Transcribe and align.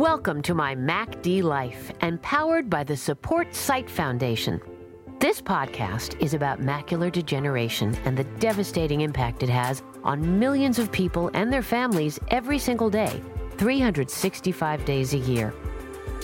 Welcome 0.00 0.40
to 0.44 0.54
my 0.54 0.74
MacD 0.74 1.42
Life 1.42 1.92
and 2.00 2.22
powered 2.22 2.70
by 2.70 2.84
the 2.84 2.96
Support 2.96 3.54
Sight 3.54 3.90
Foundation. 3.90 4.58
This 5.18 5.42
podcast 5.42 6.18
is 6.22 6.32
about 6.32 6.58
macular 6.58 7.12
degeneration 7.12 7.94
and 8.06 8.16
the 8.16 8.24
devastating 8.40 9.02
impact 9.02 9.42
it 9.42 9.50
has 9.50 9.82
on 10.02 10.38
millions 10.38 10.78
of 10.78 10.90
people 10.90 11.30
and 11.34 11.52
their 11.52 11.60
families 11.60 12.18
every 12.28 12.58
single 12.58 12.88
day, 12.88 13.20
365 13.58 14.86
days 14.86 15.12
a 15.12 15.18
year. 15.18 15.52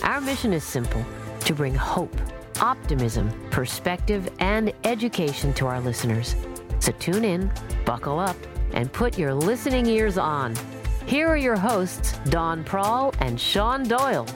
Our 0.01 0.21
mission 0.21 0.53
is 0.53 0.63
simple 0.63 1.05
to 1.41 1.53
bring 1.53 1.75
hope, 1.75 2.19
optimism, 2.59 3.29
perspective, 3.51 4.27
and 4.39 4.73
education 4.85 5.53
to 5.53 5.67
our 5.67 5.79
listeners. 5.79 6.35
So 6.79 6.93
tune 6.93 7.23
in, 7.23 7.51
buckle 7.85 8.19
up, 8.19 8.37
and 8.71 8.91
put 8.91 9.19
your 9.19 9.35
listening 9.35 9.85
ears 9.85 10.17
on. 10.17 10.55
Here 11.07 11.29
are 11.29 11.37
your 11.37 11.55
hosts, 11.55 12.19
Dawn 12.27 12.65
Prall 12.65 13.13
and 13.21 13.39
Sean 13.39 13.83
Doyle. 13.83 14.27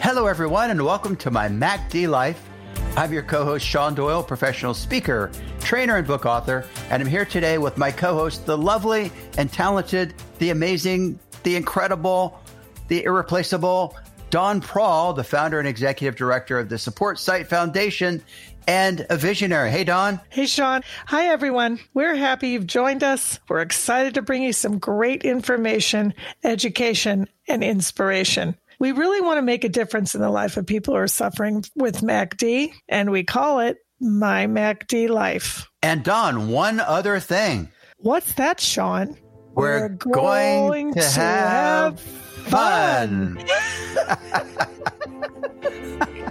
Hello, 0.00 0.28
everyone, 0.28 0.70
and 0.70 0.80
welcome 0.84 1.16
to 1.16 1.30
my 1.32 1.48
MacD 1.48 2.08
Life. 2.08 2.48
I'm 2.96 3.12
your 3.12 3.24
co 3.24 3.44
host, 3.44 3.66
Sean 3.66 3.96
Doyle, 3.96 4.22
professional 4.22 4.72
speaker, 4.74 5.32
trainer, 5.58 5.96
and 5.96 6.06
book 6.06 6.24
author. 6.24 6.64
And 6.88 7.02
I'm 7.02 7.08
here 7.08 7.24
today 7.24 7.58
with 7.58 7.78
my 7.78 7.90
co 7.90 8.14
host, 8.14 8.46
the 8.46 8.56
lovely 8.56 9.10
and 9.38 9.52
talented, 9.52 10.14
the 10.38 10.50
amazing, 10.50 11.18
the 11.42 11.56
incredible, 11.56 12.40
the 12.86 13.02
irreplaceable 13.02 13.96
Dawn 14.30 14.60
Prall, 14.60 15.12
the 15.12 15.24
founder 15.24 15.58
and 15.58 15.66
executive 15.66 16.14
director 16.14 16.60
of 16.60 16.68
the 16.68 16.78
Support 16.78 17.18
Sight 17.18 17.48
Foundation 17.48 18.22
and 18.66 19.06
a 19.10 19.16
visionary. 19.16 19.70
Hey, 19.70 19.84
Dawn. 19.84 20.20
Hey, 20.28 20.46
Sean. 20.46 20.82
Hi, 21.06 21.26
everyone. 21.26 21.80
We're 21.94 22.14
happy 22.14 22.48
you've 22.50 22.66
joined 22.66 23.02
us. 23.02 23.38
We're 23.48 23.60
excited 23.60 24.14
to 24.14 24.22
bring 24.22 24.42
you 24.42 24.52
some 24.52 24.78
great 24.78 25.24
information, 25.24 26.14
education, 26.44 27.28
and 27.48 27.64
inspiration. 27.64 28.56
We 28.78 28.92
really 28.92 29.20
want 29.20 29.38
to 29.38 29.42
make 29.42 29.64
a 29.64 29.68
difference 29.68 30.14
in 30.14 30.20
the 30.20 30.30
life 30.30 30.56
of 30.56 30.66
people 30.66 30.94
who 30.94 31.00
are 31.00 31.08
suffering 31.08 31.64
with 31.76 32.00
MACD, 32.00 32.72
and 32.88 33.10
we 33.10 33.24
call 33.24 33.60
it 33.60 33.78
My 34.00 34.46
MACD 34.46 35.08
Life. 35.08 35.68
And 35.82 36.02
Dawn, 36.02 36.48
one 36.48 36.80
other 36.80 37.20
thing. 37.20 37.68
What's 37.98 38.32
that, 38.34 38.60
Sean? 38.60 39.18
We're, 39.52 39.82
We're 39.82 39.88
going, 39.88 40.12
going, 40.12 40.94
to, 40.94 41.00
to 41.00 41.20
have, 41.20 42.00
have, 42.00 42.00
fun. 42.46 43.44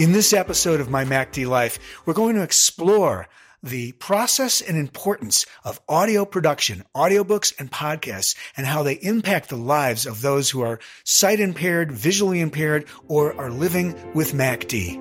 In 0.00 0.12
this 0.12 0.32
episode 0.32 0.80
of 0.80 0.88
My 0.88 1.04
MacD 1.04 1.46
Life, 1.46 1.78
we're 2.06 2.14
going 2.14 2.34
to 2.36 2.42
explore 2.42 3.28
the 3.62 3.92
process 3.92 4.62
and 4.62 4.78
importance 4.78 5.44
of 5.62 5.78
audio 5.90 6.24
production, 6.24 6.84
audiobooks 6.96 7.52
and 7.60 7.70
podcasts, 7.70 8.34
and 8.56 8.66
how 8.66 8.82
they 8.82 8.94
impact 8.94 9.50
the 9.50 9.56
lives 9.56 10.06
of 10.06 10.22
those 10.22 10.48
who 10.48 10.62
are 10.62 10.80
sight 11.04 11.38
impaired, 11.38 11.92
visually 11.92 12.40
impaired, 12.40 12.86
or 13.08 13.38
are 13.38 13.50
living 13.50 13.94
with 14.14 14.32
MACD. 14.32 14.96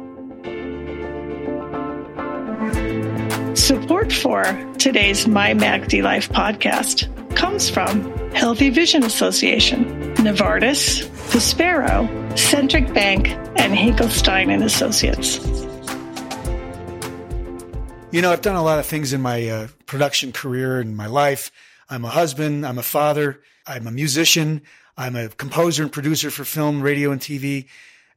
Support 3.57 4.11
for 4.11 4.43
today's 4.79 5.25
My 5.29 5.53
MACD 5.53 6.03
Life 6.03 6.27
podcast 6.27 7.07
comes 7.37 7.69
from 7.69 8.11
Healthy 8.31 8.69
Vision 8.71 9.03
Association, 9.05 10.13
Novartis, 10.15 11.07
The 11.31 11.39
Sparrow, 11.39 12.05
Centric 12.39 12.93
Bank, 12.93 13.27
and 13.57 13.75
Hinkelstein 13.75 14.51
and 14.51 14.63
Associates. 14.63 15.37
You 18.11 18.21
know, 18.21 18.31
I've 18.31 18.41
done 18.41 18.55
a 18.55 18.63
lot 18.63 18.79
of 18.79 18.85
things 18.85 19.13
in 19.13 19.21
my 19.21 19.47
uh, 19.47 19.67
production 19.85 20.31
career 20.31 20.79
and 20.79 20.95
my 20.95 21.05
life. 21.05 21.51
I'm 21.89 22.05
a 22.05 22.09
husband, 22.09 22.65
I'm 22.65 22.79
a 22.79 22.83
father, 22.83 23.41
I'm 23.67 23.85
a 23.85 23.91
musician, 23.91 24.61
I'm 24.97 25.15
a 25.15 25.29
composer 25.29 25.83
and 25.83 25.91
producer 25.91 26.31
for 26.31 26.43
film, 26.43 26.81
radio, 26.81 27.11
and 27.11 27.21
TV. 27.21 27.67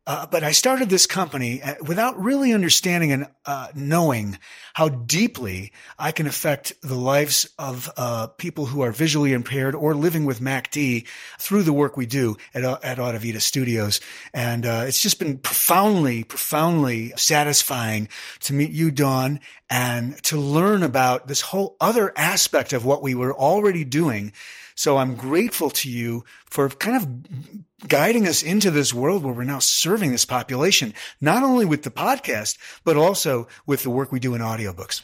Uh, 0.04 0.26
but 0.26 0.42
I 0.42 0.50
started 0.50 0.88
this 0.88 1.06
company 1.06 1.62
uh, 1.62 1.76
without 1.86 2.20
really 2.20 2.52
understanding 2.52 3.12
and 3.12 3.28
uh, 3.46 3.68
knowing 3.72 4.36
how 4.74 4.88
deeply 4.88 5.70
I 5.96 6.10
can 6.10 6.26
affect 6.26 6.72
the 6.82 6.96
lives 6.96 7.48
of 7.56 7.88
uh, 7.96 8.26
people 8.26 8.66
who 8.66 8.80
are 8.80 8.90
visually 8.90 9.32
impaired 9.32 9.76
or 9.76 9.94
living 9.94 10.24
with 10.24 10.40
MACD 10.40 11.06
through 11.38 11.62
the 11.62 11.72
work 11.72 11.96
we 11.96 12.06
do 12.06 12.36
at, 12.52 12.64
uh, 12.64 12.78
at 12.82 12.98
Audivita 12.98 13.40
Studios. 13.40 14.00
And 14.34 14.64
it's 14.64 15.00
just 15.00 15.20
been 15.20 15.38
profoundly, 15.38 16.24
profoundly 16.24 17.12
satisfying 17.16 18.08
to 18.40 18.54
meet 18.54 18.72
you, 18.72 18.90
Dawn, 18.90 19.38
and 19.70 20.20
to 20.24 20.36
learn 20.36 20.82
about 20.82 21.28
this 21.28 21.42
whole 21.42 21.76
other 21.80 22.12
aspect 22.16 22.72
of 22.72 22.84
what 22.84 23.02
we 23.02 23.14
were 23.14 23.32
already 23.32 23.84
doing 23.84 24.32
so 24.74 24.96
I'm 24.96 25.14
grateful 25.14 25.70
to 25.70 25.90
you 25.90 26.24
for 26.46 26.68
kind 26.68 26.96
of 26.96 27.88
guiding 27.88 28.26
us 28.28 28.42
into 28.42 28.70
this 28.70 28.94
world 28.94 29.24
where 29.24 29.34
we're 29.34 29.44
now 29.44 29.58
serving 29.58 30.12
this 30.12 30.24
population, 30.24 30.94
not 31.20 31.42
only 31.42 31.64
with 31.64 31.82
the 31.82 31.90
podcast, 31.90 32.58
but 32.84 32.96
also 32.96 33.48
with 33.66 33.82
the 33.82 33.90
work 33.90 34.12
we 34.12 34.20
do 34.20 34.34
in 34.34 34.40
audiobooks. 34.40 35.02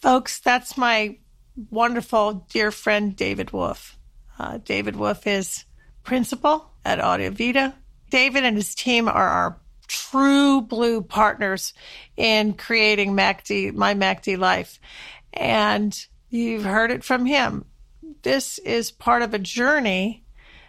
Folks, 0.00 0.38
that's 0.38 0.76
my 0.76 1.18
wonderful 1.70 2.46
dear 2.50 2.70
friend, 2.70 3.16
David 3.16 3.50
Wolf. 3.50 3.98
Uh, 4.38 4.58
David 4.58 4.96
Wolf 4.96 5.26
is 5.26 5.64
principal 6.04 6.70
at 6.84 6.98
Audivita. 6.98 7.74
David 8.10 8.44
and 8.44 8.56
his 8.56 8.74
team 8.74 9.08
are 9.08 9.28
our 9.28 9.60
true 9.88 10.60
blue 10.60 11.02
partners 11.02 11.72
in 12.16 12.54
creating 12.54 13.12
MACD, 13.12 13.74
my 13.74 13.94
MACD 13.94 14.38
life. 14.38 14.78
And 15.32 15.96
you've 16.30 16.64
heard 16.64 16.90
it 16.90 17.04
from 17.04 17.26
him 17.26 17.64
this 18.22 18.58
is 18.58 18.90
part 18.90 19.22
of 19.22 19.34
a 19.34 19.38
journey 19.38 20.24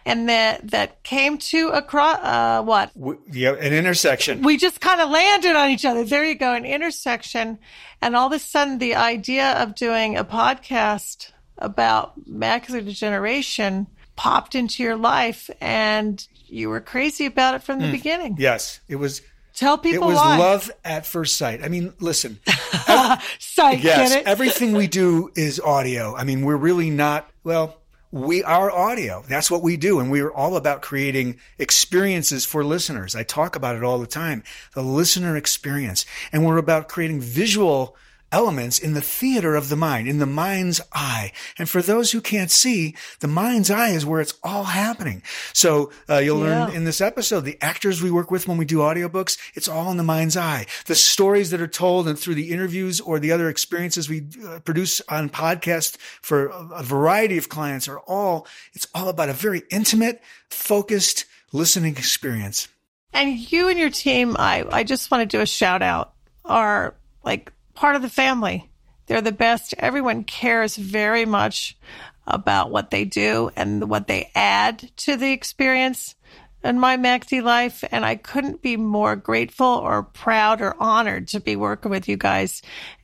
and 0.08 0.28
that 0.28 0.70
that 0.70 1.02
came 1.02 1.36
to 1.36 1.68
across 1.68 2.18
uh, 2.22 2.62
what? 2.62 2.90
Yeah 3.30 3.52
an 3.52 3.74
intersection. 3.74 4.42
We 4.42 4.56
just 4.56 4.80
kind 4.80 5.00
of 5.00 5.10
landed 5.10 5.54
on 5.54 5.70
each 5.70 5.84
other. 5.84 6.02
There 6.02 6.24
you 6.24 6.34
go 6.34 6.54
an 6.54 6.64
intersection. 6.64 7.58
And 8.00 8.16
all 8.16 8.28
of 8.28 8.32
a 8.32 8.38
sudden 8.38 8.78
the 8.78 8.94
idea 8.94 9.52
of 9.62 9.74
doing 9.74 10.16
a 10.16 10.24
podcast 10.24 11.32
about 11.58 12.18
macular 12.26 12.84
degeneration 12.84 13.86
popped 14.16 14.54
into 14.54 14.82
your 14.82 14.96
life 14.96 15.50
and 15.60 16.26
you 16.46 16.70
were 16.70 16.80
crazy 16.80 17.26
about 17.26 17.54
it 17.54 17.62
from 17.62 17.78
the 17.78 17.86
mm. 17.86 17.92
beginning. 17.92 18.36
Yes 18.38 18.80
it 18.88 18.96
was 18.96 19.20
Tell 19.58 19.76
people 19.76 20.04
it 20.04 20.06
was 20.06 20.16
why. 20.18 20.38
love 20.38 20.70
at 20.84 21.04
first 21.04 21.36
sight. 21.36 21.64
I 21.64 21.68
mean, 21.68 21.92
listen. 21.98 22.38
sight, 22.46 23.80
yes, 23.80 24.22
everything 24.24 24.72
we 24.72 24.86
do 24.86 25.32
is 25.34 25.58
audio. 25.58 26.14
I 26.14 26.22
mean, 26.22 26.44
we're 26.44 26.56
really 26.56 26.90
not 26.90 27.28
well. 27.42 27.80
We 28.12 28.44
are 28.44 28.70
audio. 28.70 29.24
That's 29.28 29.50
what 29.50 29.64
we 29.64 29.76
do, 29.76 29.98
and 29.98 30.12
we 30.12 30.20
are 30.20 30.32
all 30.32 30.56
about 30.56 30.80
creating 30.80 31.40
experiences 31.58 32.44
for 32.44 32.64
listeners. 32.64 33.16
I 33.16 33.24
talk 33.24 33.56
about 33.56 33.74
it 33.74 33.82
all 33.82 33.98
the 33.98 34.06
time. 34.06 34.44
The 34.74 34.82
listener 34.84 35.36
experience, 35.36 36.06
and 36.30 36.46
we're 36.46 36.58
about 36.58 36.88
creating 36.88 37.20
visual 37.20 37.96
elements 38.30 38.78
in 38.78 38.94
the 38.94 39.00
theater 39.00 39.54
of 39.54 39.68
the 39.68 39.76
mind, 39.76 40.08
in 40.08 40.18
the 40.18 40.26
mind's 40.26 40.80
eye. 40.92 41.32
And 41.58 41.68
for 41.68 41.80
those 41.80 42.12
who 42.12 42.20
can't 42.20 42.50
see, 42.50 42.94
the 43.20 43.28
mind's 43.28 43.70
eye 43.70 43.90
is 43.90 44.04
where 44.04 44.20
it's 44.20 44.34
all 44.42 44.64
happening. 44.64 45.22
So 45.52 45.90
uh, 46.08 46.18
you'll 46.18 46.44
yeah. 46.44 46.66
learn 46.66 46.76
in 46.76 46.84
this 46.84 47.00
episode, 47.00 47.42
the 47.42 47.58
actors 47.60 48.02
we 48.02 48.10
work 48.10 48.30
with 48.30 48.46
when 48.46 48.58
we 48.58 48.64
do 48.64 48.78
audiobooks, 48.78 49.38
it's 49.54 49.68
all 49.68 49.90
in 49.90 49.96
the 49.96 50.02
mind's 50.02 50.36
eye. 50.36 50.66
The 50.86 50.94
stories 50.94 51.50
that 51.50 51.60
are 51.60 51.66
told 51.66 52.08
and 52.08 52.18
through 52.18 52.34
the 52.34 52.50
interviews 52.50 53.00
or 53.00 53.18
the 53.18 53.32
other 53.32 53.48
experiences 53.48 54.08
we 54.08 54.26
uh, 54.46 54.60
produce 54.60 55.00
on 55.08 55.30
podcast 55.30 55.96
for 56.20 56.48
a 56.48 56.82
variety 56.82 57.38
of 57.38 57.48
clients 57.48 57.88
are 57.88 58.00
all, 58.00 58.46
it's 58.74 58.86
all 58.94 59.08
about 59.08 59.28
a 59.28 59.34
very 59.34 59.62
intimate, 59.70 60.22
focused 60.50 61.24
listening 61.52 61.96
experience. 61.96 62.68
And 63.12 63.38
you 63.38 63.68
and 63.68 63.78
your 63.78 63.90
team, 63.90 64.36
I, 64.38 64.66
I 64.70 64.84
just 64.84 65.10
want 65.10 65.28
to 65.28 65.36
do 65.36 65.40
a 65.40 65.46
shout 65.46 65.80
out, 65.82 66.12
are 66.44 66.94
like 67.24 67.52
part 67.78 67.94
of 67.94 68.02
the 68.02 68.10
family. 68.10 68.68
They're 69.06 69.20
the 69.20 69.30
best. 69.30 69.72
Everyone 69.78 70.24
cares 70.24 70.76
very 70.76 71.24
much 71.24 71.78
about 72.26 72.72
what 72.72 72.90
they 72.90 73.04
do 73.04 73.50
and 73.54 73.88
what 73.88 74.08
they 74.08 74.32
add 74.34 74.90
to 74.96 75.16
the 75.16 75.30
experience 75.30 76.16
in 76.64 76.80
my 76.80 76.96
MacD 76.96 77.40
life. 77.40 77.84
And 77.92 78.04
I 78.04 78.16
couldn't 78.16 78.62
be 78.62 78.76
more 78.76 79.14
grateful 79.14 79.66
or 79.66 80.02
proud 80.02 80.60
or 80.60 80.74
honored 80.82 81.28
to 81.28 81.40
be 81.40 81.54
working 81.54 81.92
with 81.92 82.08
you 82.08 82.16
guys. 82.16 82.62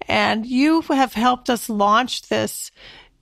And 0.09 0.45
you 0.45 0.81
have 0.81 1.13
helped 1.13 1.49
us 1.49 1.71
launch 1.71 2.23
this 2.23 2.73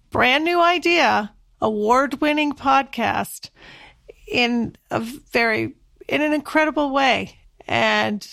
brand 0.08 0.44
new 0.44 0.60
idea, 0.60 1.34
award 1.60 2.22
winning 2.22 2.54
podcast 2.54 3.50
in 4.26 4.74
a 4.90 5.00
very, 5.00 5.74
in 6.08 6.22
an 6.22 6.32
incredible 6.32 6.92
way. 6.92 7.38
And 7.68 8.26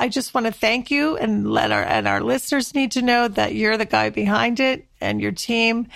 I 0.00 0.08
just 0.08 0.32
want 0.32 0.46
to 0.46 0.52
thank 0.52 0.90
you 0.90 1.18
and 1.18 1.52
let 1.52 1.70
our 1.70 1.82
and 1.82 2.08
our 2.08 2.22
listeners 2.22 2.74
need 2.74 2.92
to 2.92 3.02
know 3.02 3.28
that 3.28 3.54
you're 3.54 3.76
the 3.76 3.84
guy 3.84 4.08
behind 4.08 4.58
it 4.58 4.86
and 4.98 5.20
your 5.20 5.32
team. 5.32 5.88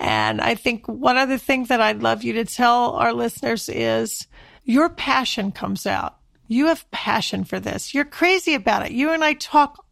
And 0.00 0.40
I 0.40 0.56
think 0.56 0.88
one 0.88 1.16
other 1.16 1.38
thing 1.38 1.66
that 1.66 1.80
I'd 1.80 2.02
love 2.02 2.24
you 2.24 2.32
to 2.32 2.44
tell 2.44 2.94
our 2.94 3.12
listeners 3.12 3.68
is 3.68 4.26
your 4.64 4.88
passion 4.88 5.52
comes 5.52 5.86
out. 5.86 6.16
You 6.48 6.66
have 6.66 6.90
passion 6.90 7.44
for 7.44 7.60
this. 7.60 7.94
You're 7.94 8.04
crazy 8.04 8.54
about 8.54 8.86
it. 8.86 8.90
You 8.90 9.12
and 9.12 9.22
I 9.22 9.34
talk 9.34 9.86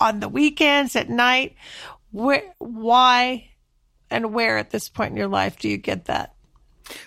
on 0.00 0.20
the 0.20 0.28
weekends, 0.30 0.96
at 0.96 1.10
night. 1.10 1.54
Where, 2.12 2.54
why 2.60 3.50
and 4.10 4.32
where 4.32 4.56
at 4.56 4.70
this 4.70 4.88
point 4.88 5.10
in 5.10 5.18
your 5.18 5.28
life 5.28 5.58
do 5.58 5.68
you 5.68 5.76
get 5.76 6.06
that? 6.06 6.31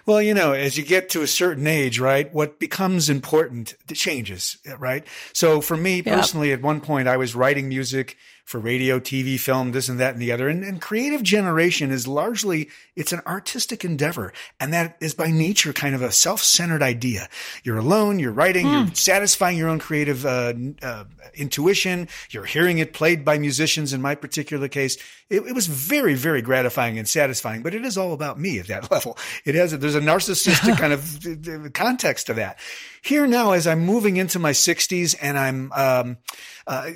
Well, 0.06 0.22
you 0.22 0.34
know, 0.34 0.54
as 0.54 0.78
you 0.78 0.84
get 0.84 1.10
to 1.10 1.22
a 1.22 1.28
certain 1.28 1.68
age, 1.68 2.00
right, 2.00 2.34
what 2.34 2.60
becomes 2.60 3.10
important 3.10 3.76
changes, 3.94 4.58
right? 4.78 5.06
So 5.34 5.62
for 5.62 5.78
me 5.78 6.02
personally, 6.02 6.50
yep. 6.50 6.60
at 6.60 6.64
one 6.64 6.82
point, 6.82 7.08
I 7.08 7.18
was 7.18 7.36
writing 7.36 7.70
music 7.70 8.18
for 8.46 8.60
radio, 8.60 9.00
TV, 9.00 9.40
film, 9.40 9.72
this 9.72 9.90
and 9.90 10.00
that 10.00 10.14
and 10.14 10.22
the 10.22 10.32
other. 10.32 10.48
And, 10.48 10.64
and 10.64 10.80
creative 10.80 11.24
generation 11.24 11.90
is 11.92 12.08
largely, 12.08 12.70
it's 12.96 13.12
an 13.12 13.22
artistic 13.26 13.84
endeavor. 13.84 14.32
And 14.60 14.72
that 14.72 14.98
is 15.02 15.16
by 15.16 15.32
nature 15.32 15.74
kind 15.74 15.96
of 15.96 16.04
a 16.04 16.12
self-centered 16.12 16.84
idea. 16.84 17.28
You're 17.64 17.80
alone, 17.80 18.20
you're 18.20 18.32
writing, 18.32 18.68
mm. 18.68 18.72
you're 18.72 18.88
hmm. 18.88 18.94
satisfying 18.94 19.58
your 19.58 19.68
own 19.68 19.80
creative 19.80 20.28
uh, 20.28 20.54
uh, 20.84 21.06
intuition. 21.34 22.08
You're 22.30 22.46
hearing 22.46 22.78
it 22.78 22.94
played 22.94 23.26
by 23.26 23.40
musicians. 23.40 23.94
In 23.94 24.02
my 24.02 24.14
particular 24.14 24.68
case, 24.68 24.98
it, 25.30 25.42
it, 25.42 25.56
was 25.56 25.66
very, 25.66 26.14
very 26.14 26.44
gratifying 26.44 27.00
and 27.00 27.10
satisfying, 27.10 27.64
but 27.64 27.74
it 27.74 27.84
is 27.84 27.98
all 27.98 28.14
about 28.14 28.40
me 28.40 28.60
at 28.60 28.68
that 28.68 28.92
level. 28.92 29.18
It 29.44 29.56
has, 29.56 29.78
there's 29.78 29.96
a 29.96 30.02
narcissistic 30.02 30.78
kind 30.80 30.94
of 30.94 31.74
context 31.74 32.28
to 32.28 32.36
that. 32.36 32.60
Here 33.06 33.28
now, 33.28 33.52
as 33.52 33.68
I'm 33.68 33.86
moving 33.86 34.18
into 34.18 34.40
my 34.40 34.50
60s 34.50 35.16
and 35.22 35.38
I'm 35.38 35.72
um, 35.74 36.18
uh, 36.66 36.90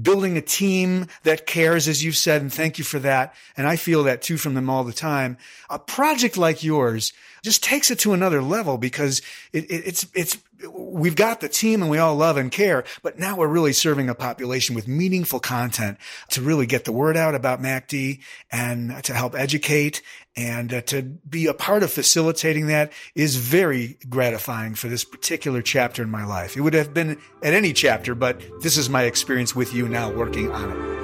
building 0.00 0.36
a 0.36 0.40
team 0.40 1.08
that 1.24 1.44
cares, 1.44 1.88
as 1.88 2.04
you've 2.04 2.16
said, 2.16 2.40
and 2.40 2.52
thank 2.52 2.78
you 2.78 2.84
for 2.84 3.00
that. 3.00 3.34
And 3.56 3.66
I 3.66 3.74
feel 3.74 4.04
that 4.04 4.22
too 4.22 4.36
from 4.36 4.54
them 4.54 4.70
all 4.70 4.84
the 4.84 4.92
time. 4.92 5.38
A 5.68 5.80
project 5.80 6.36
like 6.36 6.62
yours 6.62 7.12
just 7.42 7.64
takes 7.64 7.90
it 7.90 7.98
to 8.00 8.12
another 8.12 8.42
level 8.42 8.78
because 8.78 9.22
it, 9.52 9.64
it, 9.64 9.82
it's 9.86 10.06
it's 10.14 10.38
we've 10.72 11.16
got 11.16 11.40
the 11.40 11.48
team 11.48 11.82
and 11.82 11.90
we 11.90 11.98
all 11.98 12.14
love 12.14 12.36
and 12.36 12.50
care, 12.52 12.84
but 13.02 13.18
now 13.18 13.36
we're 13.36 13.48
really 13.48 13.72
serving 13.72 14.08
a 14.08 14.14
population 14.14 14.74
with 14.74 14.86
meaningful 14.88 15.40
content 15.40 15.98
to 16.30 16.42
really 16.42 16.66
get 16.66 16.84
the 16.84 16.92
word 16.92 17.16
out 17.16 17.34
about 17.34 17.60
MACD 17.60 18.20
and 18.50 19.02
to 19.04 19.14
help 19.14 19.34
educate 19.34 20.00
and 20.36 20.72
uh, 20.72 20.80
to 20.82 21.02
be 21.02 21.46
a 21.46 21.54
part 21.54 21.82
of 21.82 21.90
facilitating 21.90 22.66
that 22.66 22.92
is 23.14 23.36
very 23.36 23.98
gratifying 24.08 24.74
for 24.74 24.88
this 24.88 25.04
particular 25.04 25.62
chapter 25.62 26.02
in 26.02 26.10
my 26.10 26.24
life. 26.24 26.56
It 26.56 26.60
would 26.60 26.74
have 26.74 26.92
been 26.92 27.18
at 27.42 27.54
any 27.54 27.72
chapter, 27.72 28.14
but 28.14 28.40
this 28.60 28.76
is 28.76 28.88
my 28.90 29.04
experience 29.04 29.56
with 29.56 29.72
you 29.72 29.88
now 29.88 30.10
working 30.10 30.50
on 30.50 30.72
it. 30.72 30.96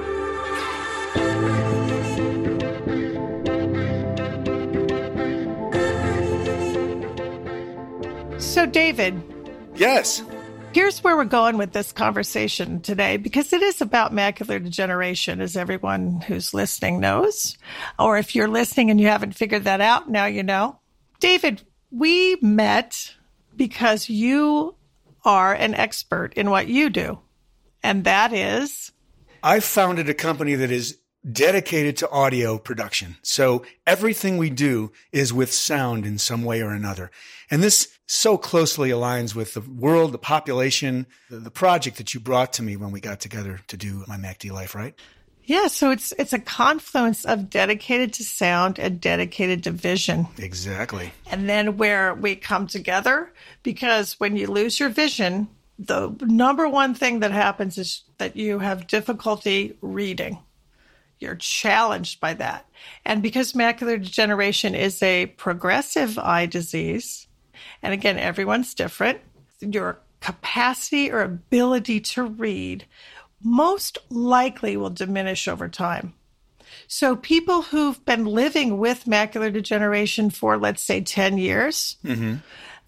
So, 8.40 8.66
David, 8.66 9.22
Yes. 9.74 10.22
Here's 10.74 11.04
where 11.04 11.18
we're 11.18 11.24
going 11.26 11.58
with 11.58 11.72
this 11.72 11.92
conversation 11.92 12.80
today 12.80 13.18
because 13.18 13.52
it 13.52 13.60
is 13.60 13.82
about 13.82 14.14
macular 14.14 14.62
degeneration, 14.62 15.42
as 15.42 15.54
everyone 15.54 16.22
who's 16.22 16.54
listening 16.54 16.98
knows. 16.98 17.58
Or 17.98 18.16
if 18.16 18.34
you're 18.34 18.48
listening 18.48 18.90
and 18.90 18.98
you 18.98 19.08
haven't 19.08 19.34
figured 19.34 19.64
that 19.64 19.82
out, 19.82 20.08
now 20.08 20.24
you 20.24 20.42
know. 20.42 20.78
David, 21.20 21.62
we 21.90 22.36
met 22.40 23.14
because 23.54 24.08
you 24.08 24.74
are 25.26 25.52
an 25.52 25.74
expert 25.74 26.32
in 26.34 26.48
what 26.48 26.68
you 26.68 26.88
do, 26.88 27.18
and 27.82 28.04
that 28.04 28.32
is. 28.32 28.92
I 29.42 29.60
founded 29.60 30.08
a 30.08 30.14
company 30.14 30.54
that 30.54 30.70
is 30.70 30.98
dedicated 31.30 31.98
to 31.98 32.10
audio 32.10 32.58
production. 32.58 33.16
So 33.22 33.64
everything 33.86 34.38
we 34.38 34.50
do 34.50 34.90
is 35.12 35.32
with 35.32 35.52
sound 35.52 36.06
in 36.06 36.18
some 36.18 36.42
way 36.42 36.62
or 36.62 36.70
another. 36.70 37.10
And 37.50 37.62
this 37.62 37.98
so 38.12 38.36
closely 38.36 38.90
aligns 38.90 39.34
with 39.34 39.54
the 39.54 39.62
world, 39.62 40.12
the 40.12 40.18
population, 40.18 41.06
the, 41.30 41.38
the 41.38 41.50
project 41.50 41.96
that 41.96 42.12
you 42.12 42.20
brought 42.20 42.52
to 42.52 42.62
me 42.62 42.76
when 42.76 42.90
we 42.90 43.00
got 43.00 43.20
together 43.20 43.60
to 43.68 43.76
do 43.76 44.04
my 44.06 44.16
MACD 44.16 44.52
life, 44.52 44.74
right? 44.74 44.94
Yeah, 45.44 45.66
so 45.66 45.90
it's 45.90 46.12
it's 46.18 46.32
a 46.32 46.38
confluence 46.38 47.24
of 47.24 47.50
dedicated 47.50 48.12
to 48.14 48.24
sound 48.24 48.78
and 48.78 49.00
dedicated 49.00 49.64
to 49.64 49.70
vision. 49.70 50.28
Exactly. 50.38 51.12
And 51.30 51.48
then 51.48 51.78
where 51.78 52.14
we 52.14 52.36
come 52.36 52.66
together 52.66 53.32
because 53.62 54.20
when 54.20 54.36
you 54.36 54.46
lose 54.46 54.78
your 54.78 54.90
vision, 54.90 55.48
the 55.78 56.14
number 56.20 56.68
one 56.68 56.94
thing 56.94 57.20
that 57.20 57.32
happens 57.32 57.76
is 57.76 58.04
that 58.18 58.36
you 58.36 58.58
have 58.60 58.86
difficulty 58.86 59.76
reading 59.80 60.38
you're 61.18 61.36
challenged 61.36 62.18
by 62.18 62.34
that. 62.34 62.68
And 63.04 63.22
because 63.22 63.52
macular 63.52 64.02
degeneration 64.02 64.74
is 64.74 65.00
a 65.04 65.26
progressive 65.26 66.18
eye 66.18 66.46
disease, 66.46 67.28
and 67.82 67.92
again, 67.92 68.18
everyone's 68.18 68.74
different, 68.74 69.20
your 69.60 69.98
capacity 70.20 71.10
or 71.10 71.20
ability 71.20 72.00
to 72.00 72.22
read 72.22 72.86
most 73.42 73.98
likely 74.08 74.76
will 74.76 74.90
diminish 74.90 75.48
over 75.48 75.68
time. 75.68 76.14
So, 76.86 77.16
people 77.16 77.62
who've 77.62 78.02
been 78.04 78.24
living 78.24 78.78
with 78.78 79.04
macular 79.04 79.52
degeneration 79.52 80.30
for, 80.30 80.56
let's 80.56 80.82
say, 80.82 81.00
10 81.00 81.38
years 81.38 81.96
mm-hmm. 82.04 82.36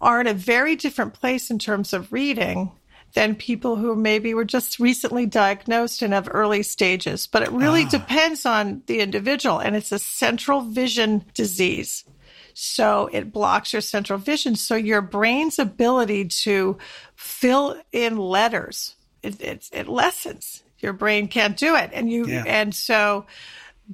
are 0.01 0.21
in 0.21 0.27
a 0.27 0.35
very 0.35 0.77
different 0.77 1.15
place 1.15 1.51
in 1.51 1.59
terms 1.59 1.93
of 1.93 2.13
reading 2.13 2.71
than 3.15 3.35
people 3.35 3.77
who 3.77 3.95
maybe 3.95 4.35
were 4.35 4.45
just 4.45 4.81
recently 4.81 5.25
diagnosed 5.25 6.03
and 6.03 6.13
have 6.13 6.29
early 6.31 6.63
stages. 6.63 7.27
But 7.27 7.45
it 7.45 7.53
really 7.53 7.85
ah. 7.85 7.91
depends 7.91 8.45
on 8.45 8.83
the 8.87 9.01
individual, 9.01 9.59
and 9.59 9.77
it's 9.77 9.93
a 9.93 9.99
central 9.99 10.63
vision 10.63 11.25
disease. 11.33 12.05
So 12.55 13.11
it 13.13 13.33
blocks 13.33 13.73
your 13.73 13.83
central 13.83 14.19
vision. 14.19 14.57
So 14.57 14.77
your 14.77 15.03
brain's 15.03 15.59
ability 15.59 16.27
to 16.29 16.79
fill 17.17 17.77
in 17.93 18.17
letters, 18.17 18.95
it, 19.23 19.41
it, 19.41 19.69
it 19.73 19.89
lessens. 19.89 20.63
Your 20.79 20.93
brain 20.93 21.29
can't 21.29 21.57
do 21.57 21.77
it. 21.77 21.91
And 21.93 22.11
you, 22.11 22.27
yeah. 22.27 22.45
and 22.47 22.75
so 22.75 23.27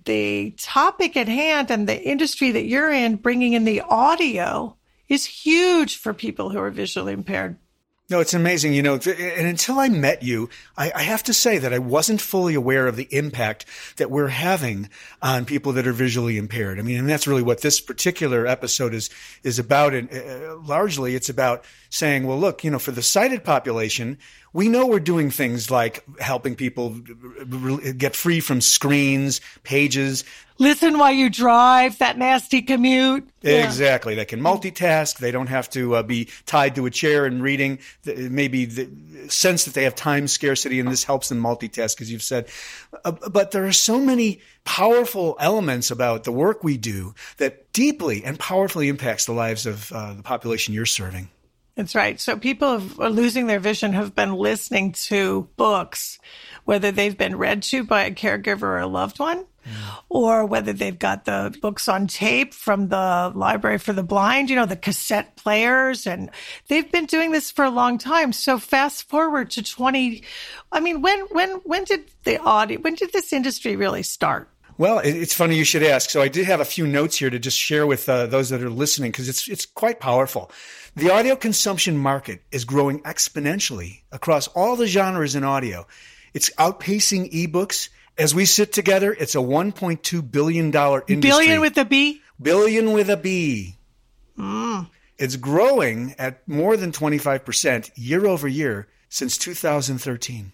the 0.04 0.54
topic 0.58 1.16
at 1.16 1.28
hand 1.28 1.70
and 1.70 1.88
the 1.88 2.00
industry 2.00 2.52
that 2.52 2.66
you're 2.66 2.90
in, 2.90 3.16
bringing 3.16 3.54
in 3.54 3.64
the 3.64 3.80
audio 3.80 4.76
is 5.08 5.24
huge 5.24 5.96
for 5.96 6.12
people 6.12 6.50
who 6.50 6.58
are 6.58 6.70
visually 6.70 7.12
impaired. 7.12 7.56
No, 8.10 8.18
it's 8.18 8.34
amazing. 8.34 8.74
You 8.74 8.82
know, 8.82 8.94
and 8.94 9.46
until 9.46 9.78
I 9.78 9.88
met 9.88 10.24
you, 10.24 10.50
I, 10.76 10.90
I, 10.92 11.02
have 11.02 11.22
to 11.24 11.32
say 11.32 11.58
that 11.58 11.72
I 11.72 11.78
wasn't 11.78 12.20
fully 12.20 12.54
aware 12.54 12.88
of 12.88 12.96
the 12.96 13.06
impact 13.12 13.66
that 13.98 14.10
we're 14.10 14.26
having 14.26 14.90
on 15.22 15.44
people 15.44 15.72
that 15.74 15.86
are 15.86 15.92
visually 15.92 16.36
impaired. 16.36 16.80
I 16.80 16.82
mean, 16.82 16.98
and 16.98 17.08
that's 17.08 17.28
really 17.28 17.44
what 17.44 17.60
this 17.60 17.80
particular 17.80 18.48
episode 18.48 18.94
is, 18.94 19.10
is 19.44 19.60
about. 19.60 19.94
And 19.94 20.12
uh, 20.12 20.56
largely 20.56 21.14
it's 21.14 21.28
about 21.28 21.64
saying, 21.88 22.26
well, 22.26 22.38
look, 22.38 22.64
you 22.64 22.70
know, 22.72 22.80
for 22.80 22.90
the 22.90 23.02
sighted 23.02 23.44
population, 23.44 24.18
we 24.52 24.69
know 24.69 24.87
we're 24.87 25.00
doing 25.00 25.31
things 25.31 25.70
like 25.70 26.05
helping 26.19 26.55
people 26.55 26.91
get 27.97 28.17
free 28.17 28.40
from 28.40 28.61
screens, 28.61 29.40
pages. 29.62 30.25
Listen 30.59 30.99
while 30.99 31.12
you 31.12 31.30
drive 31.30 31.99
that 31.99 32.19
nasty 32.19 32.61
commute. 32.61 33.28
Exactly. 33.42 34.12
Yeah. 34.12 34.19
They 34.19 34.25
can 34.26 34.40
multitask. 34.40 35.19
They 35.19 35.30
don't 35.30 35.47
have 35.47 35.71
to 35.71 35.97
uh, 35.97 36.02
be 36.02 36.28
tied 36.47 36.75
to 36.75 36.87
a 36.87 36.90
chair 36.90 37.25
and 37.25 37.42
reading. 37.42 37.78
Maybe 38.04 38.66
the 38.66 38.90
sense 39.28 39.64
that 39.64 39.75
they 39.75 39.85
have 39.85 39.95
time 39.95 40.28
scarcity, 40.28 40.80
and 40.80 40.90
this 40.90 41.04
helps 41.04 41.28
them 41.28 41.40
multitask, 41.40 42.00
as 42.00 42.12
you've 42.12 42.23
said. 42.23 42.49
Uh, 43.04 43.12
but 43.12 43.52
there 43.52 43.64
are 43.66 43.73
so 43.73 44.00
many 44.00 44.40
powerful 44.64 45.37
elements 45.40 45.90
about 45.90 46.25
the 46.25 46.33
work 46.33 46.62
we 46.62 46.76
do 46.76 47.14
that 47.38 47.73
deeply 47.73 48.25
and 48.25 48.38
powerfully 48.38 48.88
impacts 48.88 49.25
the 49.25 49.33
lives 49.33 49.64
of 49.64 49.90
uh, 49.92 50.12
the 50.14 50.23
population 50.23 50.75
you're 50.75 50.85
serving. 50.85 51.30
That's 51.80 51.94
right. 51.94 52.20
So 52.20 52.37
people 52.37 52.78
who 52.78 53.02
are 53.02 53.08
losing 53.08 53.46
their 53.46 53.58
vision 53.58 53.94
have 53.94 54.14
been 54.14 54.34
listening 54.34 54.92
to 55.06 55.49
books, 55.56 56.18
whether 56.66 56.92
they've 56.92 57.16
been 57.16 57.37
read 57.38 57.62
to 57.62 57.84
by 57.84 58.02
a 58.02 58.10
caregiver 58.10 58.64
or 58.64 58.78
a 58.80 58.87
loved 58.87 59.18
one, 59.18 59.46
mm. 59.66 60.02
or 60.10 60.44
whether 60.44 60.75
they've 60.75 60.99
got 60.99 61.25
the 61.25 61.56
books 61.62 61.88
on 61.88 62.06
tape 62.06 62.52
from 62.52 62.88
the 62.88 63.32
library 63.34 63.78
for 63.78 63.94
the 63.94 64.02
blind, 64.02 64.50
you 64.50 64.56
know, 64.56 64.66
the 64.66 64.76
cassette 64.76 65.37
players. 65.37 66.06
And 66.06 66.30
they've 66.68 66.92
been 66.92 67.06
doing 67.06 67.32
this 67.32 67.50
for 67.50 67.64
a 67.64 67.70
long 67.70 67.96
time. 67.96 68.34
So 68.34 68.58
fast 68.58 69.08
forward 69.08 69.50
to 69.52 69.62
20. 69.62 70.22
I 70.72 70.80
mean, 70.80 71.00
when, 71.00 71.20
when, 71.30 71.50
when 71.64 71.84
did 71.84 72.10
the 72.25 72.42
audio, 72.42 72.78
when 72.80 72.94
did 72.94 73.14
this 73.14 73.32
industry 73.32 73.75
really 73.75 74.02
start? 74.02 74.50
Well, 74.80 75.00
it's 75.04 75.34
funny 75.34 75.56
you 75.56 75.64
should 75.64 75.82
ask. 75.82 76.08
So 76.08 76.22
I 76.22 76.28
did 76.28 76.46
have 76.46 76.60
a 76.60 76.64
few 76.64 76.87
notes 76.87 77.18
here 77.18 77.28
to 77.28 77.38
just 77.38 77.58
share 77.58 77.87
with 77.87 78.08
uh, 78.08 78.25
those 78.25 78.49
that 78.49 78.62
are 78.62 78.70
listening 78.70 79.10
because 79.10 79.28
it's 79.28 79.46
it's 79.46 79.66
quite 79.66 80.00
powerful. 80.00 80.50
The 80.96 81.12
audio 81.12 81.37
consumption 81.37 81.99
market 81.99 82.40
is 82.50 82.64
growing 82.64 83.00
exponentially 83.00 84.00
across 84.10 84.49
all 84.49 84.76
the 84.76 84.87
genres 84.87 85.34
in 85.34 85.44
audio. 85.44 85.87
It's 86.32 86.49
outpacing 86.54 87.30
ebooks. 87.30 87.90
As 88.16 88.34
we 88.34 88.46
sit 88.46 88.72
together, 88.72 89.12
it's 89.12 89.34
a 89.34 89.44
$1.2 89.44 90.30
billion 90.30 90.68
industry. 90.68 91.16
Billion 91.16 91.60
with 91.60 91.76
a 91.76 91.84
B? 91.84 92.22
Billion 92.40 92.94
with 92.94 93.10
a 93.10 93.18
B. 93.18 93.76
Mm. 94.38 94.88
It's 95.18 95.37
growing 95.37 96.14
at 96.18 96.49
more 96.49 96.78
than 96.78 96.90
25% 96.90 97.90
year 97.96 98.26
over 98.26 98.49
year 98.49 98.88
since 99.10 99.37
2013. 99.37 100.52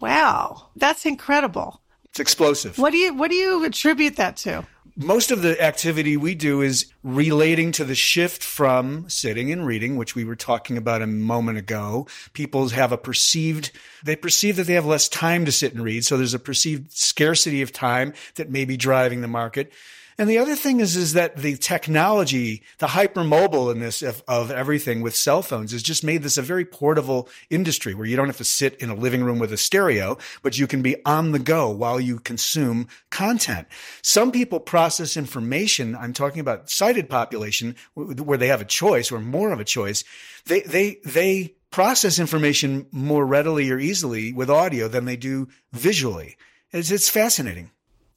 Wow, 0.00 0.70
that's 0.74 1.06
incredible. 1.06 1.80
It's 2.10 2.20
explosive. 2.20 2.78
What 2.78 2.90
do 2.90 2.98
you 2.98 3.14
what 3.14 3.30
do 3.30 3.36
you 3.36 3.64
attribute 3.64 4.16
that 4.16 4.36
to? 4.38 4.66
most 4.96 5.30
of 5.30 5.40
the 5.40 5.60
activity 5.62 6.16
we 6.16 6.34
do 6.34 6.60
is 6.60 6.92
relating 7.02 7.72
to 7.72 7.84
the 7.84 7.94
shift 7.94 8.42
from 8.42 9.08
sitting 9.08 9.50
and 9.50 9.66
reading, 9.66 9.96
which 9.96 10.14
we 10.14 10.24
were 10.24 10.36
talking 10.36 10.76
about 10.76 11.00
a 11.00 11.06
moment 11.06 11.58
ago. 11.58 12.06
People 12.34 12.68
have 12.68 12.92
a 12.92 12.98
perceived, 12.98 13.70
they 14.04 14.16
perceive 14.16 14.56
that 14.56 14.66
they 14.66 14.74
have 14.74 14.86
less 14.86 15.08
time 15.08 15.44
to 15.44 15.52
sit 15.52 15.72
and 15.72 15.82
read. 15.82 16.04
So 16.04 16.16
there's 16.16 16.34
a 16.34 16.38
perceived 16.38 16.92
scarcity 16.92 17.62
of 17.62 17.72
time 17.72 18.12
that 18.34 18.50
may 18.50 18.64
be 18.64 18.76
driving 18.76 19.22
the 19.22 19.28
market. 19.28 19.72
And 20.20 20.28
the 20.28 20.36
other 20.36 20.54
thing 20.54 20.80
is, 20.80 20.96
is 20.96 21.14
that 21.14 21.38
the 21.38 21.56
technology, 21.56 22.62
the 22.76 22.88
hypermobileness 22.88 24.06
of, 24.06 24.22
of 24.28 24.50
everything 24.50 25.00
with 25.00 25.16
cell 25.16 25.40
phones 25.40 25.72
has 25.72 25.82
just 25.82 26.04
made 26.04 26.22
this 26.22 26.36
a 26.36 26.42
very 26.42 26.66
portable 26.66 27.26
industry 27.48 27.94
where 27.94 28.04
you 28.04 28.16
don't 28.16 28.26
have 28.26 28.36
to 28.36 28.44
sit 28.44 28.74
in 28.82 28.90
a 28.90 28.94
living 28.94 29.24
room 29.24 29.38
with 29.38 29.50
a 29.50 29.56
stereo, 29.56 30.18
but 30.42 30.58
you 30.58 30.66
can 30.66 30.82
be 30.82 31.02
on 31.06 31.32
the 31.32 31.38
go 31.38 31.70
while 31.70 31.98
you 31.98 32.18
consume 32.18 32.86
content. 33.08 33.66
Some 34.02 34.30
people 34.30 34.60
process 34.60 35.16
information. 35.16 35.96
I'm 35.96 36.12
talking 36.12 36.40
about 36.40 36.68
sighted 36.68 37.08
population 37.08 37.74
where 37.94 38.36
they 38.36 38.48
have 38.48 38.60
a 38.60 38.66
choice 38.66 39.10
or 39.10 39.20
more 39.20 39.52
of 39.52 39.60
a 39.60 39.64
choice. 39.64 40.04
They, 40.44 40.60
they, 40.60 40.98
they 41.02 41.54
process 41.70 42.18
information 42.18 42.88
more 42.92 43.24
readily 43.24 43.70
or 43.70 43.78
easily 43.78 44.34
with 44.34 44.50
audio 44.50 44.86
than 44.86 45.06
they 45.06 45.16
do 45.16 45.48
visually. 45.72 46.36
It's, 46.72 46.90
it's 46.90 47.08
fascinating. 47.08 47.70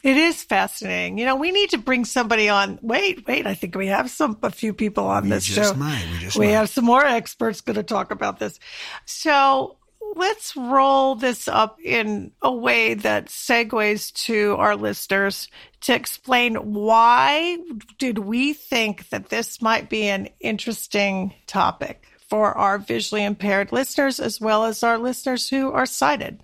It 0.03 0.17
is 0.17 0.43
fascinating. 0.43 1.17
You 1.17 1.25
know, 1.25 1.37
we 1.37 1.51
need 1.51 1.69
to 1.71 1.77
bring 1.77 2.03
somebody 2.05 2.49
on. 2.49 2.77
Wait, 2.81 3.25
wait. 3.25 3.47
I 3.47 3.53
think 3.53 3.75
we 3.75 3.87
have 3.87 4.11
some 4.11 4.37
a 4.43 4.51
few 4.51 4.73
people 4.73 5.05
on 5.07 5.23
We 5.23 5.29
this 5.29 5.45
just 5.45 5.73
show. 5.73 5.79
might. 5.79 6.05
We 6.11 6.19
just 6.19 6.37
we 6.37 6.47
might. 6.47 6.51
have 6.51 6.69
some 6.69 6.83
more 6.85 7.05
experts 7.05 7.61
going 7.61 7.77
to 7.77 7.83
talk 7.83 8.11
about 8.11 8.37
this. 8.37 8.59
So 9.05 9.77
let's 10.15 10.55
roll 10.57 11.15
this 11.15 11.47
up 11.47 11.79
in 11.81 12.31
a 12.41 12.53
way 12.53 12.95
that 12.95 13.27
segues 13.27 14.11
to 14.25 14.55
our 14.59 14.75
listeners 14.75 15.47
to 15.81 15.95
explain 15.95 16.55
why 16.55 17.57
did 17.97 18.19
we 18.19 18.53
think 18.53 19.07
that 19.09 19.29
this 19.29 19.61
might 19.61 19.89
be 19.89 20.03
an 20.09 20.27
interesting 20.41 21.33
topic 21.47 22.05
for 22.29 22.51
our 22.57 22.77
visually 22.77 23.23
impaired 23.23 23.71
listeners 23.71 24.19
as 24.19 24.41
well 24.41 24.65
as 24.65 24.83
our 24.83 24.97
listeners 24.97 25.49
who 25.49 25.71
are 25.71 25.85
sighted. 25.85 26.41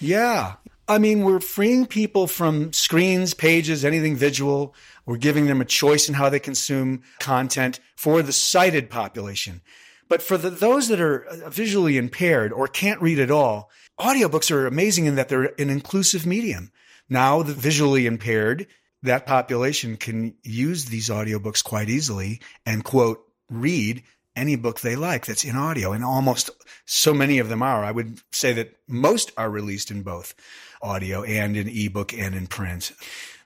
Yeah. 0.00 0.54
I 0.88 0.98
mean, 0.98 1.24
we're 1.24 1.40
freeing 1.40 1.86
people 1.86 2.28
from 2.28 2.72
screens, 2.72 3.34
pages, 3.34 3.84
anything 3.84 4.14
visual. 4.14 4.74
We're 5.04 5.16
giving 5.16 5.46
them 5.46 5.60
a 5.60 5.64
choice 5.64 6.08
in 6.08 6.14
how 6.14 6.28
they 6.28 6.38
consume 6.38 7.02
content 7.18 7.80
for 7.96 8.22
the 8.22 8.32
sighted 8.32 8.88
population. 8.88 9.62
But 10.08 10.22
for 10.22 10.38
the, 10.38 10.50
those 10.50 10.88
that 10.88 11.00
are 11.00 11.24
uh, 11.24 11.50
visually 11.50 11.96
impaired 11.96 12.52
or 12.52 12.68
can't 12.68 13.02
read 13.02 13.18
at 13.18 13.32
all, 13.32 13.70
audiobooks 13.98 14.52
are 14.52 14.66
amazing 14.66 15.06
in 15.06 15.16
that 15.16 15.28
they're 15.28 15.60
an 15.60 15.70
inclusive 15.70 16.24
medium. 16.24 16.70
Now 17.08 17.42
the 17.42 17.54
visually 17.54 18.06
impaired, 18.06 18.68
that 19.02 19.26
population 19.26 19.96
can 19.96 20.34
use 20.44 20.84
these 20.84 21.08
audiobooks 21.08 21.64
quite 21.64 21.88
easily 21.88 22.40
and 22.64 22.84
quote, 22.84 23.22
read 23.50 24.02
any 24.36 24.54
book 24.54 24.80
they 24.80 24.94
like 24.94 25.26
that's 25.26 25.44
in 25.44 25.56
audio. 25.56 25.92
And 25.92 26.04
almost 26.04 26.50
so 26.84 27.12
many 27.12 27.38
of 27.38 27.48
them 27.48 27.62
are. 27.62 27.84
I 27.84 27.90
would 27.90 28.20
say 28.30 28.52
that 28.52 28.76
most 28.86 29.32
are 29.36 29.50
released 29.50 29.90
in 29.90 30.02
both 30.02 30.34
audio 30.82 31.22
and 31.24 31.56
in 31.56 31.68
ebook 31.68 32.12
and 32.12 32.34
in 32.34 32.46
print. 32.46 32.92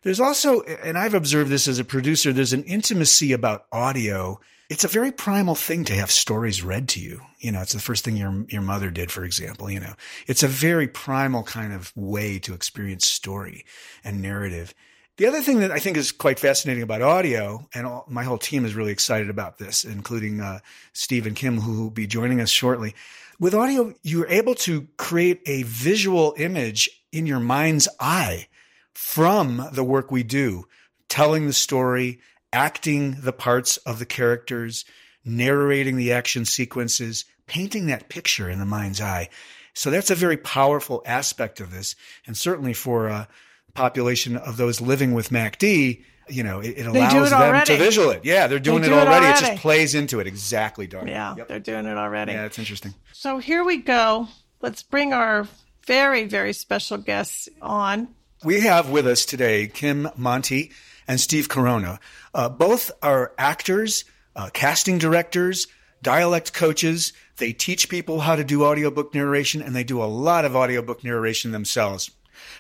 There's 0.03 0.21
also, 0.21 0.63
and 0.63 0.97
I've 0.99 1.15
observed 1.15 1.51
this 1.51 1.69
as 1.69 1.79
a 1.79 1.85
producer, 1.85 2.33
there's 2.33 2.53
an 2.53 2.65
intimacy 2.65 3.33
about 3.33 3.67
audio. 3.71 4.41
It's 4.71 4.85
a 4.85 4.89
very 4.89 5.13
primal 5.13 5.55
thing 5.55 5.85
to 5.85 5.95
have 5.95 6.11
stories 6.11 6.63
read 6.63 6.89
to 6.91 7.01
you. 7.01 7.21
You 7.39 7.53
know, 7.53 7.61
it's 7.61 7.73
the 7.73 7.81
first 7.81 8.05
thing 8.05 8.17
your, 8.17 8.45
your 8.49 8.63
mother 8.63 8.91
did, 8.91 9.11
for 9.11 9.25
example, 9.25 9.71
you 9.71 9.81
know, 9.81 9.95
it's 10.27 10.43
a 10.43 10.49
very 10.49 10.89
primal 10.89 11.43
kind 11.43 11.73
of 11.73 11.93
way 11.97 12.39
to 12.41 12.55
experience 12.55 13.07
story 13.07 13.65
and 14.05 14.23
narrative. 14.23 14.75
The 15.21 15.27
other 15.27 15.43
thing 15.43 15.61
that 15.61 15.71
I 15.71 15.79
think 15.79 15.99
is 15.99 16.13
quite 16.13 16.41
fascinating 16.41 16.83
about 16.83 17.03
audio, 17.03 17.69
and 17.75 17.87
all, 17.87 18.07
my 18.09 18.25
whole 18.25 18.39
team 18.39 18.65
is 18.65 18.75
really 18.75 18.91
excited 18.91 19.29
about 19.29 19.59
this, 19.59 19.85
including 19.85 20.41
uh, 20.41 20.61
Steve 20.95 21.27
and 21.27 21.37
Kim, 21.37 21.61
who 21.61 21.83
will 21.83 21.91
be 21.91 22.07
joining 22.07 22.41
us 22.41 22.49
shortly. 22.49 22.95
With 23.39 23.55
audio, 23.55 23.93
you're 24.03 24.27
able 24.29 24.55
to 24.55 24.89
create 24.97 25.43
a 25.45 25.65
visual 25.65 26.33
image 26.39 26.89
in 27.13 27.27
your 27.27 27.39
mind's 27.39 27.87
eye 28.01 28.49
from 28.95 29.69
the 29.75 29.85
work 29.85 30.11
we 30.11 30.23
do, 30.23 30.65
telling 31.11 31.47
the 31.47 31.53
story, 31.53 32.21
acting 32.51 33.19
the 33.21 33.35
parts 33.35 33.77
of 33.77 33.99
the 33.99 34.07
characters, 34.07 34.87
narrating 35.23 35.97
the 35.97 36.13
action 36.13 36.47
sequences, 36.47 37.27
painting 37.47 37.89
that 37.89 38.09
picture 38.09 38.49
in 38.49 38.59
the 38.59 38.65
mind's 38.65 39.03
eye. 39.03 39.29
So 39.75 39.91
that's 39.91 40.11
a 40.11 40.15
very 40.15 40.39
powerful 40.39 41.03
aspect 41.05 41.61
of 41.61 41.71
this. 41.71 41.95
And 42.27 42.35
certainly 42.35 42.73
for 42.73 43.09
a 43.09 43.29
population 43.75 44.37
of 44.37 44.57
those 44.57 44.81
living 44.81 45.13
with 45.15 45.31
MACD, 45.31 46.03
you 46.29 46.43
know, 46.43 46.61
it, 46.61 46.79
it 46.79 46.87
allows 46.87 47.13
it 47.29 47.31
them 47.31 47.41
already. 47.43 47.67
to 47.67 47.77
visual 47.77 48.11
it. 48.11 48.25
Yeah, 48.25 48.47
they're 48.47 48.59
doing 48.59 48.83
They 48.83 48.87
it 48.89 48.91
do 48.91 48.97
it 48.97 49.01
already. 49.09 49.27
It 49.27 49.29
already. 49.31 49.47
just 49.47 49.63
plays 49.63 49.95
into 49.95 50.21
it. 50.21 50.27
Exactly, 50.27 50.87
Darn. 50.87 51.09
Yeah, 51.09 51.35
Yep. 51.37 51.49
they're 51.49 51.59
doing 51.61 51.87
it 51.87 51.97
already. 51.97 52.33
Yeah, 52.33 52.45
it's 52.45 52.59
interesting. 52.59 52.95
So 53.13 53.39
here 53.39 53.65
we 53.65 53.79
go. 53.79 54.29
Let's 54.61 54.83
bring 54.83 55.13
our 55.13 55.49
very, 55.87 56.25
very 56.25 56.53
special 56.53 56.99
guests 56.99 57.49
on. 57.61 58.09
We 58.45 58.61
have 58.61 58.91
with 58.91 59.07
us 59.07 59.25
today 59.25 59.67
Kim 59.69 60.09
Monty 60.17 60.71
and 61.09 61.21
Steve 61.21 61.49
Corona. 61.49 61.99
Uh, 62.33 62.49
both 62.49 62.91
are 63.03 63.33
actors, 63.37 64.05
uh, 64.37 64.51
casting 64.53 64.99
directors, 64.99 65.67
dialect 66.03 66.53
coaches. 66.53 67.13
They 67.39 67.53
teach 67.53 67.89
people 67.89 68.21
how 68.21 68.37
to 68.37 68.45
do 68.45 68.65
audiobook 68.65 69.15
narration 69.15 69.61
and 69.63 69.75
they 69.75 69.85
do 69.85 70.01
a 70.03 70.05
lot 70.07 70.45
of 70.45 70.55
audiobook 70.55 71.03
narration 71.03 71.51
themselves. 71.53 72.11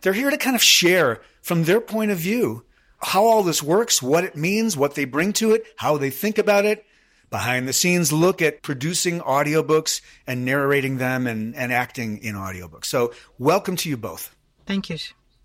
They're 0.02 0.12
here 0.12 0.30
to 0.30 0.38
kind 0.38 0.56
of 0.56 0.62
share 0.62 1.20
from 1.42 1.64
their 1.64 1.80
point 1.80 2.11
of 2.11 2.18
view 2.18 2.64
how 2.99 3.25
all 3.25 3.42
this 3.42 3.62
works, 3.62 4.02
what 4.02 4.25
it 4.25 4.37
means, 4.37 4.76
what 4.76 4.94
they 4.94 5.04
bring 5.04 5.32
to 5.35 5.52
it, 5.52 5.64
how 5.76 5.97
they 5.97 6.11
think 6.11 6.38
about 6.38 6.64
it. 6.64 6.85
Behind 7.30 7.68
the 7.68 7.73
scenes 7.73 8.12
look 8.12 8.42
at 8.42 8.61
producing 8.61 9.20
audiobooks 9.20 10.00
and 10.26 10.44
narrating 10.44 10.99
them 10.99 11.26
and, 11.28 11.54
and 11.54 11.73
acting 11.73 12.18
in 12.18 12.35
audiobooks. 12.35 12.87
So 12.87 13.12
welcome 13.38 13.76
to 13.76 13.88
you 13.88 13.97
both. 13.97 14.35
Thank 14.66 14.90
you. 14.90 14.99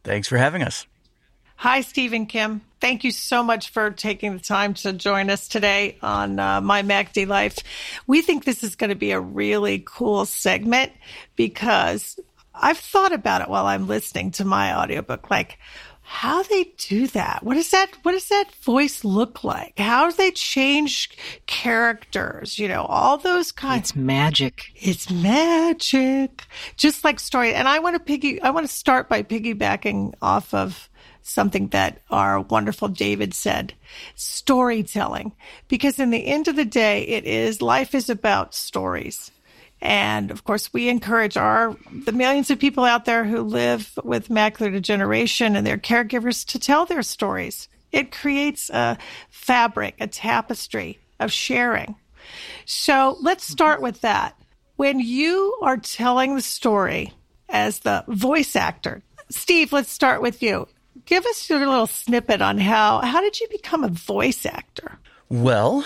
Thanks 0.03 0.27
for 0.27 0.37
having 0.37 0.63
us. 0.63 0.87
Hi, 1.57 1.81
Stephen 1.81 2.25
Kim. 2.25 2.61
Thank 2.81 3.03
you 3.03 3.11
so 3.11 3.41
much 3.41 3.69
for 3.69 3.89
taking 3.89 4.33
the 4.33 4.43
time 4.43 4.73
to 4.75 4.93
join 4.93 5.29
us 5.29 5.47
today 5.47 5.97
on 6.01 6.37
uh, 6.37 6.59
My 6.59 6.83
MACD 6.83 7.27
Life. 7.27 7.59
We 8.07 8.21
think 8.21 8.43
this 8.43 8.63
is 8.63 8.75
going 8.75 8.89
to 8.89 8.95
be 8.95 9.11
a 9.11 9.19
really 9.19 9.81
cool 9.85 10.25
segment 10.25 10.91
because 11.35 12.19
I've 12.61 12.77
thought 12.77 13.13
about 13.13 13.41
it 13.41 13.49
while 13.49 13.65
I'm 13.65 13.87
listening 13.87 14.31
to 14.31 14.45
my 14.45 14.77
audiobook. 14.77 15.29
Like, 15.29 15.59
how 16.07 16.43
they 16.43 16.65
do 16.77 17.07
that? 17.07 17.43
What 17.43 17.55
does 17.55 17.71
that? 17.71 17.89
What 18.03 18.11
does 18.11 18.29
that 18.29 18.53
voice 18.61 19.03
look 19.03 19.43
like? 19.43 19.79
How 19.79 20.07
do 20.07 20.15
they 20.15 20.29
change 20.29 21.09
characters? 21.47 22.59
You 22.59 22.67
know, 22.67 22.83
all 22.83 23.17
those 23.17 23.51
kinds. 23.51 23.89
It's 23.89 23.95
magic. 23.95 24.65
It's 24.75 25.09
magic. 25.09 26.43
Just 26.77 27.03
like 27.03 27.19
story. 27.19 27.55
And 27.55 27.67
I 27.67 27.79
want 27.79 27.95
to 27.95 27.99
piggy, 27.99 28.39
I 28.41 28.51
want 28.51 28.67
to 28.67 28.73
start 28.73 29.09
by 29.09 29.23
piggybacking 29.23 30.13
off 30.21 30.53
of 30.53 30.89
something 31.23 31.69
that 31.69 32.01
our 32.11 32.39
wonderful 32.39 32.87
David 32.87 33.33
said 33.33 33.73
storytelling. 34.13 35.31
Because 35.67 35.97
in 35.97 36.11
the 36.11 36.27
end 36.27 36.47
of 36.47 36.55
the 36.55 36.65
day, 36.65 37.01
it 37.01 37.25
is 37.25 37.63
life 37.63 37.95
is 37.95 38.11
about 38.11 38.53
stories. 38.53 39.31
And 39.85 40.31
of 40.31 40.45
course, 40.45 40.73
we 40.73 40.89
encourage 40.89 41.37
our 41.37 41.77
the 42.05 42.11
millions 42.11 42.49
of 42.49 42.57
people 42.57 42.85
out 42.85 43.05
there 43.05 43.23
who 43.23 43.43
live 43.43 43.99
with 44.03 44.29
macular 44.29 44.71
degeneration 44.71 45.55
and 45.55 45.65
their 45.65 45.77
caregivers 45.77 46.43
to 46.47 46.59
tell 46.59 46.87
their 46.87 47.03
stories. 47.03 47.69
It 47.91 48.11
creates 48.11 48.71
a 48.71 48.97
fabric, 49.29 49.93
a 49.99 50.07
tapestry 50.07 50.97
of 51.19 51.31
sharing. 51.31 51.95
So 52.65 53.17
let's 53.21 53.43
start 53.43 53.79
with 53.79 54.01
that. 54.01 54.35
When 54.75 54.99
you 54.99 55.55
are 55.61 55.77
telling 55.77 56.33
the 56.33 56.41
story 56.41 57.13
as 57.47 57.79
the 57.79 58.03
voice 58.07 58.55
actor, 58.55 59.03
Steve, 59.29 59.71
let's 59.71 59.91
start 59.91 60.19
with 60.19 60.41
you. 60.41 60.67
Give 61.05 61.23
us 61.27 61.47
your 61.47 61.59
little 61.59 61.85
snippet 61.85 62.41
on 62.41 62.57
how 62.57 63.01
how 63.01 63.21
did 63.21 63.39
you 63.39 63.47
become 63.51 63.83
a 63.83 63.89
voice 63.89 64.47
actor? 64.47 64.97
Well, 65.29 65.85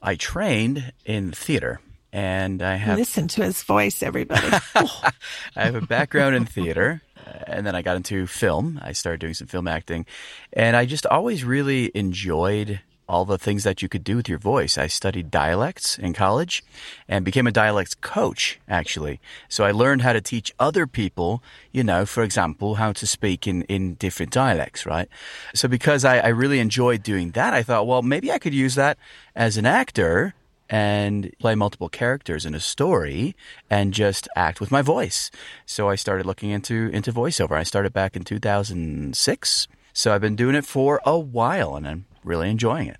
I 0.00 0.14
trained 0.14 0.94
in 1.04 1.32
theater 1.32 1.80
and 2.14 2.62
I 2.62 2.76
have 2.76 2.96
Listen 2.96 3.26
to 3.26 3.42
his 3.42 3.64
voice, 3.64 4.00
everybody. 4.00 4.46
I 4.76 5.12
have 5.56 5.74
a 5.74 5.80
background 5.80 6.36
in 6.36 6.46
theater 6.46 7.02
and 7.48 7.66
then 7.66 7.74
I 7.74 7.82
got 7.82 7.96
into 7.96 8.28
film. 8.28 8.78
I 8.80 8.92
started 8.92 9.20
doing 9.20 9.34
some 9.34 9.48
film 9.48 9.66
acting 9.66 10.06
and 10.52 10.76
I 10.76 10.86
just 10.86 11.06
always 11.06 11.44
really 11.44 11.90
enjoyed 11.92 12.80
all 13.08 13.24
the 13.24 13.36
things 13.36 13.64
that 13.64 13.82
you 13.82 13.88
could 13.88 14.04
do 14.04 14.14
with 14.14 14.28
your 14.28 14.38
voice. 14.38 14.78
I 14.78 14.86
studied 14.86 15.32
dialects 15.32 15.98
in 15.98 16.14
college 16.14 16.62
and 17.08 17.24
became 17.24 17.48
a 17.48 17.52
dialects 17.52 17.94
coach, 17.96 18.60
actually. 18.68 19.20
So 19.48 19.64
I 19.64 19.72
learned 19.72 20.02
how 20.02 20.12
to 20.12 20.20
teach 20.20 20.54
other 20.60 20.86
people, 20.86 21.42
you 21.72 21.82
know, 21.82 22.06
for 22.06 22.22
example, 22.22 22.76
how 22.76 22.92
to 22.92 23.06
speak 23.08 23.48
in, 23.48 23.62
in 23.62 23.94
different 23.94 24.30
dialects, 24.30 24.86
right? 24.86 25.08
So 25.52 25.66
because 25.66 26.04
I, 26.04 26.18
I 26.18 26.28
really 26.28 26.60
enjoyed 26.60 27.02
doing 27.02 27.32
that, 27.32 27.52
I 27.52 27.64
thought, 27.64 27.88
well, 27.88 28.02
maybe 28.02 28.30
I 28.30 28.38
could 28.38 28.54
use 28.54 28.76
that 28.76 28.98
as 29.34 29.56
an 29.56 29.66
actor 29.66 30.32
and 30.70 31.32
play 31.38 31.54
multiple 31.54 31.88
characters 31.88 32.46
in 32.46 32.54
a 32.54 32.60
story 32.60 33.36
and 33.68 33.92
just 33.92 34.28
act 34.36 34.60
with 34.60 34.70
my 34.70 34.82
voice. 34.82 35.30
So 35.66 35.88
I 35.88 35.94
started 35.94 36.26
looking 36.26 36.50
into 36.50 36.88
into 36.92 37.12
voiceover. 37.12 37.52
I 37.52 37.62
started 37.62 37.92
back 37.92 38.16
in 38.16 38.24
2006 38.24 39.68
So 39.92 40.14
I've 40.14 40.20
been 40.20 40.36
doing 40.36 40.54
it 40.54 40.64
for 40.64 41.00
a 41.04 41.18
while 41.18 41.76
and 41.76 41.86
I'm 41.86 42.06
really 42.24 42.50
enjoying 42.50 42.88
it. 42.88 42.98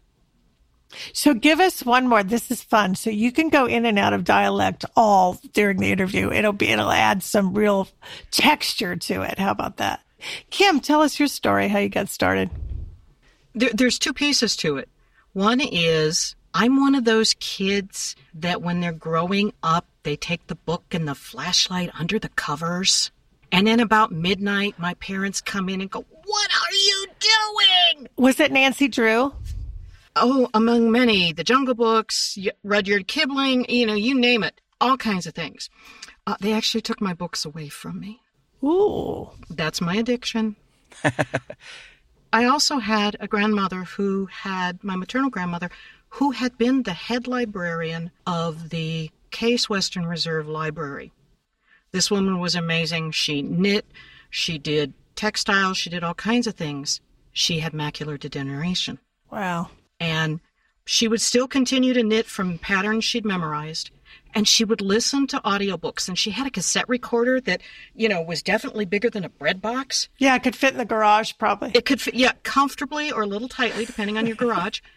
So 1.13 1.35
give 1.35 1.61
us 1.61 1.85
one 1.85 2.09
more. 2.09 2.23
This 2.23 2.51
is 2.51 2.63
fun. 2.63 2.95
So 2.95 3.11
you 3.11 3.33
can 3.33 3.49
go 3.49 3.67
in 3.67 3.85
and 3.85 3.99
out 3.99 4.13
of 4.13 4.25
dialect 4.25 4.85
all 4.97 5.41
during 5.53 5.79
the 5.79 5.91
interview. 5.91 6.31
It'll 6.31 6.53
be, 6.53 6.69
it'll 6.69 6.91
add 6.91 7.23
some 7.23 7.55
real 7.55 7.89
texture 8.31 8.97
to 8.97 9.23
it. 9.23 9.39
How 9.39 9.51
about 9.51 9.79
that? 9.79 10.01
Kim, 10.51 10.81
tell 10.81 11.03
us 11.03 11.19
your 11.19 11.29
story, 11.29 11.69
how 11.69 11.81
you 11.81 11.89
got 11.89 12.09
started. 12.09 12.51
There, 13.55 13.71
there's 13.73 13.99
two 13.99 14.13
pieces 14.13 14.57
to 14.59 14.79
it. 14.79 14.89
One 15.33 15.61
is 15.61 16.37
I'm 16.55 16.79
one 16.81 16.95
of 16.95 17.05
those 17.05 17.35
kids 17.41 18.15
that 18.33 18.63
when 18.63 18.81
they're 18.81 18.93
growing 18.93 19.53
up, 19.65 19.87
they 20.05 20.15
take 20.15 20.47
the 20.47 20.55
book 20.55 20.85
and 20.93 21.09
the 21.09 21.17
flashlight 21.17 21.91
under 21.99 22.19
the 22.19 22.29
covers. 22.31 23.11
And 23.51 23.67
then 23.67 23.81
about 23.81 24.13
midnight, 24.13 24.79
my 24.79 24.95
parents 24.95 25.41
come 25.41 25.69
in 25.69 25.81
and 25.81 25.91
go, 25.91 26.05
What 26.25 26.51
are 26.53 26.75
you 26.75 27.07
doing? 27.19 28.09
Was 28.17 28.39
it 28.39 28.53
Nancy 28.53 28.87
Drew? 28.87 29.35
Oh, 30.15 30.49
among 30.55 30.93
many, 30.93 31.33
the 31.33 31.43
Jungle 31.43 31.75
Books, 31.75 32.39
Rudyard 32.63 33.09
Kipling, 33.09 33.67
you 33.69 33.85
know, 33.85 33.95
you 33.95 34.15
name 34.15 34.45
it, 34.45 34.61
all 34.81 34.97
kinds 34.97 35.27
of 35.27 35.35
things. 35.35 35.71
Uh, 36.25 36.37
they 36.41 36.53
actually 36.53 36.83
took 36.83 37.01
my 37.01 37.15
books 37.15 37.45
away 37.45 37.69
from 37.69 37.99
me. 37.99 38.21
Ooh. 38.63 39.31
That's 39.51 39.81
my 39.81 39.97
addiction. 39.97 40.55
I 42.33 42.45
also 42.45 42.79
had 42.79 43.17
a 43.19 43.29
grandmother 43.29 43.85
who 43.85 44.27
had, 44.27 44.83
my 44.83 44.97
maternal 44.97 45.31
grandmother, 45.31 45.71
who 46.15 46.31
had 46.31 46.57
been 46.57 46.85
the 46.85 46.93
head 46.93 47.27
librarian 47.27 48.09
of 48.25 48.71
the 48.71 49.11
Case 49.33 49.69
Western 49.69 50.07
Reserve 50.07 50.47
Library. 50.47 51.11
This 51.91 52.09
woman 52.09 52.39
was 52.39 52.55
amazing. 52.55 53.11
She 53.11 53.43
knit, 53.43 53.85
she 54.31 54.57
did 54.57 54.95
textiles, 55.17 55.77
she 55.77 55.91
did 55.91 56.05
all 56.05 56.15
kinds 56.15 56.47
of 56.47 56.55
things. 56.55 57.01
She 57.33 57.59
had 57.59 57.73
macular 57.73 58.19
degeneration. 58.19 59.01
Wow. 59.33 59.71
And 59.99 60.39
she 60.85 61.09
would 61.09 61.21
still 61.21 61.49
continue 61.49 61.93
to 61.95 62.05
knit 62.05 62.27
from 62.27 62.59
patterns 62.59 63.05
she'd 63.05 63.25
memorized 63.25 63.91
and 64.37 64.47
she 64.47 64.65
would 64.65 64.81
listen 64.81 65.27
to 65.27 65.41
audiobooks 65.41 66.07
and 66.07 66.17
she 66.17 66.31
had 66.31 66.47
a 66.47 66.51
cassette 66.51 66.89
recorder 66.89 67.41
that 67.41 67.61
you 67.95 68.09
know 68.09 68.21
was 68.23 68.43
definitely 68.43 68.85
bigger 68.85 69.09
than 69.09 69.25
a 69.25 69.29
bread 69.29 69.63
box 69.63 70.09
yeah 70.19 70.35
it 70.35 70.43
could 70.43 70.55
fit 70.55 70.73
in 70.73 70.79
the 70.79 70.85
garage 70.85 71.33
probably 71.39 71.71
it 71.75 71.87
could 71.87 72.01
fit 72.01 72.15
yeah 72.15 72.33
comfortably 72.43 73.11
or 73.11 73.23
a 73.23 73.27
little 73.27 73.49
tightly 73.49 73.87
depending 73.87 74.19
on 74.19 74.27
your 74.27 74.37
garage 74.37 74.81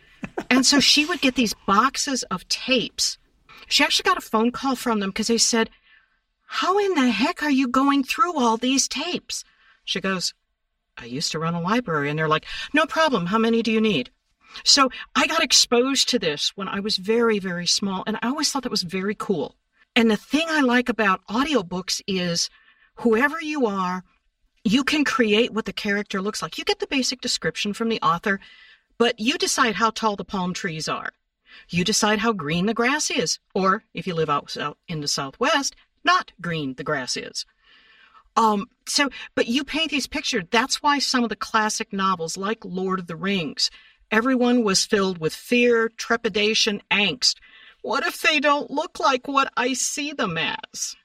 and 0.49 0.65
so 0.65 0.79
she 0.79 1.05
would 1.05 1.21
get 1.21 1.35
these 1.35 1.55
boxes 1.65 2.23
of 2.23 2.47
tapes. 2.49 3.17
She 3.67 3.83
actually 3.83 4.09
got 4.09 4.17
a 4.17 4.21
phone 4.21 4.51
call 4.51 4.75
from 4.75 4.99
them 4.99 5.09
because 5.09 5.27
they 5.27 5.37
said 5.37 5.69
how 6.49 6.79
in 6.79 6.93
the 6.93 7.09
heck 7.09 7.43
are 7.43 7.51
you 7.51 7.67
going 7.67 8.03
through 8.03 8.39
all 8.39 8.57
these 8.57 8.87
tapes? 8.87 9.43
She 9.83 9.99
goes 9.99 10.33
i 10.99 11.05
used 11.05 11.31
to 11.31 11.39
run 11.39 11.53
a 11.53 11.61
library. 11.61 12.09
And 12.09 12.17
they're 12.17 12.27
like 12.27 12.45
no 12.73 12.85
problem. 12.85 13.27
How 13.27 13.37
many 13.37 13.61
do 13.61 13.71
you 13.71 13.81
need? 13.81 14.09
So 14.63 14.89
I 15.15 15.27
got 15.27 15.43
exposed 15.43 16.09
to 16.09 16.19
this 16.19 16.51
when 16.55 16.67
I 16.67 16.79
was 16.79 16.97
very, 16.97 17.37
very 17.37 17.67
small, 17.67 18.03
and 18.07 18.17
I 18.21 18.29
always 18.29 18.51
thought 18.51 18.63
that 18.63 18.71
was 18.71 18.83
very 18.83 19.13
cool. 19.13 19.55
And 19.95 20.09
the 20.09 20.17
thing 20.17 20.47
I 20.49 20.61
like 20.61 20.89
about 20.89 21.25
audiobooks 21.27 22.01
is 22.07 22.49
whoever 22.95 23.41
you 23.41 23.65
are, 23.65 24.03
you 24.63 24.83
can 24.83 25.03
create 25.03 25.53
what 25.53 25.65
the 25.65 25.73
character 25.73 26.21
looks 26.21 26.41
like. 26.41 26.57
You 26.57 26.63
get 26.63 26.79
the 26.79 26.87
basic 26.87 27.21
description 27.21 27.73
from 27.73 27.89
the 27.89 28.01
author, 28.01 28.39
but 28.97 29.19
you 29.19 29.37
decide 29.37 29.75
how 29.75 29.89
tall 29.89 30.15
the 30.15 30.25
palm 30.25 30.53
trees 30.53 30.87
are. 30.87 31.11
You 31.69 31.83
decide 31.83 32.19
how 32.19 32.33
green 32.33 32.65
the 32.65 32.73
grass 32.73 33.09
is, 33.09 33.39
or 33.53 33.83
if 33.93 34.05
you 34.07 34.13
live 34.13 34.29
out 34.29 34.55
in 34.87 35.01
the 35.01 35.07
Southwest, 35.07 35.75
not 36.03 36.31
green 36.41 36.75
the 36.75 36.83
grass 36.83 37.17
is. 37.17 37.45
Um, 38.35 38.67
so, 38.87 39.09
but 39.33 39.47
you 39.47 39.63
paint 39.63 39.89
these 39.89 40.05
pictures. 40.05 40.43
That's 40.51 40.83
why 40.83 40.99
some 40.99 41.23
of 41.23 41.29
the 41.29 41.35
classic 41.35 41.91
novels, 41.91 42.37
like 42.37 42.63
Lord 42.63 42.99
of 42.99 43.07
the 43.07 43.15
Rings, 43.15 43.71
Everyone 44.09 44.63
was 44.63 44.85
filled 44.85 45.17
with 45.17 45.35
fear, 45.35 45.89
trepidation, 45.89 46.81
angst. 46.89 47.35
What 47.81 48.05
if 48.05 48.21
they 48.21 48.39
don't 48.39 48.71
look 48.71 48.99
like 48.99 49.27
what 49.27 49.51
I 49.57 49.73
see 49.73 50.13
them 50.13 50.37
as? 50.37 50.95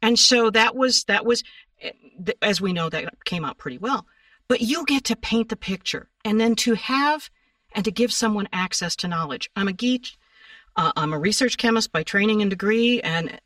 And 0.00 0.18
so 0.18 0.50
that 0.50 0.74
was, 0.74 1.04
that 1.04 1.26
was, 1.26 1.42
eh, 1.82 1.92
as 2.40 2.60
we 2.60 2.72
know, 2.72 2.88
that 2.88 3.24
came 3.24 3.44
out 3.44 3.58
pretty 3.58 3.78
well. 3.78 4.06
But 4.48 4.62
you 4.62 4.84
get 4.86 5.04
to 5.04 5.16
paint 5.16 5.50
the 5.50 5.56
picture 5.56 6.08
and 6.24 6.40
then 6.40 6.54
to 6.56 6.74
have 6.74 7.30
and 7.76 7.84
to 7.84 7.92
give 7.92 8.12
someone 8.12 8.48
access 8.52 8.96
to 8.96 9.08
knowledge. 9.08 9.48
I'm 9.54 9.68
a 9.68 9.72
geek. 9.72 10.16
Uh, 10.74 10.90
I'm 10.96 11.12
a 11.12 11.18
research 11.18 11.56
chemist 11.56 11.92
by 11.92 12.02
training 12.02 12.42
and 12.42 12.50
degree. 12.50 13.00
And, 13.00 13.40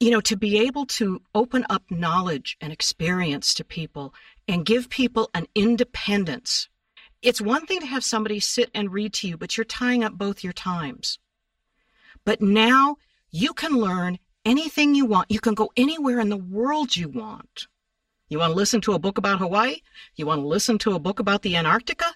you 0.00 0.10
know, 0.10 0.20
to 0.22 0.36
be 0.36 0.58
able 0.58 0.86
to 0.86 1.22
open 1.36 1.64
up 1.70 1.84
knowledge 1.90 2.56
and 2.60 2.72
experience 2.72 3.54
to 3.54 3.64
people 3.64 4.12
and 4.48 4.66
give 4.66 4.90
people 4.90 5.30
an 5.34 5.46
independence 5.54 6.68
it's 7.24 7.40
one 7.40 7.64
thing 7.64 7.80
to 7.80 7.86
have 7.86 8.04
somebody 8.04 8.38
sit 8.38 8.70
and 8.74 8.92
read 8.92 9.14
to 9.14 9.28
you, 9.28 9.38
but 9.38 9.56
you're 9.56 9.64
tying 9.64 10.04
up 10.04 10.12
both 10.12 10.44
your 10.44 10.52
times. 10.52 11.18
But 12.24 12.42
now 12.42 12.96
you 13.30 13.54
can 13.54 13.72
learn 13.72 14.18
anything 14.44 14.94
you 14.94 15.06
want. 15.06 15.30
You 15.30 15.40
can 15.40 15.54
go 15.54 15.72
anywhere 15.74 16.20
in 16.20 16.28
the 16.28 16.36
world 16.36 16.94
you 16.94 17.08
want. 17.08 17.66
You 18.28 18.38
want 18.38 18.50
to 18.50 18.56
listen 18.56 18.82
to 18.82 18.92
a 18.92 18.98
book 18.98 19.16
about 19.16 19.38
Hawaii? 19.38 19.76
You 20.16 20.26
want 20.26 20.42
to 20.42 20.46
listen 20.46 20.76
to 20.78 20.94
a 20.94 20.98
book 20.98 21.18
about 21.18 21.40
the 21.40 21.56
Antarctica? 21.56 22.12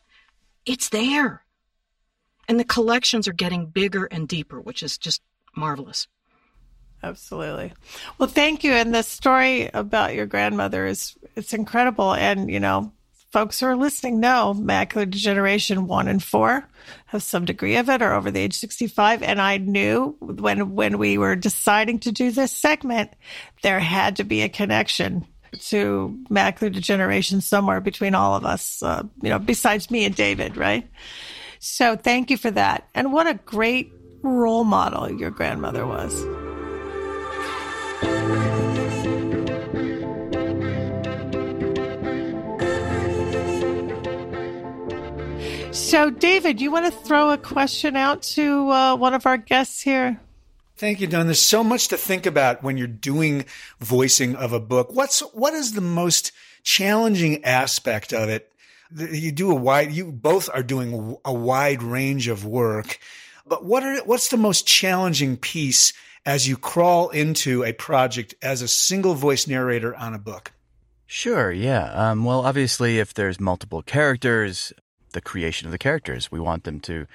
It's 0.68 0.90
there. 0.90 1.42
And 2.46 2.60
the 2.60 2.64
collections 2.64 3.26
are 3.26 3.32
getting 3.32 3.66
bigger 3.66 4.04
and 4.04 4.28
deeper, 4.28 4.60
which 4.60 4.82
is 4.82 4.98
just 4.98 5.22
marvelous. 5.56 6.06
Absolutely. 7.02 7.72
Well, 8.18 8.28
thank 8.28 8.64
you. 8.64 8.72
And 8.72 8.94
the 8.94 9.02
story 9.02 9.70
about 9.72 10.14
your 10.14 10.26
grandmother 10.26 10.84
is 10.84 11.16
it's 11.36 11.54
incredible. 11.54 12.12
And, 12.12 12.50
you 12.50 12.60
know, 12.60 12.92
folks 13.30 13.60
who 13.60 13.66
are 13.66 13.76
listening 13.76 14.20
know 14.20 14.54
macular 14.56 15.08
degeneration 15.08 15.86
one 15.86 16.06
and 16.08 16.22
four 16.22 16.68
have 17.06 17.22
some 17.22 17.44
degree 17.44 17.76
of 17.76 17.88
it 17.88 18.02
or 18.02 18.12
over 18.12 18.30
the 18.30 18.40
age 18.40 18.54
65. 18.54 19.22
And 19.22 19.40
I 19.40 19.56
knew 19.58 20.16
when, 20.20 20.74
when 20.74 20.98
we 20.98 21.16
were 21.16 21.36
deciding 21.36 22.00
to 22.00 22.12
do 22.12 22.30
this 22.30 22.52
segment, 22.52 23.12
there 23.62 23.80
had 23.80 24.16
to 24.16 24.24
be 24.24 24.42
a 24.42 24.48
connection 24.50 25.26
to 25.60 26.18
macular 26.30 26.72
degeneration 26.72 27.40
somewhere 27.40 27.80
between 27.80 28.14
all 28.14 28.34
of 28.34 28.44
us, 28.44 28.82
uh, 28.82 29.02
you 29.22 29.30
know, 29.30 29.38
besides 29.38 29.90
me 29.90 30.04
and 30.04 30.14
David, 30.14 30.56
right? 30.56 30.88
So 31.58 31.96
thank 31.96 32.30
you 32.30 32.36
for 32.36 32.50
that. 32.50 32.88
And 32.94 33.12
what 33.12 33.26
a 33.26 33.34
great 33.34 33.92
role 34.22 34.64
model 34.64 35.10
your 35.10 35.30
grandmother 35.30 35.86
was. 35.86 36.12
So, 45.70 46.10
David, 46.10 46.60
you 46.60 46.70
want 46.70 46.84
to 46.86 46.90
throw 46.90 47.30
a 47.30 47.38
question 47.38 47.96
out 47.96 48.20
to 48.34 48.68
uh, 48.70 48.96
one 48.96 49.14
of 49.14 49.24
our 49.26 49.38
guests 49.38 49.80
here? 49.80 50.20
Thank 50.78 51.00
you, 51.00 51.08
Dawn. 51.08 51.26
There's 51.26 51.40
so 51.40 51.64
much 51.64 51.88
to 51.88 51.96
think 51.96 52.24
about 52.24 52.62
when 52.62 52.76
you're 52.76 52.86
doing 52.86 53.46
voicing 53.80 54.36
of 54.36 54.52
a 54.52 54.60
book. 54.60 54.94
What's 54.94 55.18
what 55.34 55.52
is 55.52 55.72
the 55.72 55.80
most 55.80 56.30
challenging 56.62 57.44
aspect 57.44 58.12
of 58.12 58.28
it? 58.28 58.52
You 58.96 59.32
do 59.32 59.50
a 59.50 59.56
wide. 59.56 59.90
You 59.90 60.12
both 60.12 60.48
are 60.54 60.62
doing 60.62 61.16
a 61.24 61.32
wide 61.34 61.82
range 61.82 62.28
of 62.28 62.44
work, 62.44 63.00
but 63.44 63.64
what 63.64 63.82
are 63.82 63.96
what's 64.04 64.28
the 64.28 64.36
most 64.36 64.68
challenging 64.68 65.36
piece 65.36 65.92
as 66.24 66.46
you 66.46 66.56
crawl 66.56 67.08
into 67.08 67.64
a 67.64 67.72
project 67.72 68.36
as 68.40 68.62
a 68.62 68.68
single 68.68 69.14
voice 69.14 69.48
narrator 69.48 69.96
on 69.96 70.14
a 70.14 70.18
book? 70.18 70.52
Sure, 71.06 71.50
yeah. 71.50 71.90
Um, 71.92 72.24
well, 72.24 72.46
obviously, 72.46 73.00
if 73.00 73.14
there's 73.14 73.40
multiple 73.40 73.82
characters, 73.82 74.72
the 75.12 75.20
creation 75.20 75.66
of 75.66 75.72
the 75.72 75.78
characters. 75.78 76.30
We 76.30 76.40
want 76.40 76.64
them 76.64 76.80
to, 76.80 77.06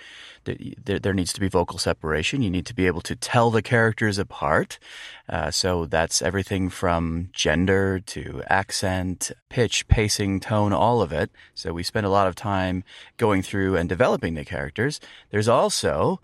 there, 0.46 1.00
there 1.00 1.14
needs 1.14 1.34
to 1.34 1.40
be 1.40 1.48
vocal 1.48 1.80
separation. 1.80 2.42
You 2.42 2.50
need 2.50 2.66
to 2.66 2.76
be 2.76 2.88
able 2.88 3.02
to 3.02 3.16
tell 3.16 3.52
the 3.52 3.62
characters 3.62 4.18
apart. 4.18 4.80
Uh, 5.28 5.52
so 5.52 5.86
that's 5.86 6.22
everything 6.22 6.70
from 6.70 7.30
gender 7.34 8.00
to 8.00 8.44
accent, 8.48 9.32
pitch, 9.50 9.88
pacing, 9.88 10.40
tone, 10.40 10.74
all 10.74 11.02
of 11.02 11.12
it. 11.12 11.32
So 11.54 11.74
we 11.74 11.84
spend 11.84 12.06
a 12.06 12.10
lot 12.10 12.28
of 12.28 12.36
time 12.36 12.84
going 13.18 13.42
through 13.42 13.76
and 13.78 13.88
developing 13.88 14.34
the 14.34 14.46
characters. 14.46 15.00
There's 15.32 15.48
also 15.48 16.20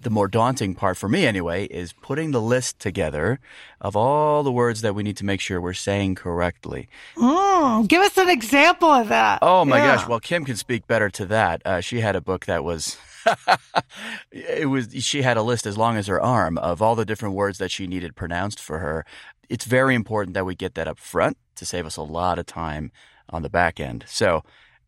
the 0.00 0.10
more 0.10 0.28
daunting 0.28 0.74
part 0.74 0.96
for 0.96 1.08
me 1.08 1.26
anyway 1.26 1.64
is 1.66 1.92
putting 1.92 2.30
the 2.30 2.40
list 2.40 2.78
together 2.78 3.40
of 3.80 3.96
all 3.96 4.42
the 4.42 4.52
words 4.52 4.82
that 4.82 4.94
we 4.94 5.02
need 5.02 5.16
to 5.16 5.24
make 5.24 5.40
sure 5.40 5.60
we're 5.60 5.72
saying 5.72 6.14
correctly. 6.14 6.88
Mm, 7.16 7.88
give 7.88 8.02
us 8.02 8.16
an 8.18 8.28
example 8.28 8.90
of 8.90 9.08
that. 9.08 9.38
Oh 9.42 9.64
my 9.64 9.78
yeah. 9.78 9.96
gosh! 9.96 10.08
Well, 10.08 10.20
Kim 10.20 10.44
can 10.44 10.56
speak 10.56 10.86
better 10.86 11.08
to 11.10 11.26
that. 11.26 11.62
Uh, 11.64 11.80
she 11.80 12.00
had 12.00 12.16
a 12.16 12.20
book 12.20 12.46
that 12.46 12.64
was. 12.64 12.96
it 14.30 14.68
was 14.68 14.88
she 15.04 15.22
had 15.22 15.36
a 15.36 15.42
list 15.42 15.66
as 15.66 15.76
long 15.76 15.96
as 15.96 16.06
her 16.06 16.20
arm 16.20 16.58
of 16.58 16.82
all 16.82 16.94
the 16.94 17.04
different 17.04 17.34
words 17.34 17.58
that 17.58 17.70
she 17.70 17.86
needed 17.86 18.16
pronounced 18.16 18.60
for 18.60 18.78
her. 18.78 19.04
It's 19.48 19.64
very 19.64 19.94
important 19.94 20.34
that 20.34 20.46
we 20.46 20.54
get 20.54 20.74
that 20.74 20.88
up 20.88 20.98
front 20.98 21.36
to 21.56 21.64
save 21.64 21.86
us 21.86 21.96
a 21.96 22.02
lot 22.02 22.38
of 22.38 22.46
time 22.46 22.90
on 23.30 23.42
the 23.42 23.50
back 23.50 23.80
end. 23.80 24.04
So, 24.08 24.42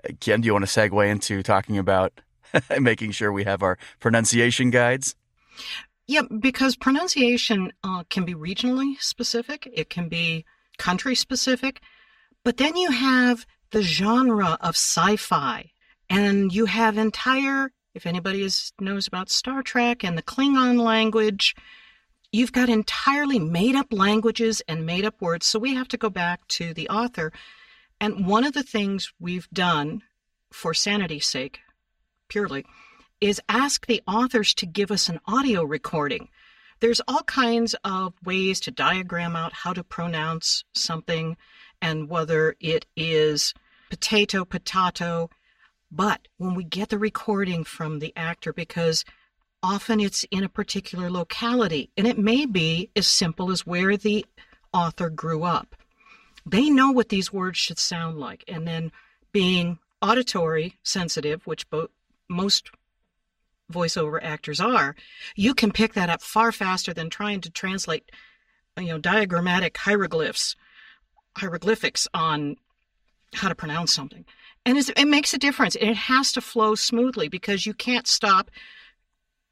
uh, 0.05 0.13
Kim, 0.21 0.41
do 0.41 0.47
you 0.47 0.53
want 0.53 0.69
to 0.69 0.81
segue 0.81 1.09
into 1.09 1.43
talking 1.43 1.79
about 1.79 2.21
making 2.81 3.13
sure 3.13 3.33
we 3.33 3.45
have 3.45 3.63
our 3.63 3.79
pronunciation 4.01 4.71
guides? 4.71 5.15
Yeah, 6.07 6.23
because 6.41 6.77
pronunciation 6.77 7.73
uh, 7.85 8.05
can 8.09 8.25
be 8.25 8.35
regionally 8.35 8.95
specific, 9.01 9.69
it 9.73 9.91
can 9.91 10.09
be 10.09 10.45
country 10.79 11.15
specific, 11.15 11.81
but 12.45 12.57
then 12.57 12.77
you 12.77 12.91
have 12.91 13.45
the 13.71 13.83
genre 13.83 14.57
of 14.61 14.75
sci-fi. 14.75 15.71
And 16.11 16.53
you 16.55 16.65
have 16.65 16.97
entire, 16.97 17.71
if 17.99 18.07
anybody 18.07 18.45
is, 18.45 18.73
knows 18.79 19.09
about 19.09 19.29
Star 19.29 19.61
Trek 19.61 20.05
and 20.05 20.17
the 20.17 20.23
Klingon 20.23 20.81
language, 20.81 21.57
you've 22.31 22.53
got 22.53 22.69
entirely 22.69 23.41
made 23.41 23.75
up 23.75 23.89
languages 23.93 24.63
and 24.69 24.87
made 24.87 25.05
up 25.05 25.21
words. 25.21 25.47
So 25.47 25.59
we 25.59 25.75
have 25.75 25.89
to 25.89 25.97
go 25.97 26.09
back 26.09 26.47
to 26.59 26.73
the 26.73 26.89
author. 26.89 27.33
And 28.01 28.25
one 28.25 28.45
of 28.45 28.53
the 28.53 28.63
things 28.63 29.13
we've 29.19 29.51
done 29.51 30.03
for 30.53 30.75
sanity's 30.75 31.27
sake, 31.27 31.59
purely, 32.29 32.65
is 33.21 33.41
ask 33.49 33.85
the 33.87 34.01
authors 34.07 34.55
to 34.55 34.67
give 34.67 34.93
us 34.93 35.09
an 35.09 35.19
audio 35.27 35.65
recording. 35.65 36.29
There's 36.79 37.01
all 37.09 37.25
kinds 37.25 37.75
of 37.83 38.15
ways 38.25 38.61
to 38.61 38.71
diagram 38.71 39.35
out 39.35 39.53
how 39.53 39.73
to 39.73 39.83
pronounce 39.83 40.63
something 40.73 41.37
and 41.83 42.09
whether 42.09 42.55
it 42.61 42.87
is 42.97 43.55
potato, 43.91 44.45
potato. 44.45 45.31
But 45.91 46.29
when 46.37 46.55
we 46.55 46.65
get 46.65 46.91
the 46.91 46.99
recording 46.99 47.65
from 47.65 47.99
the 47.99 48.13
actor, 48.17 48.53
because 48.53 49.05
often 49.63 50.01
it's 50.01 50.25
in 50.31 50.45
a 50.45 50.49
particular 50.49 51.11
locality, 51.11 51.91
and 51.97 52.07
it 52.07 52.19
may 52.19 52.47
be 52.47 52.91
as 52.95 53.07
simple 53.07 53.51
as 53.51 53.67
where 53.67 53.97
the 53.97 54.25
author 54.73 55.09
grew 55.11 55.45
up. 55.45 55.75
They 56.45 56.71
know 56.71 56.91
what 56.91 57.09
these 57.09 57.33
words 57.33 57.59
should 57.59 57.79
sound 57.79 58.19
like. 58.19 58.45
And 58.49 58.67
then 58.67 58.93
being 59.33 59.79
auditory 60.01 60.77
sensitive, 60.83 61.47
which 61.47 61.69
bo- 61.71 61.91
most 62.29 62.71
voiceover 63.73 64.19
actors 64.23 64.61
are, 64.61 64.95
you 65.35 65.55
can 65.55 65.73
pick 65.73 65.95
that 65.95 66.09
up 66.11 66.23
far 66.23 66.53
faster 66.53 66.95
than 66.95 67.11
trying 67.11 67.41
to 67.43 67.51
translate, 67.51 68.11
you 68.79 68.87
know, 68.87 68.99
diagrammatic 68.99 69.77
hieroglyphs, 69.77 70.57
hieroglyphics 71.37 72.09
on 72.15 72.57
how 73.35 73.49
to 73.49 73.55
pronounce 73.55 73.93
something. 73.93 74.25
And 74.67 74.77
it 74.77 75.09
makes 75.09 75.33
a 75.33 75.39
difference. 75.39 75.77
It 75.77 75.95
has 75.95 76.33
to 76.33 76.41
flow 76.41 76.75
smoothly 76.75 77.29
because 77.29 77.65
you 77.65 77.73
can't 77.73 78.07
stop 78.07 78.51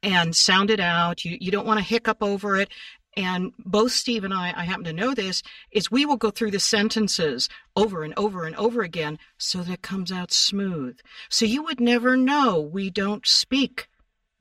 and 0.03 0.35
sound 0.35 0.69
it 0.69 0.79
out. 0.79 1.25
You, 1.25 1.37
you 1.41 1.51
don't 1.51 1.65
want 1.65 1.79
to 1.79 1.85
hiccup 1.85 2.21
over 2.21 2.55
it. 2.57 2.69
And 3.15 3.51
both 3.57 3.93
Steve 3.93 4.23
and 4.23 4.33
I, 4.33 4.53
I 4.55 4.63
happen 4.65 4.83
to 4.83 4.93
know 4.93 5.15
this, 5.15 5.41
is 5.71 5.89
we 5.89 6.05
will 6.05 6.17
go 6.17 6.29
through 6.29 6.51
the 6.51 6.59
sentences 6.59 7.49
over 7.75 8.03
and 8.03 8.13
over 8.15 8.45
and 8.45 8.55
over 8.57 8.83
again 8.83 9.17
so 9.39 9.63
that 9.63 9.73
it 9.73 9.81
comes 9.81 10.11
out 10.11 10.31
smooth. 10.31 10.99
So 11.27 11.45
you 11.45 11.63
would 11.63 11.79
never 11.79 12.15
know 12.15 12.61
we 12.61 12.91
don't 12.91 13.25
speak 13.25 13.87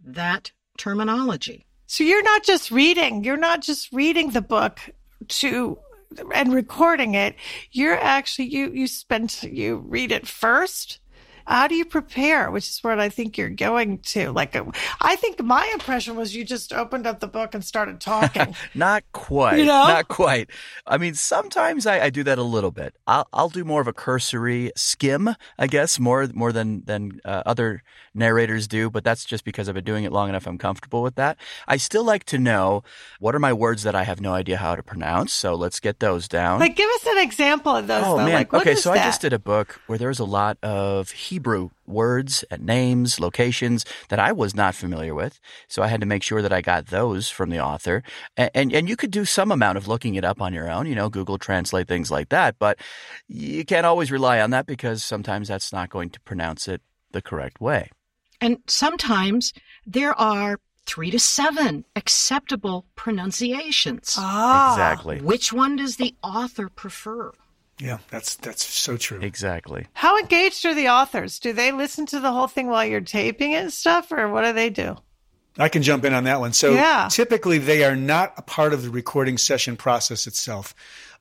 that 0.04 0.52
terminology. 0.76 1.64
So 1.86 2.04
you're 2.04 2.22
not 2.22 2.44
just 2.44 2.70
reading, 2.70 3.24
you're 3.24 3.38
not 3.38 3.62
just 3.62 3.90
reading 3.92 4.32
the 4.32 4.42
book 4.42 4.80
to 5.28 5.78
and 6.34 6.52
recording 6.52 7.14
it. 7.14 7.36
You're 7.72 7.98
actually 7.98 8.46
you 8.46 8.70
you 8.72 8.86
spend 8.86 9.42
you 9.42 9.76
read 9.76 10.12
it 10.12 10.26
first 10.26 11.00
how 11.46 11.68
do 11.68 11.74
you 11.74 11.84
prepare? 11.84 12.50
Which 12.50 12.68
is 12.68 12.82
what 12.82 12.98
I 12.98 13.08
think 13.08 13.38
you're 13.38 13.48
going 13.48 13.98
to. 13.98 14.32
Like, 14.32 14.56
I 15.00 15.16
think 15.16 15.42
my 15.42 15.68
impression 15.72 16.16
was 16.16 16.34
you 16.34 16.44
just 16.44 16.72
opened 16.72 17.06
up 17.06 17.20
the 17.20 17.28
book 17.28 17.54
and 17.54 17.64
started 17.64 18.00
talking. 18.00 18.54
Not 18.74 19.04
quite. 19.12 19.58
You 19.58 19.64
know? 19.64 19.86
Not 19.86 20.08
quite. 20.08 20.50
I 20.86 20.98
mean, 20.98 21.14
sometimes 21.14 21.86
I, 21.86 22.00
I 22.00 22.10
do 22.10 22.24
that 22.24 22.38
a 22.38 22.42
little 22.42 22.72
bit. 22.72 22.94
I'll, 23.06 23.28
I'll 23.32 23.48
do 23.48 23.64
more 23.64 23.80
of 23.80 23.86
a 23.86 23.92
cursory 23.92 24.72
skim, 24.76 25.30
I 25.58 25.66
guess, 25.66 26.00
more 26.00 26.26
more 26.34 26.52
than 26.52 26.84
than 26.84 27.20
uh, 27.24 27.42
other 27.46 27.82
narrators 28.14 28.66
do. 28.66 28.90
But 28.90 29.04
that's 29.04 29.24
just 29.24 29.44
because 29.44 29.68
I've 29.68 29.74
been 29.74 29.84
doing 29.84 30.04
it 30.04 30.12
long 30.12 30.28
enough. 30.28 30.46
I'm 30.46 30.58
comfortable 30.58 31.02
with 31.02 31.14
that. 31.14 31.36
I 31.68 31.76
still 31.76 32.04
like 32.04 32.24
to 32.24 32.38
know 32.38 32.82
what 33.20 33.34
are 33.34 33.38
my 33.38 33.52
words 33.52 33.84
that 33.84 33.94
I 33.94 34.02
have 34.02 34.20
no 34.20 34.32
idea 34.32 34.56
how 34.56 34.74
to 34.74 34.82
pronounce. 34.82 35.32
So 35.32 35.54
let's 35.54 35.78
get 35.80 36.00
those 36.00 36.26
down. 36.26 36.58
Like, 36.60 36.76
give 36.76 36.90
us 36.90 37.06
an 37.06 37.18
example 37.18 37.76
of 37.76 37.86
those. 37.86 38.02
Oh 38.04 38.16
though. 38.16 38.24
man. 38.24 38.34
Like, 38.34 38.52
what 38.52 38.62
okay, 38.62 38.72
is 38.72 38.82
so 38.82 38.92
that? 38.92 39.00
I 39.00 39.04
just 39.04 39.20
did 39.20 39.32
a 39.32 39.38
book 39.38 39.80
where 39.86 39.98
there 39.98 40.08
was 40.08 40.18
a 40.18 40.24
lot 40.24 40.58
of 40.62 41.10
Hebrew 41.10 41.35
words 41.86 42.44
and 42.50 42.64
names, 42.64 43.20
locations 43.20 43.84
that 44.08 44.18
I 44.18 44.32
was 44.32 44.54
not 44.54 44.74
familiar 44.74 45.14
with. 45.14 45.40
So 45.68 45.82
I 45.82 45.88
had 45.88 46.00
to 46.00 46.06
make 46.06 46.22
sure 46.22 46.42
that 46.42 46.52
I 46.52 46.60
got 46.60 46.86
those 46.86 47.28
from 47.28 47.50
the 47.50 47.60
author. 47.60 48.02
And, 48.36 48.50
and, 48.54 48.72
and 48.72 48.88
you 48.88 48.96
could 48.96 49.10
do 49.10 49.24
some 49.24 49.50
amount 49.50 49.78
of 49.78 49.88
looking 49.88 50.14
it 50.14 50.24
up 50.24 50.40
on 50.40 50.52
your 50.52 50.70
own, 50.70 50.86
you 50.86 50.94
know, 50.94 51.08
Google 51.08 51.38
Translate, 51.38 51.88
things 51.88 52.10
like 52.10 52.28
that. 52.30 52.58
But 52.58 52.78
you 53.28 53.64
can't 53.64 53.86
always 53.86 54.10
rely 54.10 54.40
on 54.40 54.50
that 54.50 54.66
because 54.66 55.04
sometimes 55.04 55.48
that's 55.48 55.72
not 55.72 55.90
going 55.90 56.10
to 56.10 56.20
pronounce 56.20 56.68
it 56.68 56.82
the 57.12 57.22
correct 57.22 57.60
way. 57.60 57.90
And 58.40 58.58
sometimes 58.66 59.52
there 59.86 60.18
are 60.18 60.60
three 60.86 61.10
to 61.10 61.18
seven 61.18 61.84
acceptable 61.96 62.86
pronunciations. 62.94 64.14
Ah, 64.18 64.72
Exactly. 64.72 65.20
Which 65.20 65.52
one 65.52 65.76
does 65.76 65.96
the 65.96 66.14
author 66.22 66.68
prefer? 66.68 67.32
Yeah, 67.78 67.98
that's 68.10 68.36
that's 68.36 68.64
so 68.64 68.96
true. 68.96 69.20
Exactly. 69.20 69.86
How 69.92 70.18
engaged 70.18 70.64
are 70.64 70.74
the 70.74 70.88
authors? 70.88 71.38
Do 71.38 71.52
they 71.52 71.72
listen 71.72 72.06
to 72.06 72.20
the 72.20 72.32
whole 72.32 72.46
thing 72.46 72.68
while 72.68 72.84
you're 72.86 73.00
taping 73.02 73.52
it 73.52 73.56
and 73.62 73.72
stuff, 73.72 74.10
or 74.10 74.28
what 74.30 74.44
do 74.44 74.52
they 74.52 74.70
do? 74.70 74.96
I 75.58 75.68
can 75.68 75.82
jump 75.82 76.04
in 76.04 76.12
on 76.12 76.24
that 76.24 76.40
one. 76.40 76.52
So 76.52 76.74
Yeah. 76.74 77.08
typically 77.10 77.58
they 77.58 77.84
are 77.84 77.96
not 77.96 78.34
a 78.36 78.42
part 78.42 78.72
of 78.72 78.82
the 78.82 78.90
recording 78.90 79.38
session 79.38 79.76
process 79.76 80.26
itself. 80.26 80.74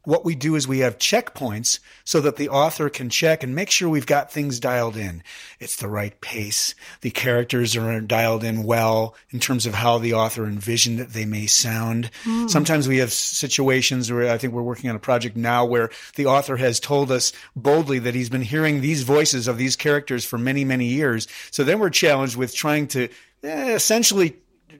What 0.05 0.23
we 0.23 0.35
do 0.35 0.55
is 0.55 0.67
we 0.67 0.79
have 0.79 0.97
checkpoints 0.97 1.79
so 2.03 2.21
that 2.21 2.37
the 2.37 2.49
author 2.49 2.89
can 2.89 3.09
check 3.09 3.43
and 3.43 3.55
make 3.55 3.69
sure 3.69 3.89
we've 3.89 4.05
got 4.05 4.31
things 4.31 4.59
dialed 4.59 4.95
in. 4.95 5.23
It's 5.59 5.75
the 5.75 5.87
right 5.87 6.19
pace. 6.21 6.75
The 7.01 7.11
characters 7.11 7.75
are 7.75 8.01
dialed 8.01 8.43
in 8.43 8.63
well 8.63 9.15
in 9.31 9.39
terms 9.39 9.65
of 9.65 9.73
how 9.73 9.97
the 9.97 10.13
author 10.13 10.45
envisioned 10.45 10.99
that 10.99 11.13
they 11.13 11.25
may 11.25 11.47
sound. 11.47 12.11
Sometimes 12.47 12.87
we 12.87 12.99
have 12.99 13.11
situations 13.11 14.11
where 14.11 14.31
I 14.31 14.37
think 14.37 14.53
we're 14.53 14.61
working 14.61 14.89
on 14.89 14.95
a 14.95 14.99
project 14.99 15.35
now 15.35 15.65
where 15.65 15.89
the 16.15 16.27
author 16.27 16.57
has 16.57 16.79
told 16.79 17.11
us 17.11 17.33
boldly 17.55 17.99
that 17.99 18.15
he's 18.15 18.29
been 18.29 18.41
hearing 18.41 18.81
these 18.81 19.03
voices 19.03 19.47
of 19.47 19.57
these 19.57 19.75
characters 19.75 20.23
for 20.23 20.37
many, 20.37 20.63
many 20.63 20.85
years. 20.85 21.27
So 21.51 21.63
then 21.63 21.79
we're 21.79 21.89
challenged 21.89 22.35
with 22.35 22.53
trying 22.53 22.87
to 22.89 23.09
eh, 23.43 23.73
essentially 23.73 24.37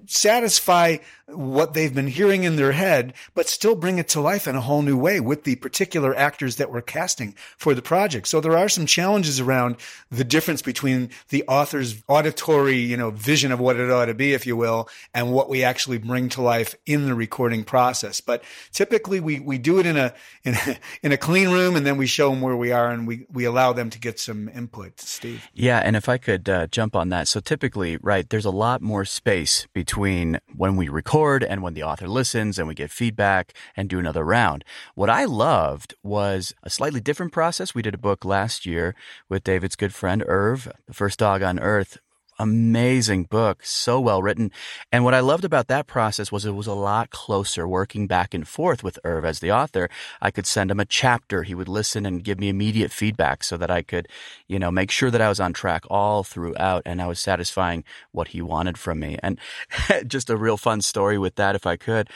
satisfy 0.08 0.98
what 1.28 1.74
they've 1.74 1.94
been 1.94 2.08
hearing 2.08 2.44
in 2.44 2.56
their 2.56 2.72
head, 2.72 3.14
but 3.34 3.48
still 3.48 3.76
bring 3.76 3.98
it 3.98 4.08
to 4.08 4.22
life 4.22 4.48
in 4.48 4.56
a 4.56 4.62
whole 4.62 4.84
new 4.84 4.98
way 4.98 5.20
with 5.20 5.44
the 5.44 5.56
particular 5.56 6.16
actors 6.16 6.58
that 6.58 6.72
we're 6.72 6.82
casting 6.82 7.34
for 7.58 7.74
the 7.74 7.82
project. 7.82 8.28
So 8.28 8.40
there 8.40 8.58
are 8.58 8.70
some 8.70 8.86
challenges 8.86 9.40
around 9.40 9.78
the 10.12 10.24
difference 10.24 10.62
between 10.62 11.10
the 11.30 11.44
author's 11.48 12.04
auditory, 12.08 12.78
you 12.78 12.96
know, 12.96 13.10
vision 13.10 13.52
of 13.52 13.60
what 13.60 13.78
it 13.78 13.90
ought 13.90 14.06
to 14.06 14.14
be, 14.14 14.34
if 14.34 14.46
you 14.46 14.56
will, 14.56 14.88
and 15.16 15.34
what 15.34 15.50
we 15.50 15.64
actually 15.64 15.98
bring 15.98 16.30
to 16.30 16.44
life 16.44 16.76
in 16.86 17.06
the 17.08 17.16
recording 17.16 17.64
process. 17.64 18.22
But 18.22 18.44
typically 18.72 19.20
we, 19.20 19.40
we 19.40 19.58
do 19.58 19.80
it 19.80 19.88
in 19.88 19.98
a, 19.98 20.14
in 20.44 20.54
a, 20.54 20.78
in 21.02 21.12
a 21.12 21.18
clean 21.18 21.50
room 21.50 21.76
and 21.76 21.86
then 21.86 21.98
we 21.98 22.06
show 22.06 22.30
them 22.30 22.42
where 22.42 22.56
we 22.56 22.72
are 22.72 22.92
and 22.92 23.08
we, 23.08 23.26
we 23.32 23.46
allow 23.46 23.74
them 23.74 23.90
to 23.90 24.00
get 24.00 24.20
some 24.20 24.48
input. 24.50 25.00
Steve. 25.00 25.48
Yeah, 25.54 25.80
and 25.80 25.96
if 25.96 26.08
I 26.08 26.20
could 26.20 26.48
uh, 26.48 26.68
jump 26.68 26.96
on 26.96 27.10
that. 27.10 27.28
So 27.28 27.40
typically, 27.40 27.98
right, 27.98 28.30
there's 28.30 28.46
a 28.46 28.52
lot 28.52 28.84
more 28.84 29.06
space 29.06 29.66
between 29.74 30.40
when 30.56 30.76
we 30.76 30.88
record 30.88 31.14
and 31.15 31.63
when 31.63 31.75
the 31.75 31.84
author 31.84 32.10
listens 32.10 32.60
and 32.60 32.67
we 32.67 32.73
get 32.73 32.91
feedback 32.91 33.54
and 33.78 33.88
do 33.88 33.99
another 33.99 34.25
round. 34.25 34.65
What 34.95 35.10
I 35.10 35.23
loved 35.23 35.93
was 36.04 36.54
a 36.62 36.69
slightly 36.69 36.99
different 36.99 37.32
process. 37.32 37.73
We 37.73 37.82
did 37.82 37.93
a 37.93 37.97
book 37.97 38.25
last 38.25 38.65
year 38.65 38.95
with 39.30 39.45
David's 39.45 39.78
good 39.78 39.93
friend 39.93 40.25
Irv, 40.28 40.69
The 40.88 40.93
First 40.93 41.19
Dog 41.19 41.41
on 41.41 41.58
Earth. 41.58 41.99
Amazing 42.38 43.24
book, 43.24 43.63
so 43.63 44.00
well 44.00 44.21
written. 44.21 44.52
And 44.91 45.06
what 45.06 45.13
I 45.13 45.21
loved 45.21 45.45
about 45.45 45.67
that 45.67 45.88
process 45.88 46.34
was 46.34 46.45
it 46.45 46.52
was 46.52 46.67
a 46.67 46.74
lot 46.74 47.10
closer 47.10 47.65
working 47.65 48.08
back 48.08 48.34
and 48.34 48.45
forth 48.45 48.84
with 48.84 49.00
Irv 49.06 49.24
as 49.24 49.39
the 49.39 49.54
author. 49.54 49.89
I 50.21 50.32
could 50.32 50.45
send 50.45 50.69
him 50.69 50.82
a 50.82 50.86
chapter. 50.86 51.43
He 51.43 51.56
would 51.56 51.69
listen 51.69 52.06
and 52.06 52.24
give 52.24 52.38
me 52.38 52.50
immediate 52.50 52.91
feedback 52.91 53.41
so 53.43 53.56
that 53.56 53.71
I 53.71 53.82
could, 53.82 54.10
you 54.50 54.60
know, 54.60 54.69
make 54.69 54.91
sure 54.91 55.10
that 55.12 55.21
I 55.21 55.30
was 55.30 55.39
on 55.39 55.54
track 55.54 55.86
all 55.89 56.24
throughout 56.24 56.82
and 56.86 57.02
I 57.02 57.08
was 57.08 57.21
satisfying 57.21 57.86
what 58.12 58.30
he 58.30 58.41
wanted 58.41 58.78
from 58.78 59.00
me. 59.00 59.17
And 59.24 59.39
just 60.08 60.30
a 60.30 60.36
real 60.36 60.58
fun 60.58 60.82
story 60.82 61.17
with 61.17 61.36
that, 61.36 61.56
if 61.56 61.65
I 61.65 61.78
could. 61.78 62.10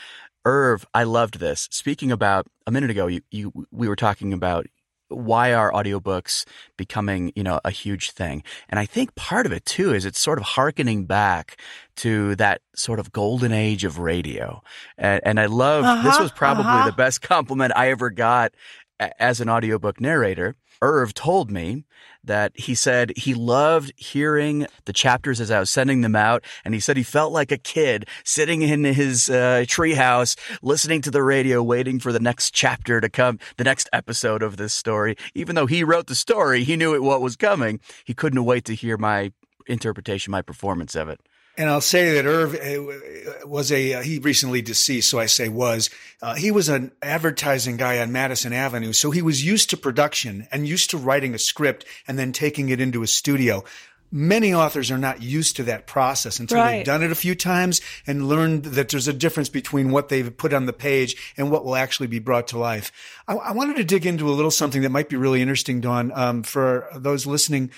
Irv, 0.44 0.86
I 0.94 1.04
loved 1.04 1.38
this. 1.38 1.66
Speaking 1.70 2.12
about 2.12 2.46
a 2.66 2.70
minute 2.70 2.90
ago, 2.90 3.06
you, 3.06 3.20
you 3.30 3.52
we 3.70 3.88
were 3.88 3.96
talking 3.96 4.32
about 4.32 4.66
why 5.10 5.52
are 5.52 5.70
audiobooks 5.72 6.44
becoming, 6.76 7.32
you 7.36 7.42
know, 7.42 7.60
a 7.64 7.70
huge 7.70 8.12
thing? 8.12 8.42
And 8.68 8.78
I 8.78 8.86
think 8.86 9.14
part 9.14 9.46
of 9.46 9.52
it 9.52 9.64
too 9.66 9.92
is 9.92 10.04
it's 10.04 10.20
sort 10.20 10.38
of 10.38 10.44
harkening 10.44 11.04
back 11.06 11.60
to 11.96 12.34
that 12.36 12.62
sort 12.74 12.98
of 12.98 13.12
golden 13.12 13.52
age 13.52 13.84
of 13.84 13.98
radio. 13.98 14.62
And, 14.96 15.20
and 15.24 15.40
I 15.40 15.46
love, 15.46 15.84
this 16.04 16.14
Uh-huh, 16.14 16.22
was 16.22 16.32
probably 16.32 16.64
uh-huh. 16.64 16.86
the 16.86 16.92
best 16.96 17.20
compliment 17.34 17.72
I 17.76 17.90
ever 17.90 18.10
got 18.10 18.52
a- 18.98 19.22
as 19.22 19.40
an 19.40 19.48
audiobook 19.50 20.00
narrator. 20.00 20.56
Irv 20.82 21.12
told 21.12 21.50
me 21.50 21.84
that 22.24 22.52
he 22.54 22.74
said 22.74 23.12
he 23.16 23.34
loved 23.34 23.92
hearing 23.96 24.66
the 24.84 24.92
chapters 24.92 25.40
as 25.40 25.50
I 25.50 25.60
was 25.60 25.70
sending 25.70 26.00
them 26.00 26.16
out. 26.16 26.44
And 26.64 26.74
he 26.74 26.80
said 26.80 26.96
he 26.96 27.02
felt 27.02 27.32
like 27.32 27.52
a 27.52 27.58
kid 27.58 28.06
sitting 28.24 28.62
in 28.62 28.84
his 28.84 29.30
uh, 29.30 29.64
treehouse, 29.66 30.36
listening 30.62 31.02
to 31.02 31.10
the 31.10 31.22
radio, 31.22 31.62
waiting 31.62 31.98
for 31.98 32.12
the 32.12 32.20
next 32.20 32.52
chapter 32.52 33.00
to 33.00 33.08
come, 33.08 33.38
the 33.56 33.64
next 33.64 33.88
episode 33.92 34.42
of 34.42 34.56
this 34.56 34.74
story. 34.74 35.16
Even 35.34 35.54
though 35.54 35.66
he 35.66 35.84
wrote 35.84 36.06
the 36.06 36.14
story, 36.14 36.64
he 36.64 36.76
knew 36.76 36.94
it, 36.94 37.02
what 37.02 37.22
was 37.22 37.36
coming. 37.36 37.80
He 38.04 38.14
couldn't 38.14 38.44
wait 38.44 38.64
to 38.66 38.74
hear 38.74 38.96
my 38.96 39.32
interpretation, 39.66 40.30
my 40.30 40.42
performance 40.42 40.94
of 40.94 41.08
it. 41.08 41.20
And 41.60 41.68
I'll 41.68 41.82
say 41.82 42.14
that 42.14 42.24
Irv 42.24 42.54
uh, 42.54 43.46
was 43.46 43.70
a, 43.70 43.92
uh, 43.92 44.02
he 44.02 44.18
recently 44.18 44.62
deceased, 44.62 45.10
so 45.10 45.18
I 45.18 45.26
say 45.26 45.50
was. 45.50 45.90
Uh, 46.22 46.34
he 46.34 46.50
was 46.50 46.70
an 46.70 46.90
advertising 47.02 47.76
guy 47.76 47.98
on 47.98 48.10
Madison 48.10 48.54
Avenue. 48.54 48.94
So 48.94 49.10
he 49.10 49.20
was 49.20 49.44
used 49.44 49.68
to 49.68 49.76
production 49.76 50.48
and 50.50 50.66
used 50.66 50.88
to 50.88 50.96
writing 50.96 51.34
a 51.34 51.38
script 51.38 51.84
and 52.08 52.18
then 52.18 52.32
taking 52.32 52.70
it 52.70 52.80
into 52.80 53.02
a 53.02 53.06
studio. 53.06 53.62
Many 54.10 54.54
authors 54.54 54.90
are 54.90 54.96
not 54.96 55.20
used 55.20 55.54
to 55.56 55.62
that 55.64 55.86
process 55.86 56.40
until 56.40 56.56
Right. 56.56 56.76
they've 56.76 56.86
done 56.86 57.02
it 57.02 57.12
a 57.12 57.14
few 57.14 57.34
times 57.34 57.82
and 58.06 58.26
learned 58.26 58.64
that 58.64 58.88
there's 58.88 59.06
a 59.06 59.12
difference 59.12 59.50
between 59.50 59.90
what 59.90 60.08
they've 60.08 60.34
put 60.34 60.54
on 60.54 60.64
the 60.64 60.72
page 60.72 61.14
and 61.36 61.50
what 61.50 61.66
will 61.66 61.76
actually 61.76 62.06
be 62.06 62.20
brought 62.20 62.48
to 62.48 62.58
life. 62.58 62.90
I, 63.28 63.34
I 63.34 63.52
wanted 63.52 63.76
to 63.76 63.84
dig 63.84 64.06
into 64.06 64.30
a 64.30 64.32
little 64.32 64.50
something 64.50 64.80
that 64.80 64.88
might 64.88 65.10
be 65.10 65.16
really 65.16 65.42
interesting, 65.42 65.82
Dawn, 65.82 66.10
um, 66.14 66.42
for 66.42 66.88
those 66.96 67.26
listening 67.26 67.70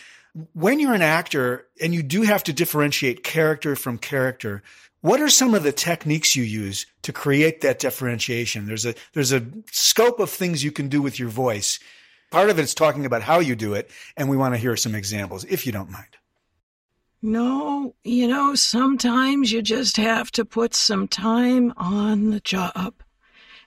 when 0.55 0.81
you're 0.81 0.95
an 0.95 1.03
actor 1.03 1.66
and 1.81 1.95
you 1.95 2.03
do 2.03 2.23
have 2.23 2.45
to 2.45 2.53
differentiate 2.53 3.25
character 3.25 3.77
from 3.77 3.99
character, 3.99 4.62
what 5.01 5.21
are 5.21 5.29
some 5.29 5.55
of 5.55 5.62
the 5.62 5.73
techniques 5.73 6.37
you 6.37 6.45
use 6.45 6.87
to 7.03 7.12
create 7.12 7.61
that 7.61 7.81
differentiation? 7.81 8.66
There's 8.66 8.87
a 8.87 8.95
there's 9.12 9.33
a 9.33 9.45
scope 9.71 10.21
of 10.21 10.31
things 10.31 10.64
you 10.64 10.73
can 10.73 10.88
do 10.88 11.03
with 11.03 11.18
your 11.18 11.29
voice. 11.29 11.79
Part 12.31 12.49
of 12.49 12.59
it's 12.59 12.73
talking 12.73 13.05
about 13.05 13.23
how 13.23 13.40
you 13.40 13.55
do 13.55 13.75
it, 13.75 13.90
and 14.16 14.31
we 14.31 14.37
want 14.37 14.55
to 14.55 14.61
hear 14.61 14.77
some 14.77 14.95
examples, 14.95 15.45
if 15.45 15.66
you 15.66 15.73
don't 15.73 15.90
mind. 15.90 16.16
No, 17.21 17.95
you 18.03 18.27
know, 18.27 18.55
sometimes 18.55 19.53
you 19.53 19.61
just 19.61 19.97
have 19.97 20.33
to 20.33 20.45
put 20.45 20.75
some 20.75 21.07
time 21.07 21.73
on 21.77 22.31
the 22.31 22.40
job. 22.40 22.95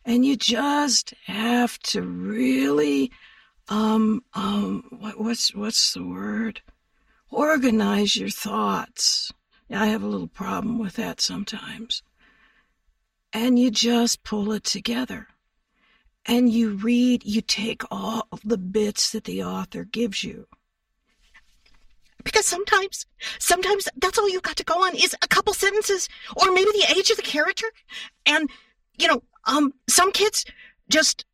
And 0.04 0.26
you 0.26 0.36
just 0.36 1.14
have 1.26 1.80
to 1.80 2.02
really 2.02 3.12
um 3.68 4.24
um 4.34 4.84
what, 4.92 5.20
what's 5.20 5.54
what's 5.56 5.94
the 5.94 6.04
word? 6.04 6.62
Organize 7.32 8.16
your 8.16 8.30
thoughts. 8.30 9.32
I 9.70 9.88
have 9.88 10.04
a 10.04 10.08
little 10.08 10.28
problem 10.28 10.78
with 10.80 10.94
that 10.94 11.20
sometimes. 11.20 12.04
And 13.34 13.58
you 13.58 13.72
just 13.72 14.24
pull 14.24 14.52
it 14.52 14.64
together. 14.64 15.28
And 16.26 16.52
you 16.52 16.72
read, 16.72 17.26
you 17.26 17.42
take 17.42 17.84
all 17.92 18.28
the 18.44 18.58
bits 18.58 19.12
that 19.12 19.26
the 19.26 19.44
author 19.44 19.84
gives 19.84 20.24
you. 20.24 20.48
Because 22.24 22.46
sometimes, 22.46 23.06
sometimes 23.38 23.88
that's 23.98 24.18
all 24.18 24.30
you've 24.30 24.42
got 24.42 24.56
to 24.58 24.64
go 24.64 24.84
on 24.86 24.96
is 24.96 25.16
a 25.22 25.28
couple 25.28 25.54
sentences 25.54 26.08
or 26.36 26.52
maybe 26.52 26.72
the 26.72 26.96
age 26.98 27.10
of 27.12 27.18
the 27.18 27.24
character. 27.24 27.68
And, 28.26 28.50
you 28.98 29.08
know, 29.08 29.22
um, 29.46 29.74
some 29.88 30.12
kids 30.12 30.46
just, 30.90 31.26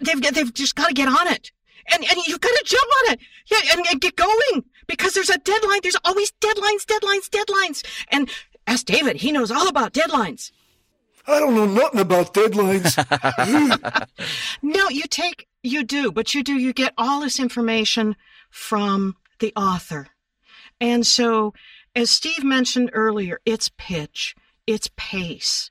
they've, 0.00 0.20
they've 0.20 0.54
just 0.54 0.74
got 0.74 0.88
to 0.88 0.94
get 0.94 1.08
on 1.08 1.28
it. 1.28 1.50
And, 1.92 2.04
and 2.04 2.26
you've 2.26 2.40
got 2.40 2.50
to 2.50 2.64
jump 2.64 2.90
on 3.04 3.14
it. 3.14 3.20
Yeah, 3.50 3.58
and, 3.72 3.86
and 3.90 4.00
get 4.00 4.16
going 4.16 4.64
because 4.86 5.14
there's 5.14 5.30
a 5.30 5.38
deadline. 5.38 5.80
There's 5.82 5.96
always 6.04 6.32
deadlines, 6.40 6.84
deadlines, 6.86 7.28
deadlines. 7.28 7.84
And 8.08 8.30
ask 8.66 8.86
David. 8.86 9.16
He 9.16 9.32
knows 9.32 9.50
all 9.50 9.68
about 9.68 9.92
deadlines. 9.92 10.52
I 11.26 11.38
don't 11.38 11.54
know 11.54 11.66
nothing 11.66 12.00
about 12.00 12.34
deadlines. 12.34 12.96
No, 14.62 14.88
you 14.88 15.02
take, 15.02 15.48
you 15.62 15.82
do, 15.84 16.12
but 16.12 16.34
you 16.34 16.42
do, 16.42 16.54
you 16.54 16.72
get 16.72 16.94
all 16.96 17.20
this 17.20 17.40
information 17.40 18.16
from 18.50 19.16
the 19.40 19.52
author. 19.56 20.08
And 20.80 21.06
so, 21.06 21.52
as 21.94 22.10
Steve 22.10 22.44
mentioned 22.44 22.90
earlier, 22.92 23.40
it's 23.44 23.70
pitch, 23.76 24.34
it's 24.66 24.88
pace, 24.96 25.70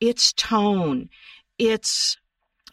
it's 0.00 0.32
tone, 0.32 1.10
it's 1.58 2.16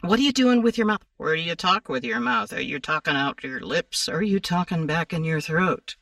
what 0.02 0.20
are 0.20 0.24
you 0.24 0.32
doing 0.32 0.62
with 0.62 0.78
your 0.78 0.88
mouth? 0.88 1.02
Where 1.18 1.36
do 1.36 1.42
you 1.42 1.56
talk 1.56 1.90
with 1.90 2.04
your 2.04 2.20
mouth? 2.20 2.54
Are 2.54 2.62
you 2.62 2.80
talking 2.80 3.16
out 3.16 3.44
your 3.44 3.60
lips? 3.60 4.08
Or 4.08 4.18
are 4.18 4.22
you 4.22 4.40
talking 4.40 4.86
back 4.86 5.14
in 5.14 5.24
your 5.24 5.42
throat? 5.42 5.96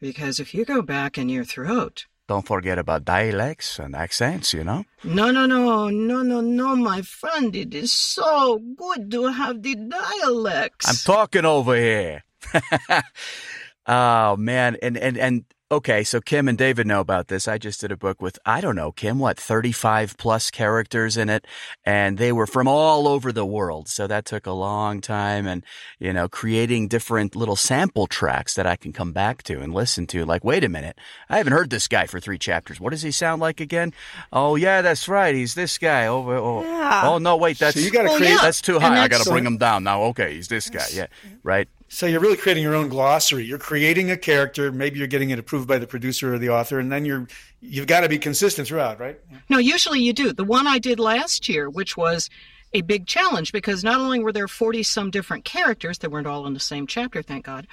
Because 0.00 0.38
if 0.40 0.54
you 0.54 0.64
go 0.64 0.82
back 0.82 1.16
in 1.18 1.28
your 1.28 1.44
throat, 1.44 2.06
Don't 2.28 2.46
forget 2.46 2.78
about 2.78 3.04
dialects 3.04 3.78
and 3.78 3.94
accents, 3.94 4.52
you 4.52 4.64
know? 4.64 4.84
no, 5.04 5.30
no, 5.30 5.46
no, 5.46 5.88
no, 5.88 6.22
no, 6.22 6.40
no, 6.40 6.76
my 6.76 7.00
friend, 7.02 7.54
it 7.54 7.72
is 7.74 7.92
so 7.92 8.58
good 8.76 9.10
to 9.12 9.28
have 9.32 9.62
the 9.62 9.74
dialects. 9.76 10.88
I'm 10.88 10.96
talking 11.14 11.44
over 11.44 11.76
here. 11.76 12.24
oh 13.86 14.36
man, 14.36 14.76
and 14.82 14.96
and 14.96 15.16
and 15.18 15.44
okay, 15.70 16.04
so 16.04 16.20
Kim 16.20 16.48
and 16.48 16.56
David 16.56 16.86
know 16.86 17.00
about 17.00 17.28
this. 17.28 17.48
I 17.48 17.58
just 17.58 17.80
did 17.80 17.90
a 17.90 17.96
book 17.96 18.22
with 18.22 18.38
I 18.46 18.60
don't 18.60 18.76
know, 18.76 18.92
Kim, 18.92 19.18
what, 19.18 19.38
35 19.38 20.16
plus 20.16 20.50
characters 20.50 21.16
in 21.16 21.28
it 21.28 21.44
and 21.84 22.18
they 22.18 22.32
were 22.32 22.46
from 22.46 22.68
all 22.68 23.08
over 23.08 23.32
the 23.32 23.44
world. 23.46 23.88
So 23.88 24.06
that 24.06 24.24
took 24.24 24.46
a 24.46 24.52
long 24.52 25.00
time 25.00 25.46
and 25.46 25.64
you 25.98 26.12
know, 26.12 26.28
creating 26.28 26.88
different 26.88 27.34
little 27.34 27.56
sample 27.56 28.06
tracks 28.06 28.54
that 28.54 28.66
I 28.66 28.76
can 28.76 28.92
come 28.92 29.12
back 29.12 29.42
to 29.44 29.60
and 29.60 29.74
listen 29.74 30.06
to. 30.08 30.24
Like, 30.24 30.44
wait 30.44 30.62
a 30.64 30.68
minute. 30.68 30.98
I 31.28 31.38
haven't 31.38 31.52
heard 31.52 31.70
this 31.70 31.88
guy 31.88 32.06
for 32.06 32.20
3 32.20 32.38
chapters. 32.38 32.80
What 32.80 32.90
does 32.90 33.02
he 33.02 33.10
sound 33.10 33.40
like 33.40 33.60
again? 33.60 33.92
Oh, 34.32 34.54
yeah, 34.56 34.82
that's 34.82 35.08
right. 35.08 35.34
He's 35.34 35.54
this 35.54 35.78
guy 35.78 36.06
over 36.06 36.36
oh, 36.36 36.62
Yeah. 36.62 37.02
oh 37.04 37.18
no, 37.18 37.36
wait, 37.36 37.58
that's 37.58 37.74
So 37.74 37.80
you 37.80 37.90
gotta 37.90 38.08
Well, 38.08 38.18
create 38.18 38.30
yeah. 38.30 38.38
that's 38.42 38.60
too 38.60 38.76
And 38.76 38.84
high. 38.84 39.02
I 39.02 39.08
got 39.08 39.22
to 39.22 39.30
bring 39.30 39.44
him 39.46 39.58
down 39.58 39.84
now. 39.84 40.02
Okay, 40.04 40.34
he's 40.34 40.48
this 40.48 40.70
guy. 40.70 40.86
Yeah. 40.92 41.06
Right. 41.42 41.68
So 41.88 42.06
you're 42.06 42.20
really 42.20 42.36
creating 42.36 42.62
your 42.62 42.74
own 42.74 42.88
glossary. 42.88 43.44
You're 43.44 43.58
creating 43.58 44.10
a 44.10 44.16
character. 44.16 44.72
Maybe 44.72 44.98
you're 44.98 45.08
getting 45.08 45.30
it 45.30 45.38
approved 45.38 45.68
by 45.68 45.78
the 45.78 45.86
producer 45.86 46.34
or 46.34 46.38
the 46.38 46.50
author, 46.50 46.78
and 46.80 46.90
then 46.90 47.04
you're 47.04 47.28
you've 47.60 47.86
got 47.86 48.00
to 48.00 48.08
be 48.08 48.18
consistent 48.18 48.68
throughout, 48.68 48.98
right? 48.98 49.20
No, 49.48 49.58
usually 49.58 50.00
you 50.00 50.12
do. 50.12 50.32
The 50.32 50.44
one 50.44 50.66
I 50.66 50.78
did 50.78 50.98
last 50.98 51.48
year, 51.48 51.70
which 51.70 51.96
was 51.96 52.28
a 52.72 52.82
big 52.82 53.06
challenge 53.06 53.52
because 53.52 53.84
not 53.84 54.00
only 54.00 54.18
were 54.18 54.32
there 54.32 54.48
40 54.48 54.82
some 54.82 55.10
different 55.10 55.44
characters, 55.44 55.98
they 55.98 56.08
weren't 56.08 56.26
all 56.26 56.46
in 56.46 56.54
the 56.54 56.60
same 56.60 56.86
chapter, 56.86 57.22
thank 57.22 57.46
God, 57.46 57.66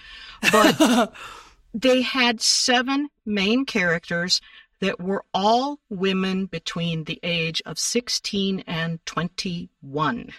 but 0.51 1.13
they 1.73 2.01
had 2.01 2.39
seven 2.39 3.09
main 3.25 3.65
characters 3.65 4.39
that 4.79 4.99
were 4.99 5.23
all 5.33 5.79
women 5.89 6.45
between 6.45 7.05
the 7.05 7.19
age 7.23 7.61
of 7.65 7.79
16 7.79 8.63
and 8.67 9.03
21. 9.05 10.33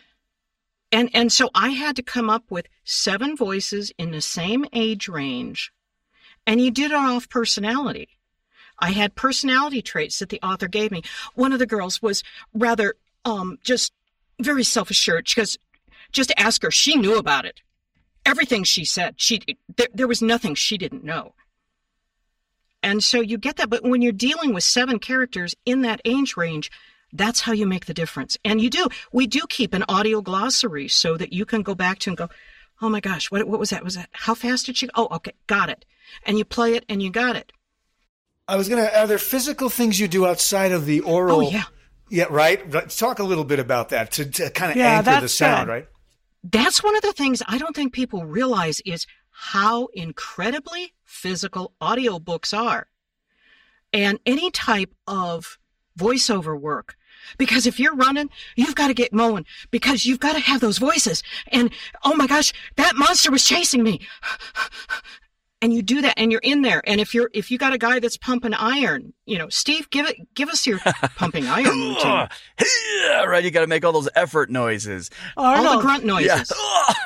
And, 0.93 1.11
and 1.13 1.33
so 1.33 1.51
I 1.55 1.71
had 1.71 1.97
to 1.97 2.03
come 2.03 2.31
up 2.31 2.45
with 2.51 2.69
seven 2.85 3.37
voices 3.37 3.93
in 3.99 4.13
the 4.13 4.21
same 4.21 4.65
age 4.73 5.09
range, 5.09 5.73
and 6.47 6.61
you 6.61 6.71
did 6.71 6.93
it 6.93 6.97
off 6.97 7.29
personality. 7.29 8.09
I 8.79 8.91
had 8.91 9.15
personality 9.15 9.83
traits 9.83 10.19
that 10.19 10.29
the 10.29 10.43
author 10.43 10.69
gave 10.69 10.91
me. 10.91 11.03
One 11.35 11.53
of 11.53 11.59
the 11.59 11.67
girls 11.67 12.03
was 12.03 12.23
rather 12.53 12.95
um 13.25 13.59
just 13.63 13.93
very 14.41 14.65
self-assured 14.65 15.27
because 15.27 15.57
just 16.13 16.33
ask 16.37 16.63
her, 16.63 16.71
she 16.71 16.97
knew 16.97 17.17
about 17.17 17.45
it. 17.45 17.61
Everything 18.27 18.65
she 18.65 18.85
said, 18.85 19.15
she 19.17 19.41
there, 19.77 19.89
there 19.93 20.09
was 20.09 20.23
nothing 20.23 20.55
she 20.55 20.79
didn't 20.79 21.05
know. 21.05 21.35
And 22.83 23.03
so 23.03 23.21
you 23.21 23.39
get 23.39 23.57
that, 23.57 23.71
but 23.71 23.83
when 23.83 24.03
you're 24.03 24.13
dealing 24.13 24.53
with 24.53 24.65
seven 24.65 24.99
characters 24.99 25.55
in 25.65 25.83
that 25.83 26.03
age 26.05 26.37
range, 26.37 26.71
that's 27.15 27.41
how 27.41 27.53
you 27.53 27.67
make 27.67 27.87
the 27.87 27.95
difference. 27.95 28.37
And 28.45 28.61
you 28.61 28.69
do. 28.69 28.89
We 29.13 29.27
do 29.27 29.41
keep 29.49 29.73
an 29.73 29.85
audio 29.89 30.21
glossary 30.21 30.89
so 30.89 31.17
that 31.17 31.33
you 31.33 31.47
can 31.47 31.63
go 31.63 31.75
back 31.75 31.99
to 32.01 32.11
and 32.11 32.17
go, 32.17 32.29
"Oh 32.83 32.89
my 32.91 33.01
gosh, 33.01 33.31
what 33.31 33.47
what 33.47 33.59
was 33.61 33.71
that? 33.71 33.85
Was 33.85 33.95
that 33.95 34.11
how 34.13 34.35
fast 34.35 34.67
did 34.67 34.77
she? 34.77 34.89
Oh, 34.95 35.09
okay, 35.13 35.33
got 35.47 35.71
it." 35.71 35.85
And 36.27 36.37
you 36.37 36.45
play 36.45 36.75
it 36.75 36.85
and 36.89 37.03
you 37.03 37.11
got 37.11 37.37
it. 37.37 37.53
I 38.47 38.57
was 38.57 38.69
gonna. 38.69 38.91
Are 38.95 39.07
there 39.07 39.19
physical 39.19 39.71
things 39.71 39.99
you 39.99 40.09
do 40.09 40.27
outside 40.27 40.73
of 40.73 40.85
the 40.85 41.01
oral? 41.01 41.37
Oh, 41.39 41.51
yeah. 41.51 41.65
Yeah, 42.11 42.27
right. 42.29 42.61
Talk 42.91 43.19
a 43.19 43.25
little 43.25 43.45
bit 43.45 43.59
about 43.59 43.89
that 43.89 44.13
to, 44.13 44.27
to 44.27 44.51
kind 44.51 44.71
of 44.71 44.77
Yeah, 44.77 44.99
anchor 44.99 45.21
the 45.23 45.29
sound, 45.29 45.67
good. 45.67 45.73
right? 45.73 45.89
That's 46.45 46.83
one 46.85 46.95
of 46.95 47.03
the 47.03 47.15
things 47.15 47.43
I 47.49 47.57
don't 47.57 47.75
think 47.75 47.95
people 47.95 48.25
realize 48.27 48.81
is 48.85 49.07
how 49.31 49.87
incredibly 49.95 50.93
physical 51.05 51.73
audiobooks 51.81 52.57
are. 52.57 52.89
And 53.93 54.19
any 54.27 54.51
type 54.51 54.93
of 55.07 55.59
voiceover 55.99 56.61
work. 56.61 56.97
Because 57.39 57.67
if 57.67 57.79
you're 57.81 57.95
running, 57.95 58.31
you've 58.57 58.75
got 58.75 58.89
to 58.89 58.95
get 58.95 59.13
mowing 59.13 59.45
because 59.71 60.05
you've 60.07 60.21
got 60.21 60.35
to 60.35 60.41
have 60.41 60.61
those 60.61 60.79
voices. 60.79 61.23
And 61.49 61.71
oh 62.05 62.15
my 62.15 62.27
gosh, 62.27 62.53
that 62.77 62.97
monster 62.97 63.31
was 63.31 63.45
chasing 63.45 63.83
me. 63.83 64.01
And 65.63 65.73
you 65.73 65.81
do 65.81 66.03
that 66.03 66.19
and 66.19 66.31
you're 66.31 66.43
in 66.45 66.61
there. 66.61 66.83
And 66.87 67.01
if 67.01 67.15
you're, 67.15 67.31
if 67.33 67.51
you 67.51 67.57
got 67.57 67.73
a 67.73 67.79
guy 67.79 67.99
that's 67.99 68.19
pumping 68.19 68.53
iron, 68.53 69.15
you 69.25 69.39
know, 69.39 69.49
Steve, 69.49 69.89
give 69.89 70.07
it, 70.07 70.17
give 70.35 70.51
us 70.51 70.67
your 70.67 70.79
pumping 71.17 71.47
iron 71.47 71.79
routine. 71.79 72.29
Right. 73.27 73.43
You 73.45 73.51
got 73.51 73.61
to 73.61 73.67
make 73.67 73.85
all 73.85 73.93
those 73.93 74.09
effort 74.15 74.51
noises. 74.51 75.11
All 75.37 75.77
the 75.77 75.81
grunt 75.81 76.05
noises. 76.05 76.53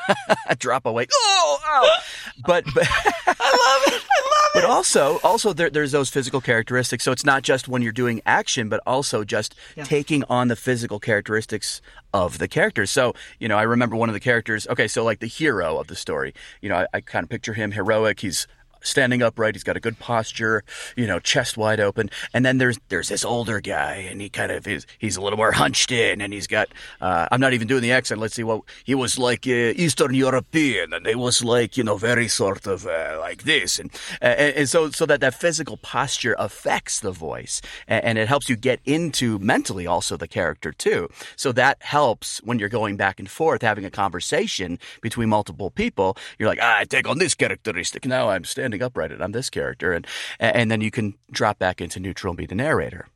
Yeah. 0.08 0.54
Drop 0.58 0.86
away. 0.86 1.06
Oh, 1.12 1.58
ow. 1.64 1.98
But, 2.46 2.64
but 2.74 2.86
I 2.88 3.26
love 3.26 3.94
it. 3.94 4.02
I 4.08 4.20
love 4.24 4.37
But 4.60 4.70
also, 4.70 5.18
also 5.22 5.52
there, 5.52 5.70
there's 5.70 5.92
those 5.92 6.10
physical 6.10 6.40
characteristics. 6.40 7.04
So 7.04 7.12
it's 7.12 7.24
not 7.24 7.42
just 7.42 7.68
when 7.68 7.82
you're 7.82 7.92
doing 7.92 8.20
action, 8.26 8.68
but 8.68 8.80
also 8.86 9.24
just 9.24 9.54
Yeah. 9.76 9.84
taking 9.84 10.24
on 10.28 10.48
the 10.48 10.56
physical 10.56 10.98
characteristics 11.00 11.80
of 12.12 12.38
the 12.38 12.48
characters. 12.48 12.90
So, 12.90 13.14
you 13.38 13.48
know, 13.48 13.56
I 13.56 13.62
remember 13.62 13.94
one 13.96 14.08
of 14.08 14.14
the 14.14 14.20
characters. 14.20 14.66
Okay, 14.66 14.88
so 14.88 15.04
like 15.04 15.20
the 15.20 15.26
hero 15.26 15.78
of 15.78 15.86
the 15.86 15.96
story. 15.96 16.34
You 16.60 16.70
know, 16.70 16.76
I, 16.76 16.86
I 16.94 17.00
kind 17.00 17.24
of 17.24 17.30
picture 17.30 17.52
him 17.54 17.72
heroic. 17.72 18.20
He's 18.20 18.46
standing 18.80 19.22
upright. 19.22 19.54
He's 19.54 19.64
got 19.64 19.76
a 19.76 19.80
good 19.80 19.98
posture, 19.98 20.64
you 20.96 21.06
know, 21.06 21.18
chest 21.18 21.56
wide 21.56 21.80
open. 21.80 22.10
And 22.32 22.44
then 22.44 22.58
there's 22.58 22.78
there's 22.88 23.08
this 23.08 23.24
older 23.24 23.60
guy, 23.60 24.06
and 24.10 24.20
he 24.20 24.28
kind 24.28 24.52
of 24.52 24.66
is 24.66 24.86
he's 24.98 25.16
a 25.16 25.20
little 25.20 25.36
more 25.36 25.52
hunched 25.52 25.92
in, 25.92 26.20
and 26.20 26.32
he's 26.32 26.46
got. 26.46 26.68
Uh, 27.00 27.26
I'm 27.30 27.40
not 27.40 27.52
even 27.52 27.68
doing 27.68 27.82
the 27.82 27.92
accent. 27.92 28.20
Let's 28.20 28.34
see 28.34 28.44
what 28.44 28.62
he 28.84 28.94
was 28.94 29.18
like 29.18 29.46
uh, 29.46 29.50
Eastern 29.76 30.14
European, 30.14 30.92
and 30.92 31.06
he 31.06 31.14
was 31.14 31.44
like 31.44 31.76
you 31.76 31.84
know 31.84 31.96
very 31.96 32.28
sort 32.28 32.66
of 32.66 32.86
uh, 32.86 33.16
like 33.20 33.44
this, 33.44 33.78
and, 33.78 33.90
and 34.20 34.54
and 34.54 34.68
so 34.68 34.90
so 34.90 35.06
that 35.06 35.20
that 35.20 35.34
physical 35.34 35.76
posture 35.76 36.36
affects 36.38 37.00
the 37.00 37.12
voice, 37.12 37.60
and, 37.86 38.04
and 38.04 38.18
it 38.18 38.28
helps 38.28 38.48
you 38.48 38.56
get 38.56 38.80
into 38.84 39.38
mentally 39.38 39.86
also 39.86 40.16
the 40.16 40.28
character 40.28 40.72
too. 40.72 41.08
So 41.36 41.52
that 41.52 41.78
helps 41.80 42.38
when 42.44 42.58
you're 42.58 42.68
going 42.68 42.96
back 42.96 43.18
and 43.18 43.30
forth 43.30 43.62
having 43.62 43.84
a 43.84 43.90
conversation 43.90 44.78
between 45.00 45.28
multiple 45.28 45.70
people. 45.70 46.16
You're 46.38 46.48
like, 46.48 46.58
ah, 46.60 46.78
I 46.78 46.84
take 46.84 47.08
on 47.08 47.18
this 47.18 47.34
characteristic 47.34 48.06
now. 48.06 48.28
I'm 48.28 48.44
standing 48.44 48.67
standing 48.68 48.82
upright 48.82 49.12
and 49.12 49.22
I'm 49.22 49.32
this 49.32 49.50
character, 49.50 49.92
and 49.92 50.06
and 50.38 50.70
then 50.70 50.80
you 50.80 50.90
can 50.90 51.14
drop 51.30 51.58
back 51.58 51.80
into 51.80 52.00
neutral 52.00 52.32
and 52.32 52.38
be 52.38 52.46
the 52.46 52.54
narrator. 52.54 53.06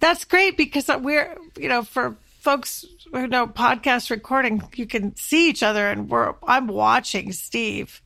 That's 0.00 0.24
great 0.24 0.56
because 0.56 0.88
we're 0.88 1.36
you 1.58 1.68
know 1.68 1.82
for 1.82 2.16
folks 2.40 2.84
who 3.12 3.26
know 3.26 3.46
podcast 3.46 4.10
recording, 4.10 4.62
you 4.74 4.86
can 4.86 5.14
see 5.16 5.48
each 5.48 5.62
other, 5.62 5.86
and 5.88 6.08
we're 6.08 6.34
I'm 6.46 6.66
watching 6.66 7.32
Steve 7.32 8.02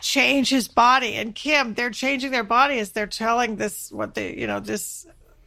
change 0.00 0.48
his 0.48 0.68
body 0.68 1.14
and 1.14 1.34
Kim. 1.34 1.74
They're 1.74 1.90
changing 1.90 2.30
their 2.30 2.44
body 2.44 2.78
as 2.78 2.92
they're 2.92 3.06
telling 3.06 3.56
this 3.56 3.90
what 3.90 4.14
they 4.14 4.36
you 4.36 4.46
know 4.46 4.60
this 4.60 5.06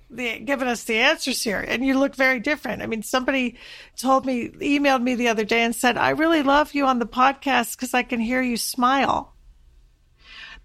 the, 0.10 0.40
giving 0.40 0.68
us 0.68 0.84
the 0.84 0.98
answers 0.98 1.42
here 1.42 1.60
and 1.60 1.84
you 1.84 1.98
look 1.98 2.16
very 2.16 2.40
different. 2.40 2.84
I 2.84 2.86
mean, 2.86 3.02
somebody 3.02 3.58
told 3.98 4.28
me, 4.28 4.50
emailed 4.50 5.02
me 5.02 5.16
the 5.16 5.30
other 5.30 5.44
day 5.44 5.64
and 5.64 5.76
said, 5.76 5.98
I 5.98 6.12
really 6.12 6.44
love 6.44 6.76
you 6.76 6.86
on 6.86 7.00
the 7.00 7.08
podcast 7.08 7.76
because 7.76 7.96
I 7.96 8.04
can 8.04 8.20
hear 8.20 8.42
you 8.42 8.58
smile. 8.58 9.33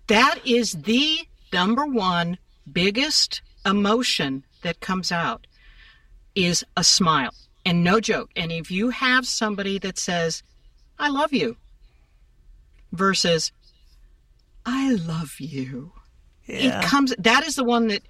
That 0.09 0.41
is 0.45 0.73
the 0.73 1.21
number 1.53 1.87
one 1.87 2.39
biggest 2.71 3.43
emotion 3.65 4.45
that 4.63 4.81
comes 4.81 5.13
out 5.13 5.47
is 6.35 6.65
a 6.77 6.85
smile. 6.85 7.31
And 7.65 7.85
no 7.85 8.01
joke. 8.01 8.31
And 8.35 8.51
if 8.51 8.71
you 8.71 8.91
have 8.91 9.27
somebody 9.27 9.79
that 9.81 9.99
says, 9.99 10.43
I 10.99 11.11
love 11.11 11.35
you, 11.35 11.57
versus, 12.93 13.53
I 14.65 14.93
love 14.95 15.39
you, 15.39 15.93
yeah. 16.47 16.81
it 16.81 16.85
comes, 16.87 17.15
that 17.19 17.47
is 17.47 17.57
the 17.57 17.65
one 17.65 17.89
that 17.89 18.03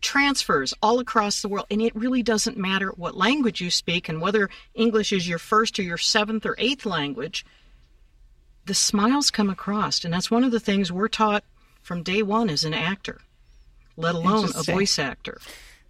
transfers 0.00 0.72
all 0.80 1.00
across 1.00 1.42
the 1.42 1.48
world. 1.48 1.66
And 1.72 1.82
it 1.82 1.96
really 1.96 2.22
doesn't 2.22 2.56
matter 2.56 2.90
what 2.90 3.16
language 3.16 3.60
you 3.60 3.70
speak 3.70 4.08
and 4.08 4.20
whether 4.20 4.48
English 4.74 5.12
is 5.12 5.28
your 5.28 5.40
first 5.40 5.78
or 5.80 5.82
your 5.82 5.98
seventh 5.98 6.46
or 6.46 6.54
eighth 6.58 6.86
language 6.86 7.44
the 8.68 8.74
smiles 8.74 9.32
come 9.32 9.50
across. 9.50 10.04
And 10.04 10.14
that's 10.14 10.30
one 10.30 10.44
of 10.44 10.52
the 10.52 10.60
things 10.60 10.92
we're 10.92 11.08
taught 11.08 11.42
from 11.82 12.04
day 12.04 12.22
one 12.22 12.48
as 12.48 12.62
an 12.62 12.74
actor, 12.74 13.20
let 13.96 14.14
alone 14.14 14.50
a 14.54 14.62
voice 14.62 14.98
actor. 14.98 15.40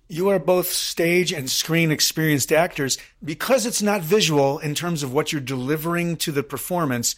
You 0.08 0.30
are 0.30 0.38
both 0.38 0.68
stage 0.68 1.32
and 1.32 1.50
screen 1.50 1.90
experienced 1.90 2.50
actors 2.50 2.96
because 3.22 3.66
it's 3.66 3.82
not 3.82 4.00
visual 4.00 4.58
in 4.58 4.74
terms 4.74 5.02
of 5.02 5.12
what 5.12 5.32
you're 5.32 5.42
delivering 5.42 6.16
to 6.18 6.32
the 6.32 6.42
performance. 6.42 7.14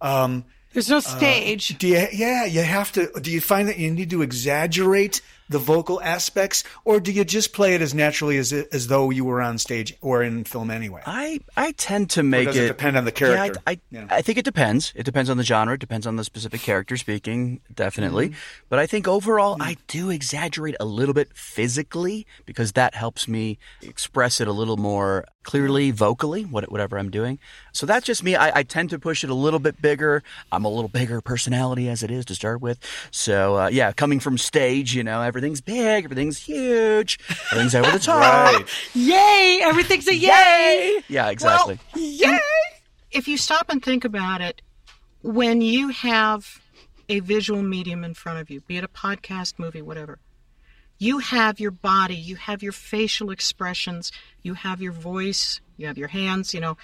Um, 0.00 0.44
There's 0.72 0.88
no 0.88 0.98
uh, 0.98 1.00
stage. 1.00 1.72
Uh, 1.72 1.78
do 1.78 1.88
you, 1.88 2.06
yeah, 2.12 2.44
you 2.44 2.62
have 2.62 2.92
to. 2.92 3.10
Do 3.20 3.32
you 3.32 3.40
find 3.40 3.66
that 3.68 3.78
you 3.78 3.90
need 3.90 4.10
to 4.10 4.22
exaggerate 4.22 5.20
the 5.48 5.58
vocal 5.58 6.00
aspects, 6.02 6.64
or 6.84 7.00
do 7.00 7.12
you 7.12 7.24
just 7.24 7.52
play 7.52 7.74
it 7.74 7.82
as 7.82 7.94
naturally 7.94 8.38
as 8.38 8.52
as 8.52 8.88
though 8.88 9.10
you 9.10 9.24
were 9.24 9.40
on 9.40 9.58
stage 9.58 9.96
or 10.00 10.22
in 10.22 10.44
film 10.44 10.70
anyway? 10.70 11.02
I 11.06 11.40
I 11.56 11.72
tend 11.72 12.10
to 12.10 12.22
make 12.22 12.48
it, 12.48 12.56
it, 12.56 12.68
depend 12.68 12.96
on 12.96 13.04
the 13.04 13.12
character. 13.12 13.60
Yeah, 13.60 13.62
I, 13.66 13.72
I, 13.72 13.80
yeah. 13.90 14.06
I, 14.10 14.22
think 14.22 14.38
it 14.38 14.44
depends. 14.44 14.92
It 14.94 15.04
depends 15.04 15.30
on 15.30 15.36
the 15.36 15.44
genre. 15.44 15.74
It 15.74 15.80
depends 15.80 16.06
on 16.06 16.16
the 16.16 16.24
specific 16.24 16.60
character 16.60 16.96
speaking, 16.96 17.60
definitely. 17.74 18.30
Mm-hmm. 18.30 18.38
But 18.68 18.78
I 18.78 18.86
think 18.86 19.08
overall, 19.08 19.54
mm-hmm. 19.54 19.62
I 19.62 19.76
do 19.86 20.10
exaggerate 20.10 20.76
a 20.80 20.84
little 20.84 21.14
bit 21.14 21.34
physically 21.34 22.26
because 22.46 22.72
that 22.72 22.94
helps 22.94 23.28
me 23.28 23.58
express 23.82 24.40
it 24.40 24.48
a 24.48 24.52
little 24.52 24.76
more 24.76 25.24
clearly 25.48 25.90
vocally, 25.90 26.42
whatever 26.42 26.98
I'm 26.98 27.08
doing. 27.08 27.38
So 27.72 27.86
that's 27.86 28.04
just 28.04 28.22
me. 28.22 28.36
I, 28.36 28.58
I, 28.58 28.62
tend 28.64 28.90
to 28.90 28.98
push 28.98 29.24
it 29.24 29.30
a 29.30 29.34
little 29.34 29.58
bit 29.58 29.80
bigger. 29.80 30.22
I'm 30.52 30.66
a 30.66 30.68
little 30.68 30.90
bigger 30.90 31.22
personality 31.22 31.88
as 31.88 32.02
it 32.02 32.10
is 32.10 32.26
to 32.26 32.34
start 32.34 32.60
with. 32.60 32.78
So 33.10 33.56
uh, 33.56 33.68
yeah, 33.68 33.92
coming 33.92 34.20
from 34.20 34.36
stage, 34.36 34.94
you 34.94 35.02
know, 35.02 35.22
everything's 35.22 35.62
big, 35.62 36.04
everything's 36.04 36.36
huge, 36.36 37.18
everything's 37.50 37.74
over 37.74 37.90
the 37.90 37.98
top. 38.10 38.20
right. 38.20 38.64
Yay! 38.92 39.60
Everything's 39.62 40.06
a 40.06 40.14
yay! 40.14 40.26
yay! 40.26 41.04
Yeah, 41.08 41.30
exactly. 41.30 41.78
Well, 41.94 42.04
yay! 42.04 42.38
If 43.10 43.26
you 43.26 43.38
stop 43.38 43.70
and 43.70 43.82
think 43.82 44.04
about 44.04 44.42
it, 44.42 44.60
when 45.22 45.62
you 45.62 45.88
have 45.88 46.60
a 47.08 47.20
visual 47.20 47.62
medium 47.62 48.04
in 48.04 48.12
front 48.12 48.38
of 48.38 48.50
you, 48.50 48.60
be 48.60 48.76
it 48.76 48.84
a 48.84 48.88
podcast, 48.88 49.54
movie, 49.58 49.80
whatever, 49.80 50.18
you 50.98 51.18
have 51.18 51.60
your 51.60 51.70
body, 51.70 52.16
you 52.16 52.36
have 52.36 52.62
your 52.62 52.72
facial 52.72 53.30
expressions, 53.30 54.12
you 54.42 54.54
have 54.54 54.82
your 54.82 54.92
voice, 54.92 55.60
you 55.76 55.86
have 55.86 55.96
your 55.96 56.08
hands. 56.08 56.52
You 56.52 56.60
know, 56.60 56.76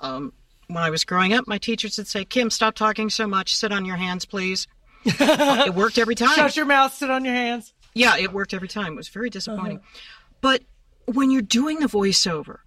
um, 0.00 0.32
when 0.66 0.82
I 0.82 0.90
was 0.90 1.04
growing 1.04 1.32
up, 1.32 1.48
my 1.48 1.58
teachers 1.58 1.96
would 1.96 2.06
say, 2.06 2.24
Kim, 2.24 2.50
stop 2.50 2.74
talking 2.74 3.10
so 3.10 3.26
much, 3.26 3.56
sit 3.56 3.72
on 3.72 3.84
your 3.84 3.96
hands, 3.96 4.24
please. 4.24 4.66
it 5.04 5.74
worked 5.74 5.98
every 5.98 6.14
time. 6.14 6.34
Shut 6.34 6.56
your 6.56 6.66
mouth, 6.66 6.92
sit 6.92 7.10
on 7.10 7.24
your 7.24 7.34
hands. 7.34 7.72
Yeah, 7.94 8.16
it 8.18 8.32
worked 8.32 8.52
every 8.52 8.68
time. 8.68 8.92
It 8.92 8.96
was 8.96 9.08
very 9.08 9.30
disappointing. 9.30 9.78
Uh-huh. 9.78 10.00
But 10.40 10.62
when 11.06 11.30
you're 11.30 11.42
doing 11.42 11.80
the 11.80 11.86
voiceover, 11.86 12.58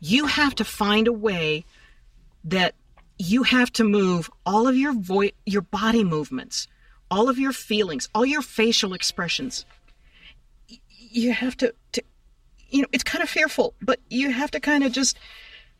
you 0.00 0.26
have 0.26 0.54
to 0.56 0.64
find 0.64 1.08
a 1.08 1.12
way 1.12 1.64
that 2.44 2.74
you 3.18 3.42
have 3.42 3.72
to 3.72 3.84
move 3.84 4.30
all 4.44 4.68
of 4.68 4.76
your 4.76 4.92
voice, 4.92 5.32
your 5.46 5.62
body 5.62 6.04
movements, 6.04 6.68
all 7.10 7.28
of 7.28 7.38
your 7.38 7.52
feelings, 7.52 8.08
all 8.14 8.24
your 8.24 8.42
facial 8.42 8.94
expressions 8.94 9.64
you 11.10 11.32
have 11.32 11.56
to, 11.58 11.74
to 11.92 12.02
you 12.70 12.82
know, 12.82 12.88
it's 12.92 13.04
kind 13.04 13.22
of 13.22 13.28
fearful, 13.28 13.74
but 13.82 14.00
you 14.08 14.30
have 14.30 14.50
to 14.52 14.60
kind 14.60 14.84
of 14.84 14.92
just, 14.92 15.18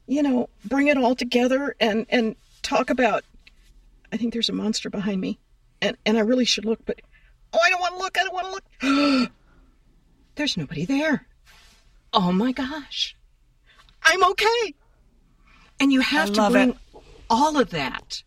you 0.06 0.22
know, 0.22 0.48
bring 0.64 0.88
it 0.88 0.96
all 0.96 1.14
together 1.14 1.74
and 1.80 2.06
and 2.10 2.36
talk 2.62 2.90
about. 2.90 3.24
I 4.12 4.16
think 4.16 4.32
there's 4.32 4.48
a 4.48 4.52
monster 4.52 4.90
behind 4.90 5.20
me, 5.20 5.38
and 5.80 5.96
and 6.04 6.18
I 6.18 6.20
really 6.20 6.44
should 6.44 6.64
look, 6.64 6.84
but 6.84 7.00
oh, 7.52 7.58
I 7.62 7.70
don't 7.70 7.80
want 7.80 7.94
to 7.94 7.98
look. 8.00 8.18
I 8.18 8.24
don't 8.24 8.34
want 8.34 8.46
to 8.80 9.20
look. 9.20 9.32
there's 10.34 10.56
nobody 10.56 10.84
there. 10.84 11.26
Oh 12.12 12.32
my 12.32 12.52
gosh, 12.52 13.16
I'm 14.02 14.24
okay. 14.24 14.74
And 15.78 15.92
you 15.92 16.00
have 16.00 16.32
to 16.32 16.50
bring 16.50 16.70
it. 16.70 16.76
all 17.30 17.58
of 17.58 17.70
that. 17.70 18.22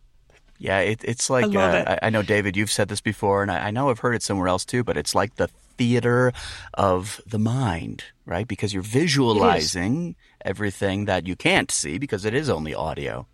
Yeah, 0.58 0.80
it, 0.80 1.02
it's 1.04 1.30
like 1.30 1.54
I, 1.54 1.80
uh, 1.82 1.98
I, 2.02 2.08
I, 2.08 2.10
know 2.10 2.22
David, 2.22 2.56
you've 2.56 2.72
said 2.72 2.88
this 2.88 3.02
before, 3.02 3.42
and 3.42 3.52
I, 3.52 3.68
I 3.68 3.72
know 3.72 3.90
I've 3.90 4.00
heard 4.00 4.16
it 4.16 4.24
somewhere 4.24 4.48
else 4.48 4.64
too. 4.64 4.84
But 4.84 4.96
it's 4.96 5.14
like 5.14 5.36
the 5.36 5.50
theater 5.78 6.34
of 6.74 7.22
the 7.26 7.40
mind, 7.40 8.04
right? 8.26 8.48
Because 8.48 8.74
you're 8.74 8.84
visualizing 8.84 10.16
everything 10.44 11.06
that 11.06 11.28
you 11.28 11.36
can't 11.36 11.72
see 11.72 11.98
because 11.98 12.26
it 12.26 12.34
is 12.34 12.50
only 12.50 12.74
audio. 12.74 13.28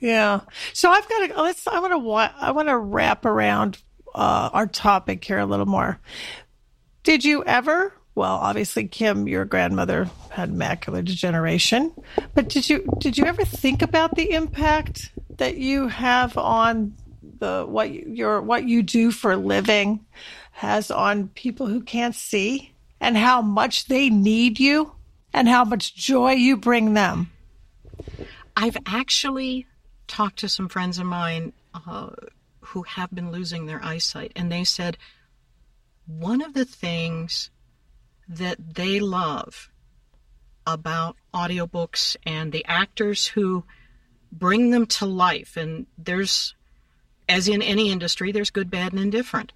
Yeah. 0.00 0.40
So 0.72 0.90
I've 0.90 1.08
got 1.08 1.28
to 1.28 1.42
let's. 1.42 1.66
I 1.66 1.80
want 1.80 1.92
to. 1.92 2.44
I 2.44 2.52
want 2.52 2.68
to 2.68 2.78
wrap 2.78 3.24
around 3.24 3.78
uh, 4.14 4.50
our 4.52 4.66
topic 4.66 5.24
here 5.24 5.38
a 5.38 5.46
little 5.46 5.66
more. 5.66 5.98
Did 7.02 7.24
you 7.24 7.44
ever? 7.44 7.92
Well, 8.14 8.34
obviously, 8.34 8.88
Kim, 8.88 9.28
your 9.28 9.44
grandmother 9.44 10.10
had 10.30 10.52
macular 10.52 11.04
degeneration, 11.04 11.92
but 12.34 12.48
did 12.48 12.68
you 12.68 12.88
did 12.98 13.16
you 13.16 13.24
ever 13.24 13.44
think 13.44 13.82
about 13.82 14.16
the 14.16 14.32
impact 14.32 15.10
that 15.36 15.56
you 15.56 15.88
have 15.88 16.36
on 16.36 16.94
the 17.38 17.64
what 17.68 17.92
your 17.92 18.42
what 18.42 18.64
you 18.64 18.82
do 18.82 19.10
for 19.10 19.32
a 19.32 19.36
living 19.36 20.04
has 20.58 20.90
on 20.90 21.28
people 21.28 21.66
who 21.66 21.80
can't 21.80 22.16
see 22.16 22.72
and 23.00 23.16
how 23.16 23.40
much 23.40 23.86
they 23.86 24.10
need 24.10 24.58
you 24.58 24.90
and 25.32 25.46
how 25.48 25.64
much 25.64 25.94
joy 25.94 26.32
you 26.32 26.56
bring 26.56 26.94
them. 26.94 27.30
I've 28.56 28.76
actually 28.84 29.66
talked 30.08 30.40
to 30.40 30.48
some 30.48 30.68
friends 30.68 30.98
of 30.98 31.06
mine 31.06 31.52
uh, 31.74 32.10
who 32.60 32.82
have 32.82 33.14
been 33.14 33.30
losing 33.30 33.66
their 33.66 33.80
eyesight, 33.84 34.32
and 34.34 34.50
they 34.50 34.64
said 34.64 34.98
one 36.08 36.42
of 36.42 36.54
the 36.54 36.64
things 36.64 37.50
that 38.28 38.74
they 38.74 38.98
love 38.98 39.70
about 40.66 41.14
audiobooks 41.32 42.16
and 42.26 42.50
the 42.50 42.64
actors 42.64 43.28
who 43.28 43.62
bring 44.32 44.72
them 44.72 44.86
to 44.86 45.06
life, 45.06 45.56
and 45.56 45.86
there's, 45.96 46.56
as 47.28 47.46
in 47.46 47.62
any 47.62 47.92
industry, 47.92 48.32
there's 48.32 48.50
good, 48.50 48.72
bad, 48.72 48.90
and 48.90 49.00
indifferent. 49.00 49.52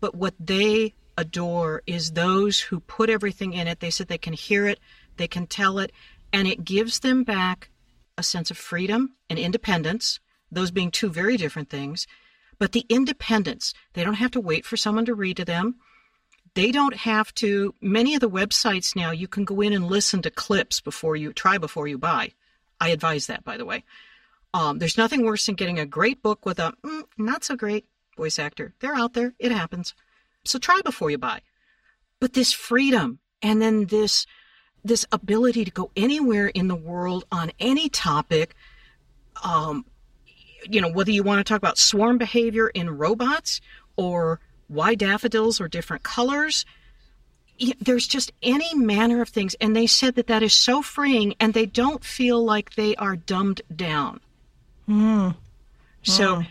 But 0.00 0.14
what 0.14 0.34
they 0.38 0.94
adore 1.16 1.82
is 1.86 2.12
those 2.12 2.60
who 2.60 2.80
put 2.80 3.10
everything 3.10 3.52
in 3.52 3.68
it. 3.68 3.80
They 3.80 3.90
said 3.90 4.08
they 4.08 4.18
can 4.18 4.32
hear 4.32 4.66
it, 4.66 4.80
they 5.16 5.28
can 5.28 5.46
tell 5.46 5.78
it, 5.78 5.92
and 6.32 6.48
it 6.48 6.64
gives 6.64 7.00
them 7.00 7.24
back 7.24 7.70
a 8.18 8.22
sense 8.22 8.50
of 8.50 8.58
freedom 8.58 9.14
and 9.30 9.38
independence, 9.38 10.20
those 10.50 10.70
being 10.70 10.90
two 10.90 11.08
very 11.08 11.36
different 11.36 11.70
things. 11.70 12.06
But 12.58 12.72
the 12.72 12.86
independence, 12.88 13.74
they 13.94 14.04
don't 14.04 14.14
have 14.14 14.30
to 14.32 14.40
wait 14.40 14.64
for 14.64 14.76
someone 14.76 15.04
to 15.06 15.14
read 15.14 15.36
to 15.38 15.44
them. 15.44 15.76
They 16.54 16.70
don't 16.70 16.94
have 16.94 17.34
to, 17.36 17.74
many 17.80 18.14
of 18.14 18.20
the 18.20 18.30
websites 18.30 18.94
now, 18.94 19.10
you 19.10 19.26
can 19.26 19.44
go 19.44 19.60
in 19.60 19.72
and 19.72 19.88
listen 19.88 20.22
to 20.22 20.30
clips 20.30 20.80
before 20.80 21.16
you 21.16 21.32
try 21.32 21.58
before 21.58 21.88
you 21.88 21.98
buy. 21.98 22.32
I 22.80 22.90
advise 22.90 23.26
that, 23.26 23.44
by 23.44 23.56
the 23.56 23.64
way. 23.64 23.84
Um, 24.52 24.78
there's 24.78 24.98
nothing 24.98 25.24
worse 25.24 25.46
than 25.46 25.56
getting 25.56 25.80
a 25.80 25.86
great 25.86 26.22
book 26.22 26.46
with 26.46 26.60
a 26.60 26.72
mm, 26.84 27.02
not 27.18 27.42
so 27.42 27.56
great 27.56 27.86
voice 28.16 28.38
actor. 28.38 28.74
They're 28.80 28.94
out 28.94 29.14
there. 29.14 29.34
It 29.38 29.52
happens. 29.52 29.94
So 30.44 30.58
try 30.58 30.80
before 30.84 31.10
you 31.10 31.18
buy. 31.18 31.40
But 32.20 32.32
this 32.32 32.52
freedom 32.52 33.18
and 33.42 33.60
then 33.60 33.86
this 33.86 34.26
this 34.84 35.06
ability 35.12 35.64
to 35.64 35.70
go 35.70 35.90
anywhere 35.96 36.48
in 36.48 36.68
the 36.68 36.74
world 36.74 37.24
on 37.32 37.50
any 37.60 37.88
topic 37.88 38.54
um, 39.42 39.84
you 40.68 40.80
know 40.80 40.90
whether 40.90 41.10
you 41.10 41.22
want 41.22 41.38
to 41.38 41.44
talk 41.44 41.58
about 41.58 41.78
swarm 41.78 42.18
behavior 42.18 42.68
in 42.68 42.96
robots 42.96 43.60
or 43.96 44.40
why 44.68 44.94
daffodils 44.94 45.60
are 45.60 45.68
different 45.68 46.02
colors 46.02 46.64
there's 47.80 48.06
just 48.06 48.32
any 48.42 48.74
manner 48.74 49.20
of 49.20 49.28
things 49.28 49.54
and 49.60 49.76
they 49.76 49.86
said 49.86 50.16
that 50.16 50.26
that 50.26 50.42
is 50.42 50.54
so 50.54 50.82
freeing 50.82 51.34
and 51.38 51.54
they 51.54 51.66
don't 51.66 52.04
feel 52.04 52.42
like 52.42 52.74
they 52.74 52.96
are 52.96 53.14
dumbed 53.14 53.60
down 53.74 54.20
mm. 54.88 55.34
so 56.02 56.36
mm. 56.36 56.46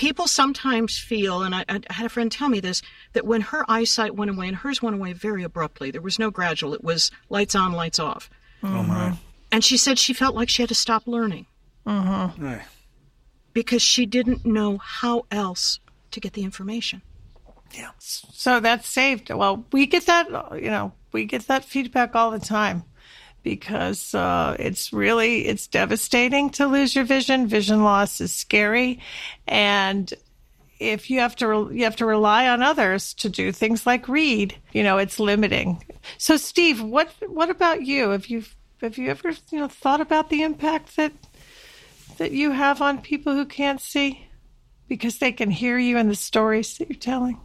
People 0.00 0.26
sometimes 0.26 0.98
feel 0.98 1.42
and 1.42 1.54
I, 1.54 1.62
I, 1.68 1.78
had 1.90 2.06
a 2.06 2.08
friend 2.08 2.32
tell 2.32 2.48
me 2.48 2.58
this 2.58 2.80
that 3.12 3.26
when 3.26 3.42
her 3.42 3.66
eyesight 3.68 4.16
went 4.16 4.30
away 4.30 4.48
and 4.48 4.56
hers 4.56 4.80
went 4.80 4.96
away 4.96 5.12
very 5.12 5.42
abruptly 5.42 5.90
there 5.90 6.00
was 6.00 6.18
no 6.18 6.30
gradual 6.30 6.72
it 6.72 6.82
was 6.82 7.10
lights 7.28 7.54
on 7.54 7.74
lights 7.74 7.98
off 7.98 8.30
mm-hmm. 8.62 8.76
oh 8.76 8.82
my 8.82 9.18
and 9.52 9.62
she 9.62 9.76
said 9.76 9.98
she 9.98 10.14
felt 10.14 10.34
like 10.34 10.48
she 10.48 10.62
had 10.62 10.70
to 10.70 10.74
stop 10.74 11.06
learning 11.06 11.44
mm-hmm. 11.86 12.54
because 13.52 13.82
she 13.82 14.06
didn't 14.06 14.46
know 14.46 14.78
how 14.78 15.26
else 15.30 15.80
to 16.12 16.18
get 16.18 16.32
the 16.32 16.44
information 16.44 17.02
yeah. 17.72 17.90
So 18.00 18.58
that's 18.58 18.88
saved. 18.88 19.30
Well, 19.30 19.64
we 19.70 19.86
get 19.86 20.06
that, 20.06 20.26
you 20.60 20.70
know, 20.70 20.92
we 21.12 21.24
get 21.24 21.46
that 21.46 21.64
feedback 21.64 22.16
all 22.16 22.32
the 22.32 22.40
time 22.40 22.82
because 23.42 24.14
uh, 24.14 24.56
it's 24.58 24.92
really 24.92 25.46
it's 25.46 25.66
devastating 25.66 26.50
to 26.50 26.66
lose 26.66 26.94
your 26.94 27.04
vision. 27.04 27.46
Vision 27.46 27.82
loss 27.82 28.20
is 28.20 28.32
scary, 28.32 29.00
and 29.46 30.12
if 30.78 31.10
you 31.10 31.20
have 31.20 31.36
to 31.36 31.70
you 31.72 31.84
have 31.84 31.96
to 31.96 32.06
rely 32.06 32.48
on 32.48 32.62
others 32.62 33.14
to 33.14 33.28
do 33.28 33.52
things 33.52 33.86
like 33.86 34.08
read, 34.08 34.56
you 34.72 34.82
know, 34.82 34.98
it's 34.98 35.20
limiting. 35.20 35.84
So, 36.18 36.36
Steve, 36.36 36.82
what 36.82 37.12
what 37.26 37.50
about 37.50 37.82
you? 37.82 38.10
Have 38.10 38.26
you 38.26 38.44
have 38.80 38.98
you 38.98 39.10
ever 39.10 39.30
you 39.50 39.60
know 39.60 39.68
thought 39.68 40.00
about 40.00 40.30
the 40.30 40.42
impact 40.42 40.96
that 40.96 41.12
that 42.18 42.32
you 42.32 42.50
have 42.50 42.82
on 42.82 43.00
people 43.00 43.34
who 43.34 43.44
can't 43.44 43.80
see 43.80 44.26
because 44.88 45.18
they 45.18 45.32
can 45.32 45.50
hear 45.50 45.78
you 45.78 45.98
in 45.98 46.08
the 46.08 46.14
stories 46.14 46.78
that 46.78 46.88
you're 46.88 46.98
telling? 46.98 47.40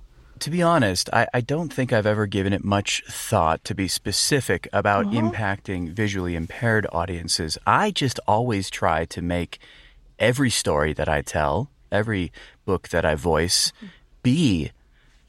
To 0.46 0.52
be 0.52 0.62
honest, 0.62 1.10
I, 1.12 1.28
I, 1.34 1.42
don't 1.42 1.74
think 1.74 1.92
I've 1.92 2.06
ever 2.06 2.28
given 2.28 2.54
it 2.54 2.64
much 2.64 3.04
thought 3.08 3.64
to 3.64 3.74
be 3.74 3.88
specific 3.88 4.70
about 4.72 5.08
uh-huh. 5.08 5.20
impacting 5.20 5.90
visually 5.90 6.36
impaired 6.36 6.86
audiences. 6.92 7.58
I 7.66 7.90
just 7.90 8.20
always 8.28 8.70
try 8.70 9.06
to 9.06 9.24
make 9.24 9.58
every 10.20 10.52
story 10.52 10.94
that 10.94 11.10
I 11.10 11.24
tell, 11.24 11.72
every 11.92 12.32
book 12.64 12.90
that 12.90 13.04
I 13.04 13.16
voice, 13.16 13.74
be 14.22 14.72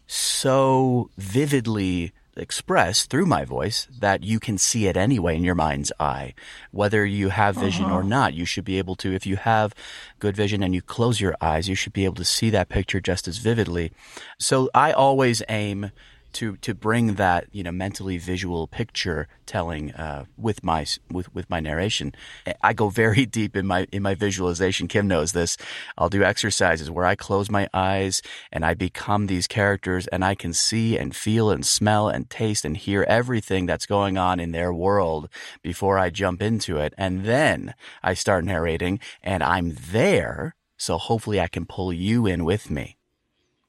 so 0.07 1.09
vividly 1.17 2.13
express 2.37 3.07
through 3.07 3.27
my 3.27 3.45
voice 3.45 3.89
that 4.01 4.23
you 4.23 4.39
can 4.39 4.59
see 4.59 4.87
it 4.87 4.97
anyway 4.97 5.37
in 5.37 5.45
your 5.45 5.55
mind's 5.55 5.93
eye. 5.99 6.35
Whether 6.71 7.05
you 7.05 7.31
have 7.31 7.57
vision 7.57 7.87
uh-huh. 7.87 7.97
or 7.97 8.03
not, 8.03 8.35
you 8.35 8.45
should 8.45 8.65
be 8.65 8.79
able 8.79 8.97
to, 8.97 9.15
if 9.15 9.27
you 9.27 9.37
have 9.37 9.75
good 10.19 10.37
vision 10.37 10.63
and 10.63 10.75
you 10.75 10.83
close 10.83 11.21
your 11.21 11.37
eyes, 11.41 11.69
you 11.69 11.75
should 11.75 11.93
be 11.93 12.05
able 12.05 12.17
to 12.17 12.25
see 12.25 12.51
that 12.51 12.69
picture 12.69 13.01
just 13.01 13.29
as 13.29 13.39
vividly. 13.39 13.93
So 14.39 14.71
I 14.75 14.93
always 14.93 15.43
aim 15.49 15.91
to 16.37 16.57
to 16.59 16.75
bring 16.75 17.15
that 17.15 17.47
you 17.51 17.63
know 17.63 17.73
mentally 17.73 18.19
visual 18.19 18.67
picture 18.67 19.27
telling 19.47 19.93
uh, 19.93 20.27
with 20.37 20.63
my 20.63 20.87
with 21.11 21.35
with 21.35 21.49
my 21.49 21.61
narration. 21.61 22.15
I 22.63 22.73
go 22.75 22.91
very 22.91 23.25
deep 23.39 23.57
in 23.57 23.67
my 23.67 23.87
in 23.91 24.03
my 24.03 24.15
visualization. 24.15 24.87
Kim 24.87 25.09
knows 25.09 25.33
this. 25.33 25.57
I'll 25.97 26.11
do 26.11 26.23
exercises 26.23 26.91
where 26.91 27.07
I 27.07 27.15
close 27.15 27.51
my 27.51 27.69
eyes 27.73 28.21
and 28.53 28.65
I 28.65 28.75
become 28.75 29.27
these 29.27 29.47
characters, 29.47 30.07
and 30.09 30.25
I 30.25 30.35
can 30.35 30.53
see 30.53 30.99
and 30.99 31.17
feel 31.17 31.51
and 31.51 31.65
smell 31.65 32.09
and 32.09 32.29
taste 32.29 32.65
and 32.65 32.77
hear 32.77 33.05
everything 33.09 33.65
that's 33.67 33.87
going 33.87 34.19
on 34.19 34.39
in 34.39 34.53
their 34.53 34.73
world 34.73 35.29
before 35.63 35.99
I 35.99 36.11
jump 36.11 36.43
into 36.43 36.77
it, 36.77 36.93
and 36.99 37.25
then 37.25 37.75
I 38.03 38.15
start 38.15 38.45
narrating, 38.45 39.01
and 39.23 39.43
I'm 39.43 39.77
there. 39.91 40.55
So 40.79 40.99
hopefully 40.99 41.41
I 41.41 41.49
can 41.49 41.65
pull 41.65 41.93
you 41.93 42.27
in 42.27 42.45
with 42.45 42.71
me. 42.71 42.96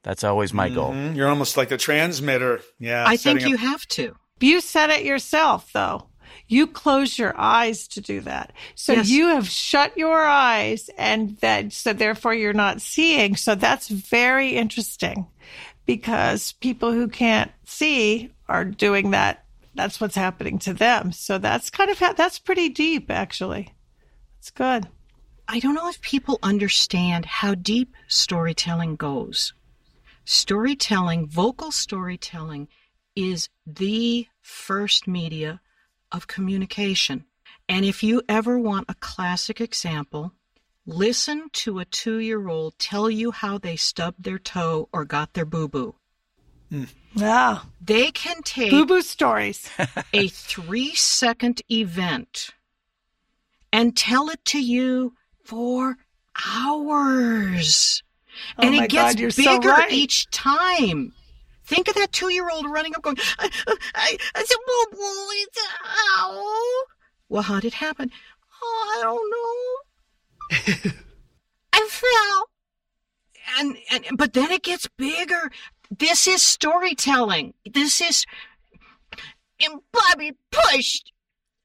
That's 0.03 0.23
always 0.23 0.53
my 0.53 0.69
goal. 0.69 0.91
Mm-hmm. 0.91 1.15
You're 1.15 1.27
almost 1.27 1.57
like 1.57 1.69
the 1.69 1.77
transmitter. 1.77 2.61
Yeah. 2.79 3.03
I 3.05 3.17
think 3.17 3.41
you 3.41 3.55
up- 3.55 3.59
have 3.61 3.85
to. 3.87 4.15
You 4.39 4.61
said 4.61 4.89
it 4.89 5.03
yourself, 5.03 5.71
though. 5.73 6.07
You 6.47 6.67
close 6.67 7.19
your 7.19 7.37
eyes 7.37 7.87
to 7.89 8.01
do 8.01 8.21
that. 8.21 8.53
So 8.75 8.93
yes. 8.93 9.09
you 9.09 9.27
have 9.27 9.49
shut 9.49 9.97
your 9.97 10.25
eyes 10.25 10.89
and 10.97 11.37
that, 11.39 11.73
so 11.73 11.91
therefore 11.91 12.33
you're 12.33 12.53
not 12.53 12.81
seeing. 12.81 13.35
So 13.35 13.55
that's 13.55 13.89
very 13.89 14.51
interesting 14.51 15.27
because 15.85 16.53
people 16.53 16.93
who 16.93 17.09
can't 17.09 17.51
see 17.65 18.31
are 18.47 18.63
doing 18.63 19.11
that. 19.11 19.43
That's 19.75 19.99
what's 19.99 20.15
happening 20.15 20.59
to 20.59 20.73
them. 20.73 21.11
So 21.11 21.37
that's 21.37 21.69
kind 21.69 21.89
of, 21.89 21.99
that's 22.15 22.39
pretty 22.39 22.69
deep, 22.69 23.11
actually. 23.11 23.73
It's 24.39 24.51
good. 24.51 24.87
I 25.49 25.59
don't 25.59 25.75
know 25.75 25.89
if 25.89 25.99
people 26.01 26.39
understand 26.43 27.25
how 27.25 27.55
deep 27.55 27.93
storytelling 28.07 28.95
goes 28.95 29.53
storytelling, 30.27 31.25
vocal 31.25 31.71
storytelling, 31.71 32.67
is 33.15 33.47
the 33.65 34.27
first 34.41 35.07
media 35.07 35.61
of 36.11 36.27
communication. 36.27 37.23
And 37.69 37.85
if 37.85 38.03
you 38.03 38.21
ever 38.27 38.59
want 38.59 38.87
a 38.89 38.95
classic 38.95 39.61
example, 39.61 40.33
listen 40.85 41.49
to 41.53 41.79
a 41.79 41.85
two 41.85 42.17
year 42.17 42.49
old 42.49 42.77
tell 42.77 43.09
you 43.09 43.31
how 43.31 43.57
they 43.57 43.77
stubbed 43.77 44.23
their 44.23 44.37
toe 44.37 44.89
or 44.91 45.05
got 45.05 45.33
their 45.33 45.45
boo 45.45 45.69
boo. 45.69 45.95
Mm. 46.71 46.89
Yeah. 47.15 47.59
They 47.79 48.11
can 48.11 48.43
take 48.43 48.69
boo 48.69 48.85
boo 48.85 49.01
stories, 49.01 49.69
a 50.13 50.27
three 50.27 50.93
second 50.93 51.61
event, 51.71 52.49
and 53.71 53.95
tell 53.95 54.29
it 54.29 54.43
to 54.45 54.61
you 54.61 55.13
for 55.45 55.95
hours. 56.45 58.03
Oh 58.57 58.63
and 58.65 58.75
it 58.75 58.89
gets 58.89 59.15
God, 59.15 59.17
bigger 59.17 59.31
so 59.31 59.69
right. 59.69 59.91
each 59.91 60.29
time. 60.29 61.13
Think 61.65 61.89
of 61.89 61.95
that 61.95 62.13
two 62.13 62.31
year 62.31 62.49
old 62.49 62.65
running 62.69 62.95
up 62.95 63.01
going, 63.01 63.17
I, 63.39 63.49
uh, 63.67 63.75
I, 63.93 64.17
I 64.35 64.43
said, 64.43 64.57
well, 64.67 65.27
it's, 65.31 65.59
ow. 66.17 66.83
Well, 67.29 67.43
how 67.43 67.55
did 67.55 67.67
it 67.67 67.73
happen? 67.73 68.09
Oh, 68.63 68.95
I 68.97 69.03
don't 69.03 69.31
know. 70.85 70.91
I 71.73 71.87
fell. 71.89 72.49
And, 73.59 73.77
and, 73.91 74.17
but 74.17 74.33
then 74.33 74.51
it 74.51 74.63
gets 74.63 74.87
bigger. 74.97 75.51
This 75.89 76.27
is 76.27 76.41
storytelling. 76.41 77.53
This 77.73 78.01
is, 78.01 78.25
and 79.61 79.81
Bobby 79.91 80.33
pushed. 80.51 81.11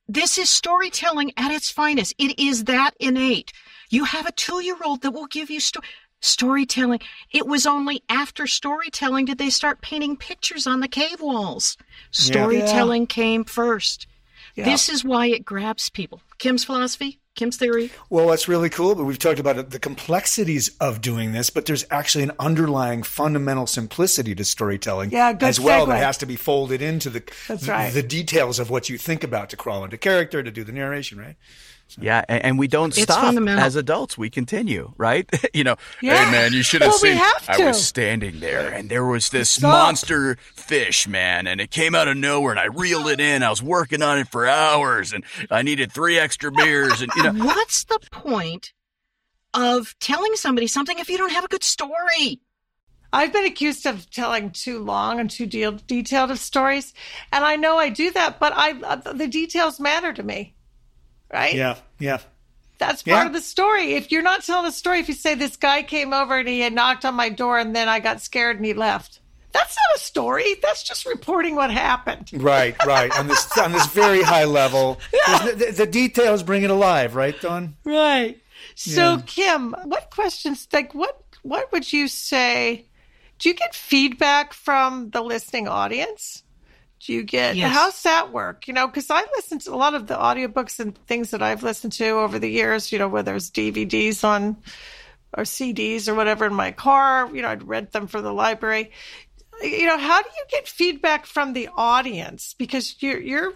This 0.09 0.37
is 0.37 0.51
storytelling 0.51 1.33
at 1.37 1.53
its 1.53 1.71
finest. 1.71 2.15
It 2.19 2.39
is 2.39 2.65
that 2.65 2.93
innate. 2.99 3.53
You 3.89 4.05
have 4.05 4.27
a 4.27 4.33
two 4.33 4.63
year 4.65 4.77
old 4.85 5.03
that 5.03 5.13
will 5.13 5.27
give 5.27 5.51
you 5.51 5.61
story. 5.61 5.87
Storytelling. 6.23 7.01
It 7.33 7.47
was 7.49 7.67
only 7.67 8.03
after 8.09 8.47
storytelling 8.47 9.27
did 9.27 9.39
they 9.39 9.51
start 9.51 9.83
painting 9.83 10.17
pictures 10.17 10.69
on 10.69 10.79
the 10.79 10.89
cave 10.89 11.21
walls. 11.21 11.77
Storytelling 12.13 13.03
yeah. 13.03 13.07
came 13.07 13.45
first. 13.45 14.07
Yeah. 14.55 14.65
This 14.65 14.89
is 14.89 15.05
why 15.05 15.27
it 15.27 15.45
grabs 15.45 15.91
people. 15.91 16.23
Kim's 16.39 16.65
philosophy, 16.65 17.19
Kim's 17.35 17.57
theory. 17.57 17.91
Well, 18.11 18.29
that's 18.29 18.47
really 18.47 18.69
cool. 18.69 18.95
But 18.95 19.05
we've 19.05 19.19
talked 19.19 19.41
about 19.41 19.71
the 19.71 19.79
complexities 19.79 20.77
of 20.81 21.01
doing 21.01 21.33
this, 21.33 21.51
but 21.51 21.67
there's 21.67 21.85
actually 21.91 22.25
an 22.25 22.33
underlying 22.39 23.03
fundamental 23.03 23.67
simplicity 23.67 24.35
to 24.35 24.45
storytelling 24.45 25.11
yeah, 25.11 25.37
as 25.41 25.59
well 25.59 25.87
segue. 25.87 25.91
that 25.91 26.05
has 26.05 26.19
to 26.19 26.27
be 26.27 26.37
folded 26.37 26.83
into 26.83 27.11
the, 27.11 27.23
right. 27.67 27.89
the, 27.89 28.03
the 28.03 28.07
details 28.07 28.59
of 28.59 28.71
what 28.71 28.89
you 28.89 28.99
think 28.99 29.25
about 29.25 29.51
to 29.51 29.57
crawl 29.57 29.83
into 29.83 29.97
character, 29.97 30.43
to 30.43 30.51
do 30.51 30.63
the 30.63 30.73
narration, 30.73 31.19
right? 31.19 31.37
Yeah, 32.01 32.25
and, 32.29 32.45
and, 32.45 32.59
we 32.59 32.69
don't 32.69 32.97
it's 32.97 33.03
stop 33.03 33.35
as 33.35 33.77
adults. 33.77 34.17
We 34.17 34.31
continue, 34.31 34.93
right? 34.97 35.29
you 35.55 35.65
know, 35.65 35.77
yeah. 36.01 36.25
hey 36.25 36.31
man, 36.31 36.53
you 36.53 36.63
should 36.63 36.83
have 36.83 36.91
well, 36.91 36.99
seen. 36.99 37.17
Have 37.17 37.45
I 37.49 37.67
was 37.67 37.85
standing 37.85 38.41
there, 38.41 38.73
and 38.73 38.89
there 38.89 39.05
was 39.05 39.31
this 39.31 39.51
stop. 39.51 39.71
monster 39.71 40.37
fish, 40.55 41.07
man, 41.07 41.47
and 41.47 41.61
it 41.61 41.71
came 41.71 41.95
out 41.95 42.09
of 42.09 42.17
nowhere, 42.17 42.53
and 42.53 42.61
I 42.61 42.67
reeled 42.67 43.09
it 43.09 43.21
in. 43.21 43.43
I 43.43 43.51
was 43.51 43.63
working 43.63 44.03
on 44.03 44.19
it 44.19 44.29
for 44.29 44.47
hours, 44.47 45.13
and 45.13 45.25
I 45.51 45.63
needed 45.63 45.93
three 45.93 46.19
extra 46.19 46.51
beers, 46.51 47.01
and 47.03 47.11
you 47.17 47.23
know, 47.23 47.33
what's 47.45 47.85
the 47.85 47.99
point 48.11 48.73
of 49.55 49.95
telling 50.01 50.35
somebody 50.35 50.67
something 50.67 50.99
if 50.99 51.11
you 51.11 51.19
don't 51.19 51.33
have 51.33 51.45
a 51.45 51.49
good 51.49 51.65
story? 51.65 52.41
I've 53.15 53.33
been 53.33 53.45
accused 53.45 53.85
of 53.85 54.11
telling 54.11 54.51
too 54.51 54.79
long 54.79 55.21
and 55.21 55.31
too 55.31 55.45
de- 55.45 55.71
detailed 55.87 56.31
of 56.31 56.39
stories, 56.39 56.95
and 57.31 57.45
I 57.45 57.57
know 57.57 57.77
I 57.77 57.91
do 57.91 58.11
that, 58.13 58.41
but 58.41 58.55
I 58.57 58.73
uh, 58.81 59.13
the 59.13 59.29
details 59.29 59.79
matter 59.79 60.13
to 60.15 60.23
me 60.23 60.55
right? 61.33 61.55
Yeah, 61.55 61.77
yeah. 61.99 62.19
That's 62.79 63.03
part 63.03 63.23
yeah. 63.23 63.27
of 63.27 63.33
the 63.33 63.41
story. 63.41 63.95
If 63.95 64.11
you're 64.11 64.23
not 64.23 64.43
telling 64.43 64.67
a 64.67 64.73
story, 64.73 64.99
if 64.99 65.09
you 65.09 65.15
say 65.15 65.35
this 65.35 65.57
guy 65.57 65.83
came 65.83 66.13
over 66.13 66.39
and 66.39 66.49
he 66.49 66.61
had 66.61 66.73
knocked 66.73 67.05
on 67.05 67.15
my 67.15 67.29
door 67.29 67.59
and 67.59 67.77
then 67.77 67.89
I 67.89 68.01
got 68.01 68.21
scared 68.21 68.57
and 68.57 68.67
he 68.67 68.75
left, 68.75 69.21
that's 69.53 69.77
not 69.77 69.97
a 69.97 70.01
story. 70.01 70.57
That's 70.63 70.83
just 70.83 71.07
reporting 71.07 71.55
what 71.55 71.71
happened. 71.71 72.31
Right, 72.33 72.75
right. 72.85 73.17
On 73.19 73.29
this 73.29 73.57
on 73.59 73.73
this 73.73 73.87
very 73.87 74.23
high 74.23 74.45
level, 74.45 74.99
the, 75.13 75.55
the, 75.57 75.73
the 75.73 75.87
details 75.87 76.43
bring 76.43 76.65
it 76.65 76.71
alive, 76.71 77.15
right, 77.15 77.39
Dawn? 77.41 77.77
Right. 77.85 78.41
So, 78.75 79.15
Yeah. 79.15 79.21
Kim, 79.27 79.77
what 79.85 80.11
questions, 80.11 80.67
like, 80.73 80.95
what, 80.95 81.23
what 81.43 81.71
would 81.73 81.93
you 81.93 82.09
say? 82.09 82.87
Do 83.39 83.49
you 83.49 83.55
get 83.55 83.75
feedback 83.75 84.53
from 84.53 85.11
the 85.11 85.21
listening 85.21 85.69
audience? 85.69 86.43
Do 87.05 87.13
you 87.13 87.23
get, 87.25 87.57
Yes. 87.57 87.73
how's 87.73 88.03
that 88.05 88.33
work? 88.33 88.69
You 88.69 88.75
know, 88.75 88.87
because 88.87 89.11
I 89.11 89.23
listen 89.37 89.59
to 89.61 89.75
a 89.75 89.77
lot 89.77 89.95
of 89.95 90.07
the 90.07 90.15
audiobooks 90.15 90.79
and 90.79 90.97
things 91.07 91.31
that 91.31 91.43
I've 91.43 91.63
listened 91.63 91.93
to 91.95 92.09
over 92.11 92.39
the 92.39 92.49
years, 92.51 92.93
you 92.93 92.99
know, 92.99 93.09
whether 93.09 93.35
it's 93.35 93.51
DVDs 93.51 94.23
on 94.25 94.57
or 95.37 95.45
CDs 95.45 96.09
or 96.09 96.15
whatever 96.15 96.47
in 96.47 96.55
my 96.55 96.71
car, 96.73 97.29
you 97.35 97.43
know, 97.43 97.49
I'd 97.49 97.67
rent 97.67 97.93
them 97.93 98.07
for 98.07 98.21
the 98.21 98.33
library. 98.33 98.93
You 99.63 99.87
know, 99.87 99.99
how 99.99 100.23
do 100.23 100.29
you 100.37 100.45
get 100.51 100.69
feedback 100.69 101.27
from 101.27 101.53
the 101.55 101.69
audience? 101.77 102.55
Because 102.59 103.03
you're, 103.03 103.21
you're, 103.21 103.53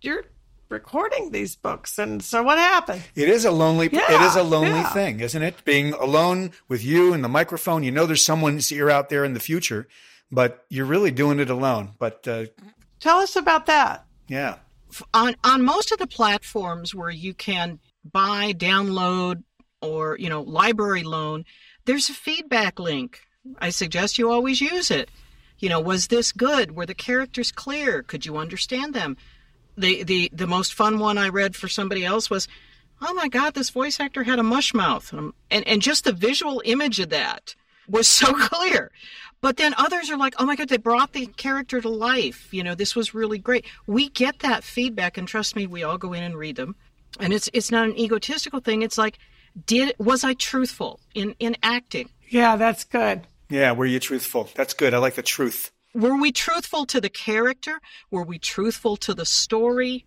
you're 0.00 0.24
recording 0.68 1.30
these 1.30 1.56
books. 1.56 1.98
And 1.98 2.22
so 2.22 2.42
what 2.42 2.58
happened? 2.58 3.02
It 3.14 3.28
is 3.28 3.44
a 3.44 3.50
lonely. 3.50 3.86
it 3.86 3.92
Yeah, 3.94 4.26
is 4.26 4.36
a 4.36 4.42
lonely 4.42 4.68
yeah. 4.80 4.92
thing, 4.92 5.20
isn't 5.20 5.42
it? 5.42 5.64
Being 5.64 5.92
alone 5.94 6.52
with 6.68 6.84
you 6.84 7.12
and 7.12 7.24
the 7.24 7.28
microphone. 7.28 7.82
You 7.82 7.90
know, 7.90 8.06
there's 8.06 8.22
someone's 8.24 8.70
ear 8.72 8.88
out 8.90 9.08
there 9.08 9.24
in 9.24 9.32
the 9.34 9.40
future, 9.40 9.88
but 10.30 10.64
you're 10.68 10.84
really 10.86 11.10
doing 11.10 11.40
it 11.40 11.48
alone. 11.50 11.92
But 11.98 12.28
uh, 12.28 12.46
Tell 13.00 13.18
us 13.18 13.36
about 13.36 13.66
that. 13.66 14.04
yeah, 14.28 14.56
on 15.14 15.36
on 15.44 15.64
most 15.64 15.92
of 15.92 15.98
the 15.98 16.06
platforms 16.06 16.94
where 16.94 17.10
you 17.10 17.34
can 17.34 17.78
buy, 18.04 18.52
download, 18.54 19.42
or 19.82 20.16
you 20.18 20.28
know, 20.28 20.42
library 20.42 21.02
loan, 21.04 21.44
there's 21.84 22.08
a 22.08 22.14
feedback 22.14 22.78
link. 22.78 23.20
I 23.58 23.70
suggest 23.70 24.18
you 24.18 24.30
always 24.30 24.60
use 24.60 24.90
it. 24.90 25.10
You 25.58 25.68
know, 25.68 25.80
was 25.80 26.06
this 26.08 26.32
good? 26.32 26.76
Were 26.76 26.86
the 26.86 26.94
characters 26.94 27.50
clear? 27.52 28.02
Could 28.02 28.24
you 28.26 28.36
understand 28.36 28.94
them? 28.94 29.16
The 29.76 30.02
the 30.02 30.30
the 30.32 30.46
most 30.46 30.74
fun 30.74 30.98
one 30.98 31.18
I 31.18 31.28
read 31.28 31.54
for 31.56 31.68
somebody 31.68 32.04
else 32.04 32.28
was, 32.30 32.48
oh 33.00 33.14
my 33.14 33.28
God, 33.28 33.54
this 33.54 33.70
voice 33.70 34.00
actor 34.00 34.24
had 34.24 34.38
a 34.38 34.42
mush 34.42 34.74
mouth, 34.74 35.12
Um, 35.12 35.34
and 35.50 35.66
and 35.68 35.82
just 35.82 36.04
the 36.04 36.12
visual 36.12 36.62
image 36.64 36.98
of 37.00 37.10
that 37.10 37.54
was 37.88 38.06
so 38.08 38.32
clear. 38.48 38.90
But 39.40 39.56
then 39.56 39.74
others 39.78 40.10
are 40.10 40.16
like, 40.16 40.34
oh 40.38 40.46
my 40.46 40.56
God, 40.56 40.68
they 40.68 40.78
brought 40.78 41.12
the 41.12 41.26
character 41.26 41.80
to 41.80 41.88
life. 41.88 42.48
You 42.52 42.64
know, 42.64 42.74
this 42.74 42.96
was 42.96 43.14
really 43.14 43.38
great. 43.38 43.64
We 43.86 44.08
get 44.08 44.40
that 44.40 44.64
feedback, 44.64 45.16
and 45.16 45.28
trust 45.28 45.54
me, 45.54 45.66
we 45.66 45.82
all 45.84 45.96
go 45.98 46.12
in 46.12 46.22
and 46.24 46.36
read 46.36 46.56
them. 46.56 46.74
And 47.20 47.32
it's 47.32 47.48
it's 47.52 47.70
not 47.70 47.86
an 47.88 47.98
egotistical 47.98 48.60
thing. 48.60 48.82
It's 48.82 48.98
like, 48.98 49.18
did 49.66 49.94
was 49.98 50.24
I 50.24 50.34
truthful 50.34 51.00
in 51.14 51.34
in 51.38 51.56
acting? 51.62 52.10
Yeah, 52.28 52.56
that's 52.56 52.84
good. 52.84 53.26
yeah. 53.48 53.72
Were 53.72 53.86
you 53.86 53.98
truthful? 54.00 54.50
That's 54.54 54.74
good. 54.74 54.92
I 54.92 54.98
like 54.98 55.14
the 55.14 55.22
truth. 55.22 55.70
Were 55.94 56.20
we 56.20 56.32
truthful 56.32 56.84
to 56.86 57.00
the 57.00 57.08
character? 57.08 57.80
Were 58.10 58.22
we 58.22 58.38
truthful 58.38 58.96
to 58.98 59.14
the 59.14 59.24
story? 59.24 60.04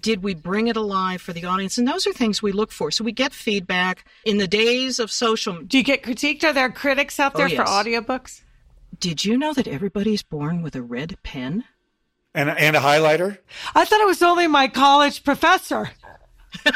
Did 0.00 0.22
we 0.22 0.34
bring 0.34 0.68
it 0.68 0.76
alive 0.76 1.20
for 1.20 1.32
the 1.32 1.44
audience? 1.44 1.78
And 1.78 1.86
those 1.86 2.06
are 2.06 2.12
things 2.12 2.42
we 2.42 2.52
look 2.52 2.72
for. 2.72 2.90
So 2.90 3.04
we 3.04 3.12
get 3.12 3.32
feedback 3.32 4.04
in 4.24 4.38
the 4.38 4.48
days 4.48 4.98
of 4.98 5.10
social. 5.10 5.60
Do 5.62 5.78
you 5.78 5.84
get 5.84 6.02
critiqued? 6.02 6.44
Are 6.44 6.52
there 6.52 6.70
critics 6.70 7.18
out 7.20 7.34
there 7.34 7.46
Oh, 7.46 7.56
for 7.56 7.64
audiobooks? 7.64 8.42
Did 8.98 9.24
you 9.24 9.36
know 9.38 9.52
that 9.54 9.68
everybody's 9.68 10.22
born 10.22 10.62
with 10.62 10.74
a 10.76 10.82
red 10.82 11.16
pen? 11.22 11.64
And 12.34 12.48
and 12.48 12.76
a 12.76 12.80
highlighter. 12.80 13.38
I 13.74 13.84
thought 13.84 14.00
it 14.00 14.06
was 14.06 14.22
only 14.22 14.46
my 14.46 14.68
college 14.68 15.24
professor. 15.24 15.90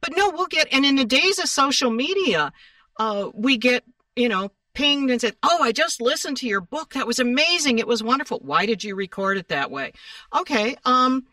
But 0.00 0.16
no, 0.16 0.30
we'll 0.30 0.46
get, 0.46 0.68
and 0.72 0.84
in 0.84 0.96
the 0.96 1.04
days 1.04 1.38
of 1.38 1.48
social 1.48 1.90
media, 1.90 2.52
uh, 2.98 3.30
we 3.34 3.56
get, 3.56 3.84
you 4.16 4.28
know, 4.28 4.50
pinged 4.74 5.10
and 5.10 5.20
said, 5.20 5.36
Oh, 5.42 5.62
I 5.62 5.72
just 5.72 6.00
listened 6.00 6.38
to 6.38 6.48
your 6.48 6.60
book. 6.60 6.94
That 6.94 7.06
was 7.06 7.18
amazing. 7.20 7.78
It 7.78 7.86
was 7.86 8.02
wonderful. 8.02 8.40
Why 8.42 8.66
did 8.66 8.82
you 8.82 8.94
record 8.94 9.38
it 9.38 9.48
that 9.48 9.70
way? 9.70 9.92
Okay. 10.36 10.76
Um, 10.84 11.26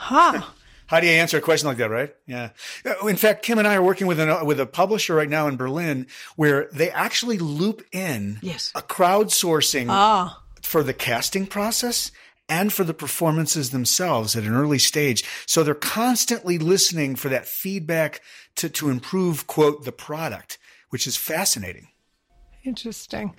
Huh. 0.00 0.42
How 0.86 1.00
do 1.00 1.06
you 1.06 1.12
answer 1.12 1.36
a 1.36 1.40
question 1.42 1.68
like 1.68 1.76
that, 1.78 1.90
right? 1.90 2.14
Yeah. 2.26 2.50
Uh, 2.86 3.06
In 3.08 3.16
fact, 3.16 3.42
Kim 3.44 3.58
and 3.58 3.68
I 3.68 3.74
are 3.74 3.82
working 3.82 4.06
with 4.06 4.18
an, 4.18 4.46
with 4.46 4.58
a 4.58 4.64
publisher 4.64 5.14
right 5.14 5.28
now 5.28 5.46
in 5.46 5.56
Berlin 5.56 6.06
where 6.36 6.68
they 6.72 6.90
actually 6.90 7.36
loop 7.38 7.84
in 7.92 8.38
Yes. 8.40 8.72
a 8.74 8.80
crowdsourcing 8.80 9.88
Ah. 9.90 10.40
for 10.62 10.82
the 10.82 10.94
casting 10.94 11.46
process 11.46 12.10
and 12.48 12.72
for 12.72 12.84
the 12.84 12.94
performances 12.94 13.68
themselves 13.70 14.34
at 14.34 14.44
an 14.44 14.54
early 14.54 14.78
stage. 14.78 15.24
So 15.44 15.62
they're 15.62 15.74
constantly 15.74 16.56
listening 16.58 17.16
for 17.16 17.28
that 17.28 17.44
feedback 17.46 18.22
to, 18.54 18.70
to 18.70 18.88
improve, 18.88 19.46
quote, 19.46 19.84
the 19.84 19.92
product, 19.92 20.56
which 20.88 21.06
is 21.06 21.18
fascinating. 21.18 21.88
Interesting. 22.64 23.34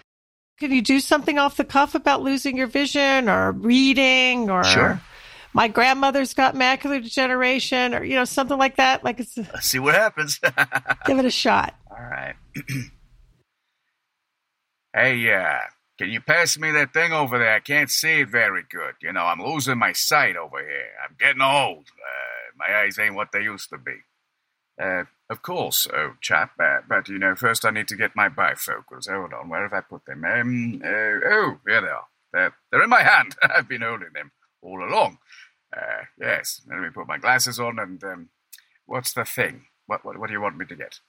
Can 0.60 0.72
you 0.72 0.82
do 0.84 1.00
something 1.00 1.40
off 1.40 1.58
the 1.58 1.64
cuff 1.64 1.96
about 1.96 2.22
losing 2.22 2.58
your 2.58 2.68
vision 2.68 3.28
or 3.30 3.54
reading 3.54 4.50
or 4.52 4.64
Sure. 4.64 5.02
My 5.54 5.68
grandmother's 5.68 6.34
got 6.34 6.56
macular 6.56 7.02
degeneration 7.02 7.94
or 7.94 8.04
you 8.04 8.16
know 8.16 8.26
something 8.26 8.58
like 8.58 8.78
that? 8.78 9.04
Like 9.04 9.20
it's 9.20 9.38
Let's 9.38 9.68
see 9.68 9.80
what 9.80 9.96
happens. 9.96 10.40
give 11.06 11.20
it 11.20 11.26
a 11.26 11.32
shot. 11.32 11.76
All 11.90 11.98
right. 11.98 12.36
hey, 14.94 15.34
uh, 15.34 15.60
can 15.98 16.10
you 16.10 16.22
pass 16.22 16.58
me 16.58 16.72
that 16.72 16.94
thing 16.94 17.12
over 17.12 17.38
there? 17.38 17.56
I 17.56 17.60
can't 17.60 17.90
see 17.90 18.22
it 18.22 18.30
very 18.30 18.64
good. 18.70 18.96
You 19.02 19.12
know, 19.12 19.26
I'm 19.26 19.42
losing 19.42 19.78
my 19.78 19.92
sight 19.92 20.38
over 20.38 20.60
here. 20.60 20.92
I'm 21.04 21.16
getting 21.20 21.42
old. 21.42 21.88
Uh, 21.90 22.56
my 22.58 22.74
eyes 22.74 22.98
ain't 23.00 23.16
what 23.16 23.32
they 23.32 23.42
used 23.42 23.70
to 23.70 23.78
be. 23.78 23.98
Uh, 24.82 25.04
of 25.30 25.42
course, 25.42 25.88
old 25.94 26.22
chap, 26.22 26.52
uh, 26.58 26.80
but 26.88 27.10
you 27.10 27.20
know, 27.20 27.36
first 27.36 27.66
I 27.66 27.72
need 27.72 27.90
to 27.90 27.98
get 27.98 28.16
my 28.16 28.30
bifocals. 28.30 29.10
Hold 29.10 29.34
on, 29.34 29.50
where 29.50 29.64
have 29.64 29.74
I 29.74 29.82
put 29.82 30.06
them? 30.06 30.24
Um, 30.24 30.82
uh, 30.84 30.88
oh, 30.88 31.60
here 31.68 31.82
they 31.82 31.88
are. 31.88 32.08
They're, 32.32 32.54
they're 32.72 32.84
in 32.84 32.90
my 32.90 33.04
hand. 33.04 33.36
I've 33.44 33.68
been 33.68 33.82
holding 33.82 34.14
them 34.14 34.32
all 34.62 34.82
along. 34.82 35.18
Uh, 35.76 36.06
yes, 36.20 36.62
let 36.68 36.80
me 36.80 36.90
put 36.90 37.08
my 37.08 37.18
glasses 37.18 37.60
on 37.60 37.80
and, 37.80 38.04
um, 38.04 38.30
what's 38.86 39.14
the 39.14 39.26
thing? 39.26 39.66
What, 39.86 40.04
what, 40.04 40.18
what 40.18 40.28
do 40.28 40.34
you 40.34 40.42
want 40.42 40.58
me 40.58 40.66
to 40.66 40.76
get? 40.76 41.00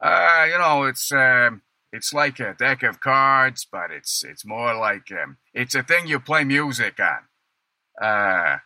Uh, 0.00 0.46
you 0.50 0.58
know, 0.58 0.84
it's 0.84 1.10
um, 1.10 1.62
it's 1.92 2.12
like 2.12 2.38
a 2.38 2.54
deck 2.54 2.82
of 2.82 3.00
cards, 3.00 3.66
but 3.70 3.90
it's 3.90 4.22
it's 4.24 4.44
more 4.44 4.74
like 4.74 5.10
um, 5.10 5.38
it's 5.52 5.74
a 5.74 5.82
thing 5.82 6.06
you 6.06 6.20
play 6.20 6.44
music 6.44 7.00
on. 7.00 8.04
Uh, 8.04 8.58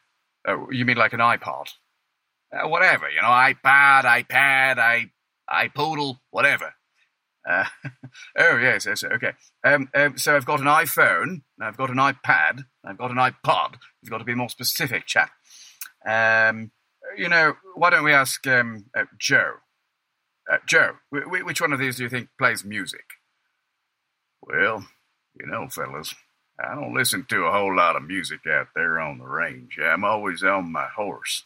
oh, 0.47 0.69
you 0.71 0.85
mean 0.85 0.97
like 0.99 1.15
an 1.15 1.21
iPod? 1.21 1.69
Uh, 2.53 2.69
whatever, 2.69 3.09
you 3.09 3.21
know, 3.23 3.29
iPad, 3.29 4.05
iPad, 4.05 4.79
i 4.79 5.11
iPoodle, 5.51 6.19
whatever. 6.31 6.75
Uh, 7.49 7.65
oh 8.39 8.57
yes, 8.57 8.87
yes, 8.87 9.03
okay. 9.05 9.33
Um, 9.65 9.89
um, 9.95 10.17
so 10.19 10.37
I've 10.37 10.47
got 10.47 10.61
an 10.61 10.67
iPhone, 10.67 11.43
I've 11.61 11.77
got 11.77 11.91
an 11.91 11.97
iPad, 11.97 12.65
I've 12.85 12.99
got 12.99 13.11
an 13.11 13.17
iPod. 13.17 13.75
You've 14.01 14.11
got 14.11 14.19
to 14.19 14.25
be 14.25 14.35
more 14.35 14.49
specific, 14.49 15.07
chap. 15.07 15.31
Um, 16.07 16.71
you 17.17 17.29
know, 17.29 17.55
why 17.75 17.91
don't 17.91 18.05
we 18.05 18.13
ask 18.13 18.47
um, 18.47 18.87
uh, 18.97 19.05
Joe? 19.19 19.55
Uh, 20.51 20.59
Joe, 20.67 20.93
wh- 21.15 21.25
wh- 21.29 21.47
which 21.47 21.61
one 21.61 21.73
of 21.73 21.79
these 21.79 21.97
do 21.97 22.05
you 22.05 22.09
think 22.09 22.29
plays 22.39 22.65
music? 22.65 23.05
Well, 24.41 24.87
you 25.39 25.47
know, 25.47 25.69
fellas, 25.69 26.15
I 26.61 26.75
don't 26.75 26.95
listen 26.95 27.27
to 27.29 27.45
a 27.45 27.53
whole 27.53 27.75
lot 27.75 27.97
of 27.97 28.03
music 28.03 28.41
out 28.47 28.69
there 28.75 28.99
on 29.01 29.19
the 29.19 29.25
range. 29.27 29.79
I'm 29.83 30.05
always 30.05 30.43
on 30.43 30.71
my 30.73 30.87
horse. 30.87 31.45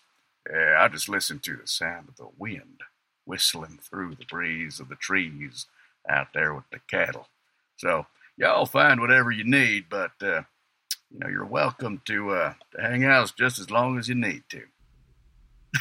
Yeah, 0.50 0.78
I 0.80 0.88
just 0.88 1.08
listen 1.08 1.38
to 1.40 1.56
the 1.56 1.66
sound 1.66 2.08
of 2.08 2.16
the 2.16 2.28
wind 2.38 2.80
whistling 3.24 3.78
through 3.82 4.14
the 4.14 4.24
breeze 4.24 4.78
of 4.80 4.88
the 4.88 4.94
trees 4.94 5.66
out 6.08 6.28
there 6.34 6.54
with 6.54 6.64
the 6.70 6.78
cattle. 6.90 7.28
So, 7.76 8.06
y'all 8.36 8.66
find 8.66 9.00
whatever 9.00 9.30
you 9.30 9.44
need, 9.44 9.86
but, 9.90 10.12
uh, 10.22 10.42
you 11.10 11.18
know, 11.18 11.28
you're 11.28 11.46
welcome 11.46 12.00
to, 12.06 12.30
uh, 12.30 12.54
to 12.74 12.82
hang 12.82 13.04
out 13.04 13.32
just 13.36 13.58
as 13.58 13.70
long 13.70 13.98
as 13.98 14.08
you 14.08 14.14
need 14.14 14.42
to. 14.50 14.62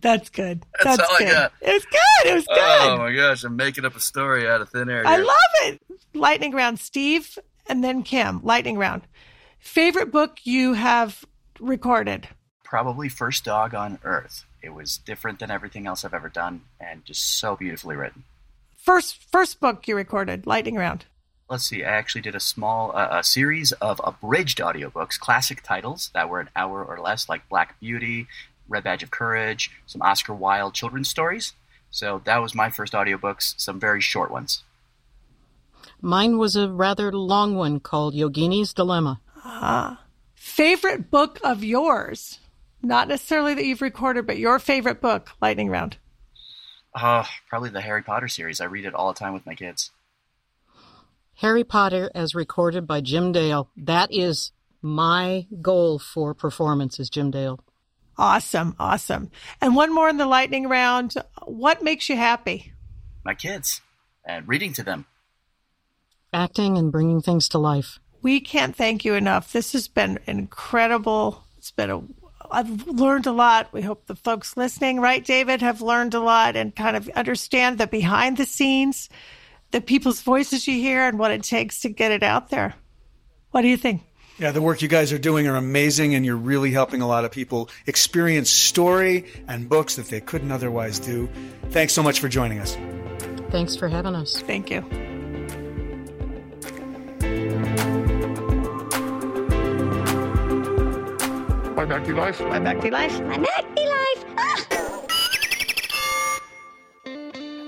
That's 0.00 0.28
good. 0.28 0.64
That's 0.82 0.96
That's, 0.96 1.08
all 1.08 1.16
I 1.16 1.18
good. 1.18 1.32
got. 1.32 1.52
It 1.60 1.72
was 1.72 1.84
good. 1.84 2.30
It 2.30 2.34
was 2.34 2.46
good. 2.46 2.58
Oh 2.58 2.96
my 2.98 3.14
gosh, 3.14 3.44
I'm 3.44 3.56
making 3.56 3.84
up 3.84 3.96
a 3.96 4.00
story 4.00 4.48
out 4.48 4.60
of 4.60 4.70
thin 4.70 4.88
air. 4.88 5.06
I 5.06 5.16
love 5.16 5.36
it. 5.62 5.80
Lightning 6.14 6.52
round, 6.52 6.78
Steve, 6.80 7.38
and 7.66 7.82
then 7.82 8.02
Kim. 8.02 8.40
Lightning 8.42 8.76
round. 8.76 9.02
Favorite 9.58 10.10
book 10.10 10.38
you 10.44 10.74
have 10.74 11.24
recorded? 11.60 12.28
probably 12.68 13.08
first 13.08 13.44
dog 13.44 13.74
on 13.74 13.98
earth. 14.04 14.44
It 14.62 14.74
was 14.74 14.98
different 14.98 15.38
than 15.38 15.50
everything 15.50 15.86
else 15.86 16.04
I've 16.04 16.12
ever 16.12 16.28
done 16.28 16.62
and 16.78 17.02
just 17.04 17.38
so 17.38 17.56
beautifully 17.56 17.96
written. 17.96 18.24
First, 18.88 19.30
first 19.30 19.60
book 19.60 19.86
you 19.86 19.94
recorded. 19.94 20.46
Lightning 20.46 20.74
round. 20.74 21.04
Let's 21.50 21.64
see, 21.64 21.84
I 21.84 21.90
actually 21.90 22.22
did 22.22 22.34
a 22.34 22.40
small 22.40 22.96
uh, 22.96 23.18
a 23.18 23.22
series 23.22 23.72
of 23.72 24.00
abridged 24.02 24.60
audiobooks, 24.60 25.20
classic 25.20 25.62
titles 25.62 26.10
that 26.14 26.30
were 26.30 26.40
an 26.40 26.48
hour 26.56 26.82
or 26.82 26.98
less, 26.98 27.28
like 27.28 27.46
Black 27.50 27.78
Beauty, 27.80 28.28
Red 28.66 28.84
Badge 28.84 29.02
of 29.02 29.10
Courage, 29.10 29.70
some 29.84 30.00
Oscar 30.00 30.32
Wilde 30.32 30.72
children's 30.72 31.10
stories. 31.10 31.52
So 31.90 32.22
that 32.24 32.38
was 32.38 32.54
my 32.54 32.70
first 32.70 32.94
audiobooks, 32.94 33.60
some 33.60 33.78
very 33.78 34.00
short 34.00 34.30
ones. 34.30 34.62
mine 36.00 36.38
was 36.38 36.56
a 36.56 36.70
rather 36.70 37.12
long 37.12 37.56
one 37.56 37.80
called 37.80 38.14
Yogini's 38.14 38.72
Dilemma. 38.72 39.20
Favorite 40.34 41.10
book 41.10 41.38
of 41.44 41.62
yours? 41.62 42.38
Not 42.82 43.08
necessarily 43.08 43.52
that 43.52 43.66
you've 43.66 43.82
recorded, 43.82 44.26
but 44.26 44.38
your 44.38 44.58
favorite 44.58 45.02
book. 45.02 45.28
Lightning 45.42 45.68
round. 45.68 45.98
Uh, 47.00 47.24
probably 47.48 47.70
the 47.70 47.80
Harry 47.80 48.02
Potter 48.02 48.26
series. 48.26 48.60
I 48.60 48.64
read 48.64 48.84
it 48.84 48.92
all 48.92 49.12
the 49.12 49.18
time 49.18 49.32
with 49.32 49.46
my 49.46 49.54
kids. 49.54 49.92
Harry 51.36 51.62
Potter 51.62 52.10
as 52.12 52.34
recorded 52.34 52.88
by 52.88 53.00
Jim 53.00 53.30
Dale. 53.30 53.70
That 53.76 54.12
is 54.12 54.50
my 54.82 55.46
goal 55.62 56.00
for 56.00 56.34
performance 56.34 56.98
is 56.98 57.08
Jim 57.08 57.30
Dale. 57.30 57.60
Awesome, 58.16 58.74
awesome. 58.80 59.30
And 59.60 59.76
one 59.76 59.94
more 59.94 60.08
in 60.08 60.16
the 60.16 60.26
lightning 60.26 60.68
round. 60.68 61.14
What 61.44 61.84
makes 61.84 62.08
you 62.08 62.16
happy? 62.16 62.72
My 63.24 63.34
kids 63.34 63.80
and 64.24 64.48
reading 64.48 64.72
to 64.72 64.82
them. 64.82 65.06
Acting 66.32 66.76
and 66.76 66.90
bringing 66.90 67.22
things 67.22 67.48
to 67.50 67.58
life. 67.58 68.00
We 68.22 68.40
can't 68.40 68.74
thank 68.74 69.04
you 69.04 69.14
enough. 69.14 69.52
This 69.52 69.72
has 69.72 69.86
been 69.86 70.18
incredible. 70.26 71.44
It's 71.58 71.70
been 71.70 71.90
a 71.90 72.02
I've 72.50 72.86
learned 72.86 73.26
a 73.26 73.32
lot. 73.32 73.72
We 73.72 73.82
hope 73.82 74.06
the 74.06 74.14
folks 74.14 74.56
listening, 74.56 75.00
right, 75.00 75.24
David, 75.24 75.60
have 75.62 75.82
learned 75.82 76.14
a 76.14 76.20
lot 76.20 76.56
and 76.56 76.74
kind 76.74 76.96
of 76.96 77.08
understand 77.10 77.78
the 77.78 77.86
behind 77.86 78.36
the 78.36 78.46
scenes, 78.46 79.08
the 79.70 79.80
people's 79.80 80.22
voices 80.22 80.66
you 80.66 80.74
hear, 80.74 81.06
and 81.06 81.18
what 81.18 81.30
it 81.30 81.42
takes 81.42 81.80
to 81.80 81.88
get 81.88 82.12
it 82.12 82.22
out 82.22 82.50
there. 82.50 82.74
What 83.50 83.62
do 83.62 83.68
you 83.68 83.76
think? 83.76 84.02
Yeah, 84.38 84.52
the 84.52 84.62
work 84.62 84.82
you 84.82 84.88
guys 84.88 85.12
are 85.12 85.18
doing 85.18 85.48
are 85.48 85.56
amazing, 85.56 86.14
and 86.14 86.24
you're 86.24 86.36
really 86.36 86.70
helping 86.70 87.00
a 87.00 87.08
lot 87.08 87.24
of 87.24 87.32
people 87.32 87.70
experience 87.86 88.50
story 88.50 89.26
and 89.48 89.68
books 89.68 89.96
that 89.96 90.06
they 90.06 90.20
couldn't 90.20 90.52
otherwise 90.52 91.00
do. 91.00 91.28
Thanks 91.70 91.92
so 91.92 92.02
much 92.02 92.20
for 92.20 92.28
joining 92.28 92.60
us. 92.60 92.76
Thanks 93.50 93.74
for 93.74 93.88
having 93.88 94.14
us. 94.14 94.40
Thank 94.42 94.70
you. 94.70 95.17
My 101.88 101.94
MacD 101.94 102.14
Life. 102.14 102.40
My 102.40 102.58
MacD 102.58 102.90
Life. 102.90 103.18
My 103.22 103.38
MacD 103.38 103.76
Life. 103.88 104.24
Ah! 104.36 104.66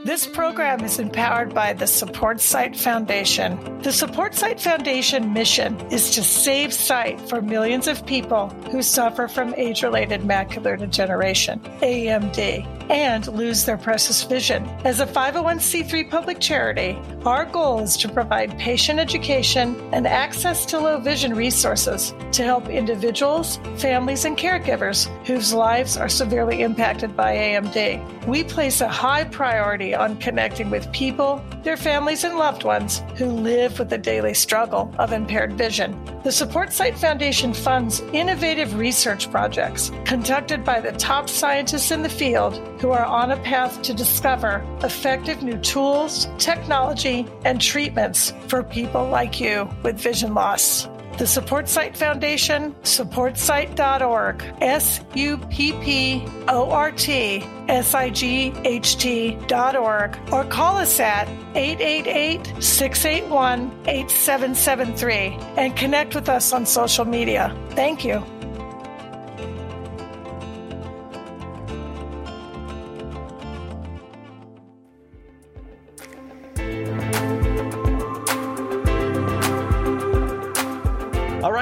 This 0.05 0.27
program 0.27 0.85
is 0.85 0.99
empowered 0.99 1.55
by 1.55 1.73
the 1.73 1.87
Support 1.87 2.43
Sight 2.43 2.77
Foundation. 2.77 3.81
The 3.81 3.93
Support 3.93 4.35
Sight 4.35 4.61
Foundation 4.61 5.33
mission 5.33 5.75
is 5.91 6.11
to 6.11 6.23
save 6.23 6.75
sight 6.75 7.19
for 7.31 7.41
millions 7.41 7.89
of 7.89 8.05
people 8.05 8.51
who 8.71 8.83
suffer 8.83 9.27
from 9.27 9.55
age 9.55 9.83
related 9.83 10.21
macular 10.21 10.79
degeneration, 10.79 11.61
AMD, 11.81 12.80
and 12.91 13.29
lose 13.29 13.65
their 13.65 13.79
precious 13.79 14.25
vision. 14.25 14.69
As 14.85 15.01
a 15.01 15.07
501c3 15.07 16.11
public 16.11 16.41
charity, 16.41 16.99
our 17.25 17.45
goal 17.45 17.79
is 17.81 17.97
to 17.99 18.09
provide 18.09 18.59
patient 18.59 18.99
education 18.99 19.77
and 19.93 20.07
access 20.07 20.67
to 20.67 20.79
low 20.79 20.99
vision 20.99 21.35
resources 21.35 22.13
to 22.33 22.43
help 22.43 22.69
individuals, 22.69 23.61
families, 23.77 24.25
and 24.25 24.37
caregivers 24.37 25.07
whose 25.25 25.55
lives 25.55 25.97
are 25.97 26.09
severely 26.09 26.63
impacted 26.63 27.17
by 27.17 27.37
AMD. 27.37 28.27
We 28.27 28.43
place 28.43 28.81
a 28.81 28.89
high 28.89 29.25
priority 29.25 29.95
on 29.95 30.17
connecting 30.17 30.69
with 30.69 30.91
people, 30.93 31.43
their 31.63 31.77
families, 31.77 32.25
and 32.25 32.39
loved 32.39 32.65
ones 32.65 33.03
who 33.17 33.27
live 33.27 33.79
with 33.79 33.91
the 33.91 33.99
daily 33.99 34.35
struggle 34.35 34.93
of 34.99 35.13
impaired 35.13 35.53
vision. 35.53 35.97
The 36.25 36.33
Support 36.33 36.73
Sight 36.73 36.99
Foundation 36.99 37.55
funds 37.55 38.01
innovative 38.13 38.79
research 38.79 39.31
projects 39.31 39.91
conducted 40.05 40.65
by 40.65 40.81
the 40.81 40.93
top 40.93 41.29
scientists 41.29 41.91
in 41.91 42.03
the 42.03 42.09
field 42.09 42.61
who 42.81 42.91
are 42.91 43.05
on 43.05 43.31
a 43.31 43.37
path 43.39 43.83
to 43.83 43.95
discover 43.95 44.65
effective 44.83 45.43
new 45.43 45.59
tools, 45.59 46.29
technology, 46.39 47.27
and 47.45 47.61
treatments 47.61 48.33
for 48.49 48.63
people 48.63 49.07
like 49.07 49.41
you 49.41 49.69
with 49.83 50.01
vision 50.01 50.35
loss. 50.35 50.89
The 51.19 51.27
Support 51.27 51.69
Sight 51.69 51.95
Foundation, 51.99 52.75
supportsight.org, 52.83 54.43
S 54.63 55.01
U 55.15 55.37
P 55.51 55.73
P 55.83 56.25
O 56.49 56.71
R 56.71 56.93
T 56.93 57.45
S 57.69 57.95
I 57.95 58.09
G 58.09 58.55
H 58.65 58.97
T.org, 58.97 60.19
or 60.33 60.45
call 60.45 60.79
us 60.79 60.99
at 60.99 61.29
888 61.55 62.63
681 62.63 63.71
8773 63.87 65.37
and 65.59 65.77
connect 65.77 66.15
with 66.15 66.31
us 66.31 66.55
on 66.55 66.65
social 66.65 67.05
media. 67.05 67.55
Thank 67.73 68.03
you. 68.03 68.25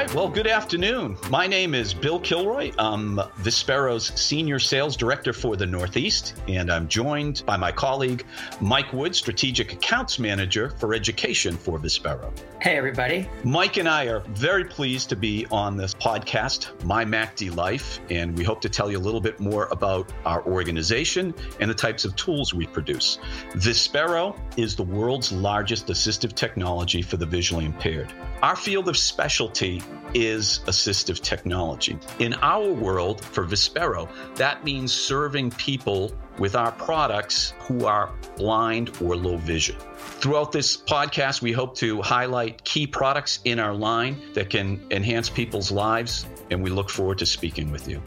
Right. 0.08 0.16
Well, 0.16 0.28
good 0.28 0.46
afternoon. 0.46 1.16
My 1.30 1.46
name 1.46 1.74
is 1.74 1.94
Bill 1.94 2.20
Kilroy. 2.20 2.72
I'm 2.78 3.16
Vispero's 3.42 4.06
Senior 4.20 4.58
Sales 4.58 4.96
Director 4.96 5.32
for 5.32 5.56
the 5.56 5.66
Northeast, 5.66 6.34
and 6.48 6.70
I'm 6.70 6.88
joined 6.88 7.42
by 7.46 7.56
my 7.56 7.72
colleague 7.72 8.24
Mike 8.60 8.92
Wood, 8.92 9.14
Strategic 9.14 9.72
Accounts 9.72 10.18
Manager 10.18 10.70
for 10.70 10.94
Education 10.94 11.56
for 11.56 11.78
Vispero. 11.78 12.30
Hey, 12.60 12.76
everybody. 12.76 13.28
Mike 13.44 13.76
and 13.76 13.88
I 13.88 14.06
are 14.06 14.20
very 14.30 14.64
pleased 14.64 15.08
to 15.10 15.16
be 15.16 15.46
on 15.50 15.76
this 15.76 15.94
podcast, 15.94 16.82
My 16.84 17.04
MACD 17.04 17.54
Life, 17.54 18.00
and 18.10 18.36
we 18.36 18.44
hope 18.44 18.60
to 18.62 18.68
tell 18.68 18.90
you 18.90 18.98
a 18.98 19.00
little 19.00 19.20
bit 19.20 19.38
more 19.38 19.68
about 19.70 20.12
our 20.24 20.44
organization 20.44 21.32
and 21.60 21.70
the 21.70 21.74
types 21.74 22.04
of 22.04 22.16
tools 22.16 22.52
we 22.52 22.66
produce. 22.66 23.18
Vispero 23.52 24.38
is 24.56 24.74
the 24.74 24.82
world's 24.82 25.30
largest 25.30 25.86
assistive 25.86 26.34
technology 26.34 27.02
for 27.02 27.16
the 27.16 27.26
visually 27.26 27.64
impaired. 27.64 28.12
Our 28.42 28.56
field 28.56 28.88
of 28.88 28.96
specialty 28.96 29.82
is 30.14 30.60
assistive 30.66 31.20
technology. 31.20 31.98
In 32.18 32.34
our 32.34 32.70
world, 32.70 33.24
for 33.24 33.44
Vispero, 33.44 34.08
that 34.36 34.64
means 34.64 34.92
serving 34.92 35.50
people 35.52 36.12
with 36.38 36.54
our 36.54 36.72
products 36.72 37.54
who 37.60 37.86
are 37.86 38.10
blind 38.36 38.96
or 39.02 39.16
low 39.16 39.36
vision. 39.36 39.76
Throughout 39.96 40.52
this 40.52 40.76
podcast, 40.76 41.42
we 41.42 41.52
hope 41.52 41.76
to 41.76 42.00
highlight 42.02 42.64
key 42.64 42.86
products 42.86 43.40
in 43.44 43.58
our 43.58 43.74
line 43.74 44.20
that 44.34 44.50
can 44.50 44.80
enhance 44.90 45.28
people's 45.28 45.70
lives, 45.70 46.26
and 46.50 46.62
we 46.62 46.70
look 46.70 46.90
forward 46.90 47.18
to 47.18 47.26
speaking 47.26 47.70
with 47.70 47.88
you. 47.88 48.02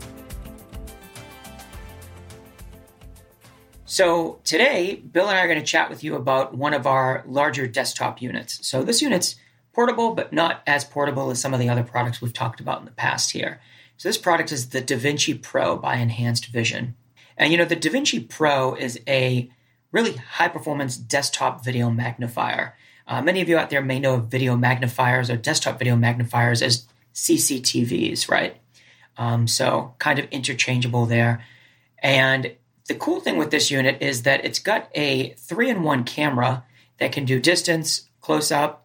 So, 3.85 4.39
today, 4.45 5.03
Bill 5.11 5.27
and 5.27 5.37
I 5.37 5.41
are 5.43 5.47
going 5.47 5.59
to 5.59 5.65
chat 5.65 5.89
with 5.89 6.01
you 6.01 6.15
about 6.15 6.55
one 6.55 6.73
of 6.73 6.87
our 6.87 7.25
larger 7.27 7.67
desktop 7.67 8.21
units. 8.21 8.65
So, 8.65 8.83
this 8.83 9.01
unit's 9.01 9.35
portable, 9.73 10.13
but 10.13 10.33
not 10.33 10.61
as 10.67 10.83
portable 10.83 11.29
as 11.31 11.39
some 11.39 11.53
of 11.53 11.59
the 11.59 11.69
other 11.69 11.83
products 11.83 12.21
we've 12.21 12.33
talked 12.33 12.59
about 12.59 12.79
in 12.79 12.85
the 12.85 12.91
past 12.91 13.31
here. 13.31 13.61
So, 13.97 14.09
this 14.09 14.17
product 14.17 14.51
is 14.51 14.69
the 14.69 14.81
DaVinci 14.81 15.41
Pro 15.41 15.77
by 15.77 15.95
Enhanced 15.95 16.47
Vision. 16.47 16.95
And 17.37 17.51
you 17.51 17.57
know, 17.57 17.65
the 17.65 17.75
DaVinci 17.75 18.27
Pro 18.27 18.75
is 18.75 18.99
a 19.07 19.49
really 19.91 20.13
high 20.13 20.47
performance 20.47 20.97
desktop 20.97 21.63
video 21.63 21.89
magnifier. 21.89 22.75
Uh, 23.07 23.21
many 23.21 23.41
of 23.41 23.49
you 23.49 23.57
out 23.57 23.69
there 23.69 23.81
may 23.81 23.99
know 23.99 24.15
of 24.15 24.27
video 24.27 24.55
magnifiers 24.55 25.29
or 25.29 25.35
desktop 25.35 25.77
video 25.77 25.95
magnifiers 25.95 26.61
as 26.61 26.87
CCTVs, 27.13 28.29
right? 28.29 28.57
Um, 29.17 29.47
so 29.47 29.93
kind 29.99 30.19
of 30.19 30.25
interchangeable 30.31 31.05
there. 31.05 31.43
And 32.01 32.55
the 32.87 32.95
cool 32.95 33.19
thing 33.19 33.37
with 33.37 33.51
this 33.51 33.69
unit 33.69 34.01
is 34.01 34.23
that 34.23 34.45
it's 34.45 34.59
got 34.59 34.89
a 34.95 35.33
three 35.33 35.69
in 35.69 35.83
one 35.83 36.03
camera 36.03 36.63
that 36.97 37.11
can 37.11 37.25
do 37.25 37.39
distance, 37.39 38.09
close 38.21 38.51
up, 38.51 38.80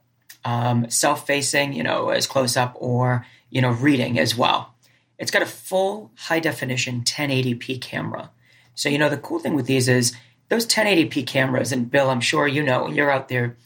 um, 0.47 0.88
self 0.88 1.26
facing, 1.26 1.72
you 1.72 1.82
know, 1.82 2.11
as 2.11 2.28
close 2.28 2.57
up, 2.57 2.76
or, 2.78 3.26
you 3.51 3.61
know, 3.61 3.72
reading 3.72 4.18
as 4.18 4.36
well. 4.36 4.72
It's 5.18 5.32
got 5.32 5.42
a 5.42 5.47
full 5.47 6.12
high 6.16 6.38
definition 6.38 7.03
1080p 7.03 7.80
camera. 7.80 8.30
So, 8.76 8.88
you 8.88 8.97
know, 8.97 9.09
the 9.09 9.16
cool 9.18 9.40
thing 9.40 9.55
with 9.55 9.66
these 9.66 9.88
is 9.88 10.16
those 10.49 10.64
1080p 10.64 11.26
cameras, 11.26 11.72
and 11.72 11.90
Bill, 11.90 12.11
I'm 12.11 12.20
sure 12.20 12.47
you 12.47 12.62
know, 12.62 12.86
you're 12.86 13.11
out 13.11 13.28
there 13.28 13.57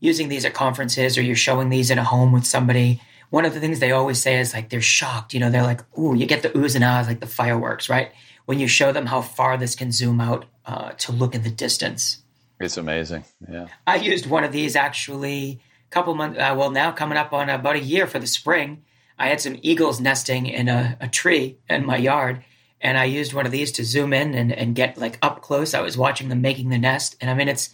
using 0.00 0.28
these 0.28 0.44
at 0.44 0.52
conferences 0.52 1.16
or 1.16 1.22
you're 1.22 1.36
showing 1.36 1.68
these 1.68 1.92
in 1.92 1.98
a 1.98 2.04
home 2.04 2.32
with 2.32 2.44
somebody. 2.44 3.00
One 3.30 3.44
of 3.44 3.54
the 3.54 3.60
things 3.60 3.78
they 3.78 3.92
always 3.92 4.20
say 4.20 4.40
is 4.40 4.52
like 4.52 4.68
they're 4.68 4.80
shocked. 4.80 5.32
You 5.32 5.40
know, 5.40 5.50
they're 5.50 5.62
like, 5.62 5.82
ooh, 5.96 6.16
you 6.16 6.26
get 6.26 6.42
the 6.42 6.50
oohs 6.50 6.74
and 6.74 6.82
ahs, 6.82 7.06
like 7.06 7.20
the 7.20 7.26
fireworks, 7.26 7.88
right? 7.88 8.10
When 8.46 8.58
you 8.58 8.66
show 8.66 8.90
them 8.90 9.06
how 9.06 9.20
far 9.20 9.56
this 9.56 9.76
can 9.76 9.92
zoom 9.92 10.20
out 10.20 10.44
uh, 10.64 10.90
to 10.90 11.12
look 11.12 11.36
in 11.36 11.42
the 11.42 11.50
distance. 11.50 12.22
It's 12.58 12.76
amazing. 12.76 13.24
Yeah. 13.48 13.68
I 13.86 13.96
used 13.96 14.26
one 14.26 14.42
of 14.42 14.50
these 14.50 14.74
actually 14.74 15.60
couple 15.90 16.14
months, 16.14 16.38
uh, 16.38 16.54
well, 16.56 16.70
now 16.70 16.92
coming 16.92 17.18
up 17.18 17.32
on 17.32 17.48
about 17.48 17.76
a 17.76 17.80
year 17.80 18.06
for 18.06 18.18
the 18.18 18.26
spring. 18.26 18.84
I 19.18 19.28
had 19.28 19.40
some 19.40 19.58
eagles 19.62 20.00
nesting 20.00 20.46
in 20.46 20.68
a, 20.68 20.96
a 21.00 21.08
tree 21.08 21.58
in 21.70 21.86
my 21.86 21.96
yard 21.96 22.44
and 22.80 22.98
I 22.98 23.04
used 23.04 23.32
one 23.32 23.46
of 23.46 23.52
these 23.52 23.72
to 23.72 23.84
zoom 23.84 24.12
in 24.12 24.34
and, 24.34 24.52
and 24.52 24.74
get 24.74 24.98
like 24.98 25.18
up 25.22 25.42
close. 25.42 25.74
I 25.74 25.80
was 25.80 25.96
watching 25.96 26.28
them 26.28 26.40
making 26.40 26.68
the 26.68 26.78
nest, 26.78 27.16
and 27.20 27.30
I 27.30 27.34
mean, 27.34 27.48
it's 27.48 27.70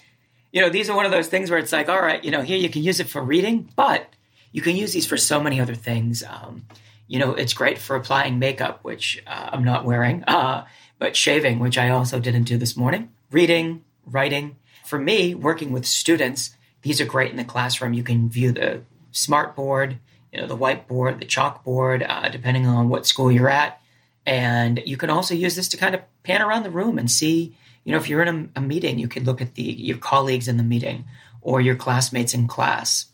you 0.52 0.60
know 0.60 0.68
these 0.68 0.88
are 0.88 0.96
one 0.96 1.06
of 1.06 1.10
those 1.10 1.28
things 1.28 1.50
where 1.50 1.58
it's 1.58 1.72
like, 1.72 1.88
all 1.88 2.00
right, 2.00 2.22
you 2.24 2.30
know, 2.30 2.42
here 2.42 2.58
you 2.58 2.68
can 2.68 2.82
use 2.82 3.00
it 3.00 3.08
for 3.08 3.22
reading, 3.22 3.68
but 3.76 4.08
you 4.52 4.62
can 4.62 4.76
use 4.76 4.92
these 4.92 5.06
for 5.06 5.16
so 5.16 5.40
many 5.40 5.60
other 5.60 5.74
things. 5.74 6.22
Um, 6.22 6.66
you 7.08 7.18
know, 7.18 7.34
it's 7.34 7.52
great 7.52 7.78
for 7.78 7.96
applying 7.96 8.38
makeup, 8.38 8.80
which 8.82 9.22
uh, 9.26 9.50
I'm 9.52 9.64
not 9.64 9.84
wearing, 9.84 10.24
uh, 10.24 10.66
but 10.98 11.16
shaving, 11.16 11.58
which 11.58 11.78
I 11.78 11.90
also 11.90 12.20
didn't 12.20 12.44
do 12.44 12.56
this 12.56 12.76
morning. 12.76 13.10
Reading, 13.30 13.84
writing. 14.06 14.56
For 14.84 14.98
me, 14.98 15.34
working 15.34 15.72
with 15.72 15.86
students, 15.86 16.56
these 16.82 17.00
are 17.00 17.06
great 17.06 17.30
in 17.30 17.36
the 17.36 17.44
classroom. 17.44 17.94
You 17.94 18.02
can 18.02 18.28
view 18.28 18.52
the 18.52 18.82
smart 19.10 19.56
board, 19.56 19.98
you 20.32 20.40
know, 20.40 20.46
the 20.46 20.56
whiteboard, 20.56 21.18
the 21.18 21.26
chalkboard, 21.26 22.08
uh, 22.08 22.28
depending 22.28 22.66
on 22.66 22.88
what 22.88 23.06
school 23.06 23.30
you're 23.30 23.48
at 23.48 23.82
and 24.26 24.80
you 24.86 24.96
can 24.96 25.10
also 25.10 25.34
use 25.34 25.56
this 25.56 25.68
to 25.68 25.76
kind 25.76 25.94
of 25.94 26.02
pan 26.22 26.42
around 26.42 26.62
the 26.62 26.70
room 26.70 26.98
and 26.98 27.10
see, 27.10 27.56
you 27.84 27.92
know, 27.92 27.98
if 27.98 28.08
you're 28.08 28.22
in 28.22 28.50
a, 28.56 28.60
a, 28.60 28.62
meeting, 28.62 28.98
you 28.98 29.08
could 29.08 29.26
look 29.26 29.40
at 29.40 29.54
the 29.54 29.62
your 29.62 29.98
colleagues 29.98 30.48
in 30.48 30.56
the 30.56 30.62
meeting 30.62 31.04
or 31.40 31.60
your 31.60 31.74
classmates 31.74 32.34
in 32.34 32.46
class. 32.46 33.06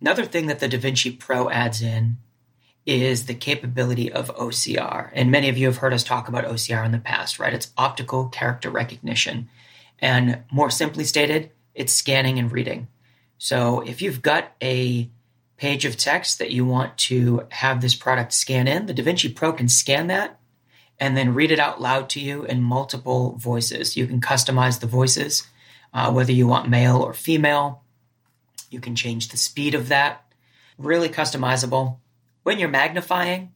Another 0.00 0.24
thing 0.24 0.46
that 0.46 0.60
the 0.60 0.68
DaVinci 0.68 1.18
Pro 1.18 1.50
adds 1.50 1.82
in 1.82 2.18
is 2.84 3.26
the 3.26 3.34
capability 3.34 4.12
of 4.12 4.34
OCR. 4.36 5.10
And 5.12 5.32
many 5.32 5.48
of 5.48 5.58
you 5.58 5.66
have 5.66 5.78
heard 5.78 5.92
us 5.92 6.04
talk 6.04 6.28
about 6.28 6.44
OCR 6.44 6.84
in 6.84 6.92
the 6.92 6.98
past, 6.98 7.40
right? 7.40 7.52
It's 7.52 7.72
optical 7.76 8.28
character 8.28 8.70
recognition. 8.70 9.48
And 9.98 10.44
more 10.52 10.70
simply 10.70 11.02
stated, 11.02 11.50
it's 11.74 11.92
scanning 11.92 12.38
and 12.38 12.52
reading. 12.52 12.86
So 13.38 13.80
if 13.80 14.00
you've 14.00 14.22
got 14.22 14.52
a 14.62 15.10
page 15.56 15.84
of 15.84 15.96
text 15.96 16.38
that 16.38 16.50
you 16.50 16.64
want 16.64 16.96
to 16.98 17.46
have 17.50 17.80
this 17.80 17.94
product 17.94 18.32
scan 18.32 18.68
in, 18.68 18.86
the 18.86 18.94
DaVinci 18.94 19.34
Pro 19.34 19.52
can 19.52 19.68
scan 19.68 20.06
that 20.08 20.38
and 20.98 21.16
then 21.16 21.34
read 21.34 21.50
it 21.50 21.58
out 21.58 21.80
loud 21.80 22.08
to 22.10 22.20
you 22.20 22.44
in 22.44 22.62
multiple 22.62 23.36
voices. 23.36 23.96
You 23.96 24.06
can 24.06 24.20
customize 24.20 24.80
the 24.80 24.86
voices, 24.86 25.46
uh, 25.92 26.10
whether 26.12 26.32
you 26.32 26.46
want 26.46 26.68
male 26.68 26.98
or 26.98 27.12
female. 27.12 27.82
You 28.70 28.80
can 28.80 28.96
change 28.96 29.28
the 29.28 29.36
speed 29.36 29.74
of 29.74 29.88
that. 29.88 30.24
Really 30.78 31.08
customizable. 31.08 31.98
When 32.42 32.58
you're 32.58 32.68
magnifying, 32.68 33.52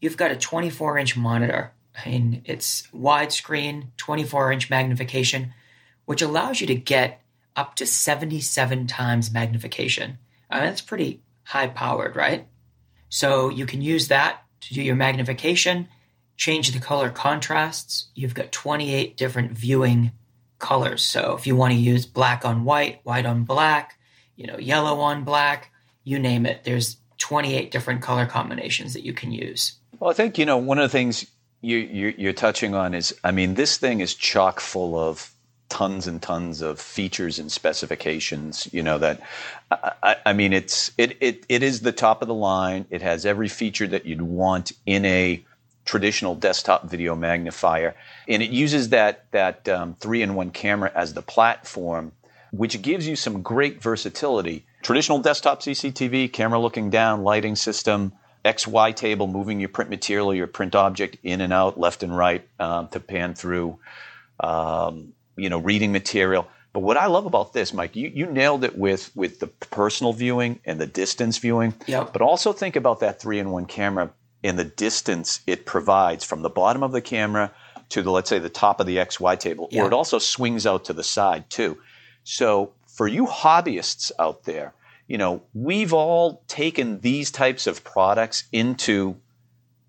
you've 0.00 0.16
got 0.16 0.30
a 0.30 0.36
24 0.36 0.98
inch 0.98 1.16
monitor. 1.16 1.72
I 1.96 2.08
mean, 2.08 2.42
it's 2.44 2.88
widescreen, 2.88 3.88
24 3.96 4.52
inch 4.52 4.70
magnification, 4.70 5.54
which 6.04 6.22
allows 6.22 6.60
you 6.60 6.66
to 6.66 6.74
get 6.74 7.22
up 7.56 7.76
to 7.76 7.86
77 7.86 8.86
times 8.86 9.32
magnification. 9.32 10.18
I 10.50 10.60
mean, 10.60 10.66
that's 10.66 10.80
pretty 10.80 11.22
high 11.44 11.68
powered, 11.68 12.16
right? 12.16 12.46
So 13.08 13.48
you 13.48 13.66
can 13.66 13.82
use 13.82 14.08
that 14.08 14.42
to 14.62 14.74
do 14.74 14.82
your 14.82 14.96
magnification, 14.96 15.88
change 16.36 16.72
the 16.72 16.80
color 16.80 17.10
contrasts. 17.10 18.08
You've 18.14 18.34
got 18.34 18.50
28 18.50 19.16
different 19.16 19.52
viewing 19.52 20.12
colors. 20.58 21.02
So 21.02 21.36
if 21.36 21.46
you 21.46 21.54
want 21.54 21.74
to 21.74 21.78
use 21.78 22.06
black 22.06 22.44
on 22.44 22.64
white, 22.64 23.00
white 23.04 23.26
on 23.26 23.44
black, 23.44 23.98
you 24.36 24.46
know, 24.46 24.58
yellow 24.58 25.00
on 25.00 25.24
black, 25.24 25.70
you 26.02 26.18
name 26.18 26.46
it, 26.46 26.64
there's 26.64 26.96
28 27.18 27.70
different 27.70 28.02
color 28.02 28.26
combinations 28.26 28.94
that 28.94 29.04
you 29.04 29.12
can 29.12 29.30
use. 29.30 29.74
Well, 29.98 30.10
I 30.10 30.14
think, 30.14 30.38
you 30.38 30.46
know, 30.46 30.56
one 30.56 30.78
of 30.78 30.82
the 30.82 30.88
things 30.88 31.26
you, 31.60 31.78
you, 31.78 32.14
you're 32.16 32.32
touching 32.32 32.74
on 32.74 32.94
is, 32.94 33.14
I 33.22 33.30
mean, 33.30 33.54
this 33.54 33.76
thing 33.76 34.00
is 34.00 34.14
chock 34.14 34.60
full 34.60 34.98
of 34.98 35.33
tons 35.68 36.06
and 36.06 36.22
tons 36.22 36.62
of 36.62 36.80
features 36.80 37.38
and 37.38 37.50
specifications. 37.50 38.68
You 38.72 38.82
know 38.82 38.98
that 38.98 39.20
I, 39.70 40.16
I, 40.26 40.32
mean 40.32 40.52
it's 40.52 40.92
it, 40.98 41.16
it 41.20 41.44
it 41.48 41.62
is 41.62 41.80
the 41.80 41.92
top 41.92 42.22
of 42.22 42.28
the 42.28 42.34
line. 42.34 42.86
It 42.90 43.02
has 43.02 43.26
every 43.26 43.48
feature 43.48 43.86
that 43.88 44.06
you'd 44.06 44.22
want 44.22 44.72
in 44.86 45.04
a 45.04 45.44
traditional 45.84 46.34
desktop 46.34 46.88
video 46.88 47.14
magnifier, 47.14 47.94
and 48.28 48.42
it 48.42 48.50
uses 48.50 48.90
that 48.90 49.30
that 49.32 49.68
um, 49.68 49.94
three 49.94 50.22
in 50.22 50.34
one 50.34 50.50
camera 50.50 50.92
as 50.94 51.14
the 51.14 51.22
platform, 51.22 52.12
which 52.52 52.80
gives 52.82 53.06
you 53.08 53.16
some 53.16 53.42
great 53.42 53.82
versatility. 53.82 54.64
Traditional 54.82 55.18
desktop 55.18 55.62
CCTV, 55.62 56.32
camera 56.32 56.58
looking 56.58 56.90
down, 56.90 57.22
lighting 57.24 57.56
system. 57.56 58.12
XY 58.44 58.94
table, 58.94 59.26
moving 59.26 59.58
your 59.58 59.70
print 59.70 59.88
material, 59.88 60.34
your 60.34 60.46
print 60.46 60.74
object 60.74 61.16
in 61.22 61.40
and 61.40 61.50
out, 61.50 61.80
left 61.80 62.02
and 62.02 62.14
right 62.14 62.46
um, 62.60 62.88
to 62.88 63.00
pan 63.00 63.34
through. 63.34 63.78
Um, 64.38 65.13
you 65.36 65.48
know, 65.48 65.58
reading 65.58 65.92
material. 65.92 66.46
But 66.72 66.80
what 66.80 66.96
I 66.96 67.06
love 67.06 67.24
about 67.26 67.52
this, 67.52 67.72
Mike, 67.72 67.94
you, 67.94 68.10
you 68.12 68.26
nailed 68.26 68.64
it 68.64 68.76
with 68.76 69.14
with 69.14 69.38
the 69.40 69.46
personal 69.46 70.12
viewing 70.12 70.58
and 70.64 70.80
the 70.80 70.86
distance 70.86 71.38
viewing. 71.38 71.74
Yep. 71.86 72.12
But 72.12 72.22
also 72.22 72.52
think 72.52 72.74
about 72.76 73.00
that 73.00 73.20
three 73.20 73.38
in 73.38 73.50
one 73.50 73.66
camera 73.66 74.10
and 74.42 74.58
the 74.58 74.64
distance 74.64 75.40
it 75.46 75.66
provides 75.66 76.24
from 76.24 76.42
the 76.42 76.50
bottom 76.50 76.82
of 76.82 76.92
the 76.92 77.00
camera 77.00 77.52
to 77.90 78.02
the 78.02 78.10
let's 78.10 78.28
say 78.28 78.38
the 78.38 78.48
top 78.48 78.80
of 78.80 78.86
the 78.86 78.96
XY 78.96 79.38
table, 79.38 79.68
Yeah. 79.70 79.82
or 79.82 79.86
it 79.86 79.92
also 79.92 80.18
swings 80.18 80.66
out 80.66 80.84
to 80.86 80.92
the 80.92 81.04
side 81.04 81.48
too. 81.48 81.78
So 82.24 82.72
for 82.86 83.06
you 83.06 83.26
hobbyists 83.26 84.10
out 84.18 84.44
there, 84.44 84.72
you 85.06 85.18
know, 85.18 85.42
we've 85.52 85.92
all 85.92 86.42
taken 86.48 87.00
these 87.00 87.30
types 87.30 87.66
of 87.66 87.84
products 87.84 88.44
into 88.52 89.16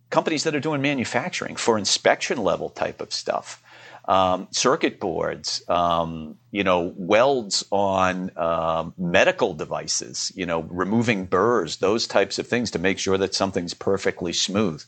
companies 0.10 0.44
that 0.44 0.56
are 0.56 0.60
doing 0.60 0.82
manufacturing 0.82 1.56
for 1.56 1.78
inspection 1.78 2.38
level 2.44 2.70
type 2.70 3.02
of 3.02 3.12
stuff. 3.14 3.62
Um, 4.08 4.48
circuit 4.52 5.00
boards, 5.00 5.68
um, 5.68 6.38
you 6.52 6.64
know, 6.64 6.94
welds 6.96 7.66
on 7.72 8.30
um, 8.38 8.94
medical 9.00 9.56
devices, 9.56 10.32
you 10.36 10.46
know, 10.46 10.62
removing 10.62 11.26
burrs, 11.26 11.78
those 11.78 12.06
types 12.06 12.38
of 12.38 12.48
things 12.48 12.70
to 12.72 12.80
make 12.80 13.00
sure 13.00 13.18
that 13.18 13.34
something's 13.34 13.74
perfectly 13.74 14.32
smooth. 14.32 14.84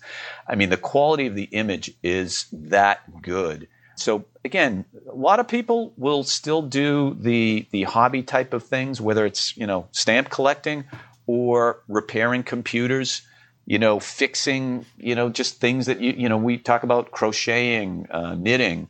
I 0.47 0.53
mean, 0.53 0.69
the 0.69 0.77
quality 0.77 1.25
of 1.25 1.33
the 1.33 1.45
image 1.45 1.91
is 2.03 2.45
that 2.51 3.21
good. 3.23 3.67
So 3.95 4.25
again, 4.45 4.85
a 5.09 5.15
lot 5.15 5.39
of 5.39 5.47
people 5.47 5.93
will 5.97 6.23
still 6.23 6.61
do 6.61 7.17
the 7.19 7.67
the 7.71 7.83
hobby 7.83 8.21
type 8.21 8.53
of 8.53 8.63
things, 8.63 9.01
whether 9.01 9.25
it's 9.25 9.57
you 9.57 9.65
know 9.65 9.87
stamp 9.91 10.29
collecting 10.29 10.83
or 11.25 11.81
repairing 11.87 12.43
computers 12.43 13.23
you 13.67 13.77
know, 13.77 13.99
fixing, 13.99 14.85
you 14.97 15.13
know, 15.13 15.29
just 15.29 15.59
things 15.59 15.87
that 15.87 15.99
you, 15.99 16.13
you 16.13 16.29
know, 16.29 16.37
we 16.37 16.57
talk 16.57 16.83
about 16.83 17.11
crocheting, 17.11 18.07
uh, 18.09 18.33
knitting, 18.33 18.87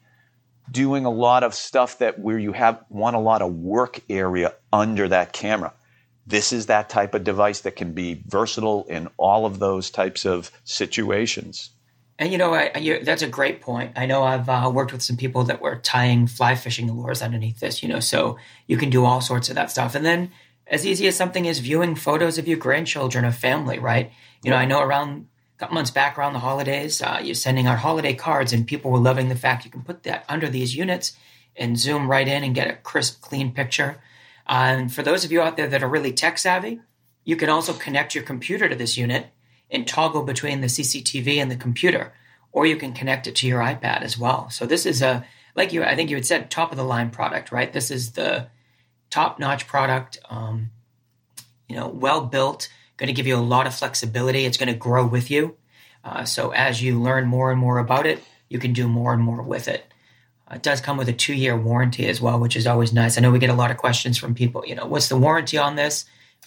doing 0.71 1.05
a 1.05 1.09
lot 1.09 1.43
of 1.43 1.53
stuff 1.53 1.99
that 1.99 2.19
where 2.19 2.37
you 2.37 2.51
have 2.53 2.83
want 2.89 3.15
a 3.15 3.19
lot 3.19 3.41
of 3.41 3.53
work 3.53 3.99
area 4.09 4.53
under 4.71 5.07
that 5.07 5.33
camera. 5.33 5.73
This 6.25 6.51
is 6.51 6.65
that 6.65 6.89
type 6.89 7.13
of 7.13 7.23
device 7.23 7.61
that 7.61 7.75
can 7.77 7.93
be 7.93 8.21
versatile 8.27 8.85
in 8.89 9.07
all 9.17 9.45
of 9.45 9.59
those 9.59 9.89
types 9.89 10.25
of 10.25 10.51
situations. 10.65 11.69
And 12.19 12.31
you 12.31 12.37
know, 12.37 12.53
I, 12.53 12.99
that's 13.03 13.21
a 13.21 13.27
great 13.27 13.61
point. 13.61 13.93
I 13.95 14.07
know 14.07 14.23
I've 14.23 14.49
uh, 14.49 14.71
worked 14.73 14.91
with 14.91 15.03
some 15.03 15.17
people 15.17 15.43
that 15.45 15.61
were 15.61 15.77
tying 15.77 16.27
fly 16.27 16.55
fishing 16.55 16.91
lures 16.91 17.21
underneath 17.21 17.59
this, 17.59 17.83
you 17.83 17.89
know, 17.89 17.99
so 17.99 18.37
you 18.65 18.75
can 18.77 18.89
do 18.89 19.05
all 19.05 19.21
sorts 19.21 19.49
of 19.49 19.55
that 19.55 19.71
stuff. 19.71 19.95
And 19.95 20.05
then, 20.05 20.31
as 20.65 20.85
easy 20.85 21.07
as 21.07 21.15
something 21.15 21.45
is 21.45 21.59
viewing 21.59 21.95
photos 21.95 22.37
of 22.37 22.47
your 22.47 22.57
grandchildren 22.57 23.23
or 23.23 23.31
family, 23.31 23.79
right? 23.79 24.11
You 24.43 24.51
know, 24.51 24.57
I 24.57 24.65
know 24.65 24.81
around 24.81 25.27
couple 25.57 25.75
months 25.75 25.91
back 25.91 26.17
around 26.17 26.33
the 26.33 26.39
holidays, 26.39 27.01
uh, 27.01 27.19
you're 27.21 27.35
sending 27.35 27.67
out 27.67 27.79
holiday 27.79 28.13
cards, 28.13 28.53
and 28.53 28.67
people 28.67 28.91
were 28.91 28.99
loving 28.99 29.29
the 29.29 29.35
fact 29.35 29.65
you 29.65 29.71
can 29.71 29.81
put 29.81 30.03
that 30.03 30.23
under 30.29 30.47
these 30.47 30.75
units 30.75 31.17
and 31.55 31.79
zoom 31.79 32.09
right 32.09 32.27
in 32.27 32.43
and 32.43 32.55
get 32.55 32.69
a 32.69 32.75
crisp, 32.75 33.21
clean 33.21 33.51
picture. 33.51 33.97
Uh, 34.47 34.77
and 34.77 34.93
for 34.93 35.01
those 35.01 35.25
of 35.25 35.31
you 35.31 35.41
out 35.41 35.57
there 35.57 35.67
that 35.67 35.83
are 35.83 35.89
really 35.89 36.13
tech 36.13 36.37
savvy, 36.37 36.79
you 37.23 37.35
can 37.35 37.49
also 37.49 37.73
connect 37.73 38.13
your 38.13 38.23
computer 38.23 38.69
to 38.69 38.75
this 38.75 38.97
unit 38.97 39.27
and 39.69 39.87
toggle 39.87 40.23
between 40.23 40.61
the 40.61 40.67
CCTV 40.67 41.37
and 41.37 41.51
the 41.51 41.55
computer, 41.55 42.13
or 42.51 42.65
you 42.65 42.77
can 42.77 42.93
connect 42.93 43.27
it 43.27 43.35
to 43.35 43.47
your 43.47 43.59
iPad 43.59 44.01
as 44.01 44.17
well. 44.17 44.49
So 44.49 44.65
this 44.65 44.85
is 44.85 45.01
a 45.01 45.25
like 45.55 45.73
you, 45.73 45.83
I 45.83 45.95
think 45.95 46.11
you 46.11 46.15
had 46.15 46.25
said, 46.25 46.51
top 46.51 46.71
of 46.71 46.77
the 46.77 46.83
line 46.83 47.09
product, 47.09 47.51
right? 47.51 47.73
This 47.73 47.89
is 47.89 48.11
the 48.11 48.47
top 49.09 49.39
notch 49.39 49.67
product. 49.67 50.19
Um, 50.29 50.69
you 51.67 51.75
know, 51.75 51.87
well 51.87 52.21
built, 52.21 52.69
going 52.97 53.07
to 53.07 53.13
give 53.13 53.27
you 53.27 53.35
a 53.35 53.39
lot 53.39 53.67
of 53.67 53.75
flexibility. 53.75 54.45
It's 54.45 54.57
going 54.57 54.71
to 54.71 54.77
grow 54.77 55.05
with 55.05 55.31
you. 55.31 55.55
Uh, 56.03 56.25
so 56.25 56.51
as 56.51 56.81
you 56.81 57.01
learn 57.01 57.27
more 57.27 57.51
and 57.51 57.59
more 57.59 57.79
about 57.79 58.05
it, 58.05 58.23
you 58.49 58.59
can 58.59 58.73
do 58.73 58.87
more 58.87 59.13
and 59.13 59.21
more 59.21 59.41
with 59.41 59.67
it. 59.67 59.91
Uh, 60.49 60.55
it 60.55 60.63
does 60.63 60.81
come 60.81 60.97
with 60.97 61.09
a 61.09 61.13
two 61.13 61.33
year 61.33 61.57
warranty 61.57 62.07
as 62.07 62.21
well, 62.21 62.39
which 62.39 62.55
is 62.55 62.67
always 62.67 62.93
nice. 62.93 63.17
I 63.17 63.21
know 63.21 63.31
we 63.31 63.39
get 63.39 63.49
a 63.49 63.53
lot 63.53 63.71
of 63.71 63.77
questions 63.77 64.17
from 64.17 64.33
people, 64.33 64.63
you 64.65 64.75
know, 64.75 64.85
what's 64.85 65.09
the 65.09 65.17
warranty 65.17 65.57
on 65.57 65.75
this? 65.75 66.05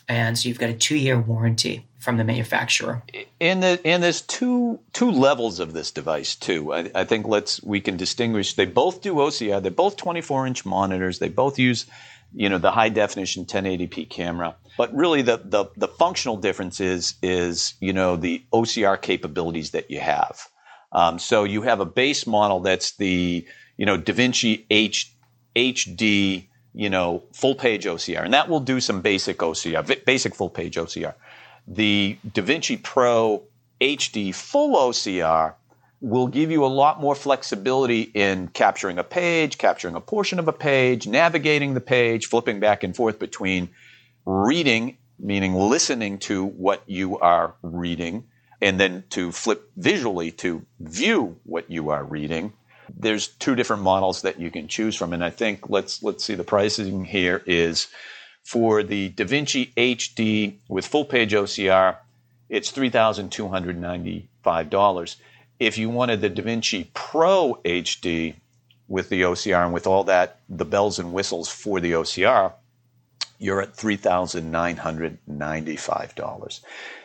And 0.09 0.36
so 0.36 0.48
you've 0.48 0.59
got 0.59 0.70
a 0.70 0.74
two 0.74 0.96
year 0.96 1.20
warranty 1.20 1.86
from 1.98 2.16
the 2.16 2.24
manufacturer. 2.24 3.03
And 3.40 3.62
the, 3.62 3.80
and 3.84 4.03
there's 4.03 4.22
two 4.22 4.80
two 4.92 5.11
levels 5.11 5.61
of 5.61 5.72
this 5.72 5.90
device 5.90 6.34
too. 6.34 6.72
I, 6.72 6.90
I 6.94 7.05
think 7.05 7.28
let's 7.28 7.62
we 7.62 7.80
can 7.80 7.96
distinguish. 7.96 8.55
They 8.55 8.64
both 8.64 9.03
do 9.03 9.14
OCR. 9.14 9.62
They're 9.62 9.70
both 9.70 9.96
24 9.96 10.46
inch 10.46 10.66
monitors. 10.66 11.18
They 11.18 11.28
both 11.28 11.59
use 11.59 11.86
you 12.34 12.48
know 12.48 12.59
the 12.59 12.70
high 12.70 12.88
definition 12.88 13.44
1080p 13.44 14.09
camera. 14.09 14.57
But 14.81 14.97
really 14.97 15.20
the, 15.20 15.37
the 15.45 15.66
the 15.76 15.89
functional 15.89 16.39
difference 16.39 16.81
is 16.81 17.16
is 17.22 17.74
you 17.81 17.93
know 17.93 18.16
the 18.16 18.43
OCR 18.51 18.99
capabilities 18.99 19.72
that 19.72 19.91
you 19.91 20.01
have. 20.01 20.49
Um, 20.91 21.18
so 21.18 21.45
you 21.45 21.61
have 21.61 21.81
a 21.81 21.85
base 21.85 22.26
model 22.26 22.61
that's 22.61 22.93
the 22.93 23.47
you 23.76 23.85
know 23.85 23.99
DaVinci 23.99 24.64
H, 24.70 25.12
HD 25.55 26.47
you 26.72 26.89
know 26.89 27.24
full 27.35 27.55
page 27.55 27.85
OCR, 27.85 28.24
and 28.24 28.33
that 28.33 28.49
will 28.49 28.61
do 28.61 28.81
some 28.81 29.03
basic 29.03 29.37
OCR, 29.41 30.03
basic 30.07 30.35
full 30.35 30.49
page 30.49 30.76
OCR. 30.76 31.12
The 31.68 32.16
DaVinci 32.26 32.83
Pro 32.83 33.43
HD 33.83 34.35
full 34.35 34.76
OCR 34.76 35.57
will 36.01 36.26
give 36.26 36.51
you 36.51 36.64
a 36.64 36.72
lot 36.83 37.03
more 37.03 37.14
flexibility 37.14 38.01
in 38.14 38.49
capturing 38.49 38.99
a 38.99 39.05
page, 39.05 39.59
capturing 39.59 39.95
a 39.95 40.01
portion 40.01 40.39
of 40.39 40.49
a 40.49 40.55
page, 40.55 41.07
navigating 41.07 41.74
the 41.74 41.83
page, 41.83 42.24
flipping 42.24 42.61
back 42.61 42.83
and 42.83 42.97
forth 42.97 43.18
between 43.18 43.68
reading, 44.25 44.97
meaning 45.18 45.55
listening 45.55 46.18
to 46.18 46.45
what 46.45 46.83
you 46.87 47.18
are 47.18 47.55
reading, 47.62 48.25
and 48.61 48.79
then 48.79 49.05
to 49.11 49.33
flip 49.33 49.71
visually 49.77 50.31
to 50.31 50.64
view 50.81 51.37
what 51.45 51.71
you 51.71 51.91
are 51.91 52.05
reading. 52.05 52.53
There's 52.95 53.29
two 53.29 53.55
different 53.55 53.83
models 53.83 54.23
that 54.23 54.41
you 54.41 54.51
can 54.51 54.68
choose 54.68 54.97
from, 54.97 55.12
and 55.12 55.25
I 55.25 55.31
think 55.31 55.71
let's 55.71 56.03
let's 56.03 56.25
see 56.25 56.35
the 56.35 56.45
pricing 56.45 57.05
here 57.05 57.43
is 57.47 57.89
for 58.43 58.83
the 58.83 59.11
DaVinci 59.11 59.73
HD 59.75 60.57
with 60.68 60.87
full 60.87 61.05
page 61.05 61.33
OCR, 61.33 61.97
it's 62.49 62.71
three 62.71 62.91
thousand 62.91 63.31
two 63.31 63.49
hundred 63.49 63.81
ninety 63.81 64.29
five 64.43 64.71
dollars. 64.71 65.16
If 65.59 65.79
you 65.79 65.89
wanted 65.89 66.21
the 66.21 66.31
DaVinci 66.31 66.89
Pro 66.95 67.61
HD 67.64 68.35
with 68.89 69.09
the 69.09 69.23
OCR 69.23 69.64
and 69.64 69.73
with 69.73 69.87
all 69.87 70.05
that 70.05 70.41
the 70.49 70.64
bells 70.64 70.99
and 70.99 71.12
whistles 71.12 71.49
for 71.49 71.81
the 71.81 71.93
OCR, 71.93 72.53
you're 73.41 73.62
at 73.62 73.74
$3,995. 73.74 76.61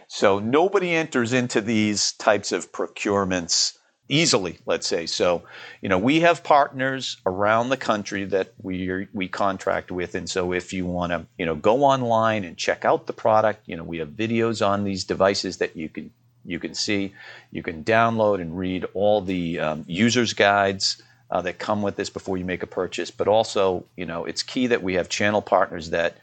So 0.07 0.39
nobody 0.39 0.93
enters 0.93 1.33
into 1.33 1.61
these 1.61 2.11
types 2.13 2.51
of 2.51 2.71
procurements 2.71 3.77
easily, 4.07 4.59
let's 4.65 4.86
say. 4.86 5.07
So, 5.07 5.43
you 5.81 5.89
know, 5.89 5.97
we 5.97 6.19
have 6.19 6.43
partners 6.43 7.17
around 7.25 7.69
the 7.69 7.77
country 7.77 8.25
that 8.25 8.53
we 8.61 9.07
we 9.13 9.27
contract 9.27 9.91
with, 9.91 10.13
and 10.13 10.29
so 10.29 10.53
if 10.53 10.73
you 10.73 10.86
want 10.86 11.11
to, 11.11 11.25
you 11.38 11.45
know, 11.45 11.55
go 11.55 11.83
online 11.83 12.43
and 12.43 12.57
check 12.57 12.86
out 12.86 13.07
the 13.07 13.13
product, 13.13 13.63
you 13.65 13.75
know, 13.75 13.83
we 13.83 13.97
have 13.97 14.09
videos 14.09 14.63
on 14.65 14.83
these 14.83 15.05
devices 15.05 15.57
that 15.57 15.75
you 15.75 15.89
can 15.89 16.11
you 16.43 16.59
can 16.59 16.75
see, 16.75 17.13
you 17.49 17.63
can 17.63 17.83
download 17.83 18.39
and 18.39 18.55
read 18.55 18.86
all 18.93 19.21
the 19.21 19.59
um, 19.59 19.86
users 19.88 20.33
guides. 20.33 21.01
Uh, 21.31 21.41
that 21.41 21.57
come 21.57 21.81
with 21.81 21.95
this 21.95 22.11
before 22.11 22.38
you 22.38 22.45
make 22.45 22.61
a 22.61 22.67
purchase, 22.67 23.09
but 23.09 23.27
also, 23.27 23.83
you 23.97 24.05
know, 24.05 24.25
it's 24.25 24.43
key 24.43 24.67
that 24.67 24.83
we 24.83 24.93
have 24.93 25.09
channel 25.09 25.41
partners 25.41 25.89
that 25.89 26.15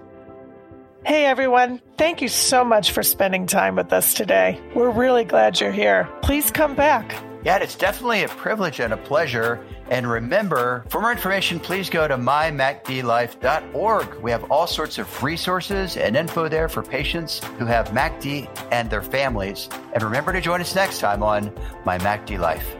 Hey 1.05 1.25
everyone, 1.25 1.81
thank 1.97 2.21
you 2.21 2.29
so 2.29 2.63
much 2.63 2.91
for 2.91 3.03
spending 3.03 3.45
time 3.45 3.75
with 3.75 3.91
us 3.93 4.13
today. 4.13 4.59
We're 4.73 4.89
really 4.89 5.25
glad 5.25 5.59
you're 5.59 5.71
here. 5.71 6.09
Please 6.21 6.49
come 6.49 6.75
back. 6.75 7.21
Yeah, 7.43 7.57
it's 7.57 7.75
definitely 7.75 8.23
a 8.23 8.29
privilege 8.29 8.79
and 8.79 8.93
a 8.93 8.97
pleasure. 8.97 9.63
And 9.89 10.09
remember, 10.09 10.85
for 10.89 11.01
more 11.01 11.11
information, 11.11 11.59
please 11.59 11.89
go 11.89 12.07
to 12.07 12.17
mymacdlife.org. 12.17 14.15
We 14.21 14.31
have 14.31 14.51
all 14.51 14.67
sorts 14.67 14.97
of 14.97 15.23
resources 15.23 15.97
and 15.97 16.17
info 16.17 16.49
there 16.49 16.67
for 16.67 16.83
patients 16.83 17.43
who 17.57 17.65
have 17.65 17.89
MacD 17.89 18.49
and 18.71 18.89
their 18.89 19.01
families. 19.01 19.69
And 19.93 20.03
remember 20.03 20.33
to 20.33 20.41
join 20.41 20.61
us 20.61 20.75
next 20.75 20.99
time 20.99 21.23
on 21.23 21.53
My 21.85 21.97
MacD 21.99 22.37
Life. 22.37 22.75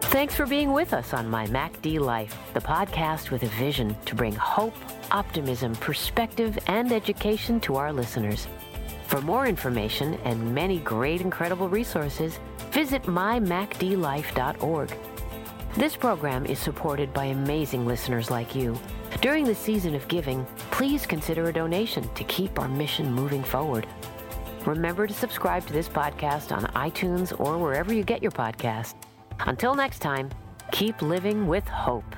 Thanks 0.00 0.34
for 0.34 0.46
being 0.46 0.72
with 0.72 0.92
us 0.92 1.14
on 1.14 1.30
My 1.30 1.46
MacD 1.46 1.98
Life, 1.98 2.36
the 2.52 2.60
podcast 2.60 3.30
with 3.30 3.44
a 3.44 3.48
vision 3.48 3.96
to 4.04 4.14
bring 4.14 4.34
hope, 4.34 4.74
optimism, 5.10 5.74
perspective, 5.76 6.58
and 6.66 6.92
education 6.92 7.60
to 7.60 7.76
our 7.76 7.92
listeners. 7.92 8.46
For 9.06 9.22
more 9.22 9.46
information 9.46 10.14
and 10.24 10.54
many 10.54 10.78
great, 10.80 11.20
incredible 11.22 11.68
resources, 11.68 12.38
visit 12.72 13.04
mymacdlife.org. 13.04 14.92
This 15.74 15.96
program 15.96 16.44
is 16.44 16.58
supported 16.58 17.14
by 17.14 17.26
amazing 17.26 17.86
listeners 17.86 18.30
like 18.30 18.54
you. 18.54 18.78
During 19.22 19.46
the 19.46 19.54
season 19.54 19.94
of 19.94 20.06
giving, 20.06 20.44
please 20.70 21.06
consider 21.06 21.48
a 21.48 21.52
donation 21.52 22.06
to 22.14 22.24
keep 22.24 22.58
our 22.58 22.68
mission 22.68 23.10
moving 23.10 23.42
forward. 23.42 23.86
Remember 24.66 25.06
to 25.06 25.14
subscribe 25.14 25.66
to 25.66 25.72
this 25.72 25.88
podcast 25.88 26.54
on 26.54 26.64
iTunes 26.74 27.38
or 27.40 27.56
wherever 27.56 27.92
you 27.94 28.04
get 28.04 28.20
your 28.20 28.32
podcast. 28.32 28.96
Until 29.40 29.74
next 29.74 30.00
time, 30.00 30.28
keep 30.72 31.00
living 31.00 31.46
with 31.46 31.66
hope. 31.66 32.14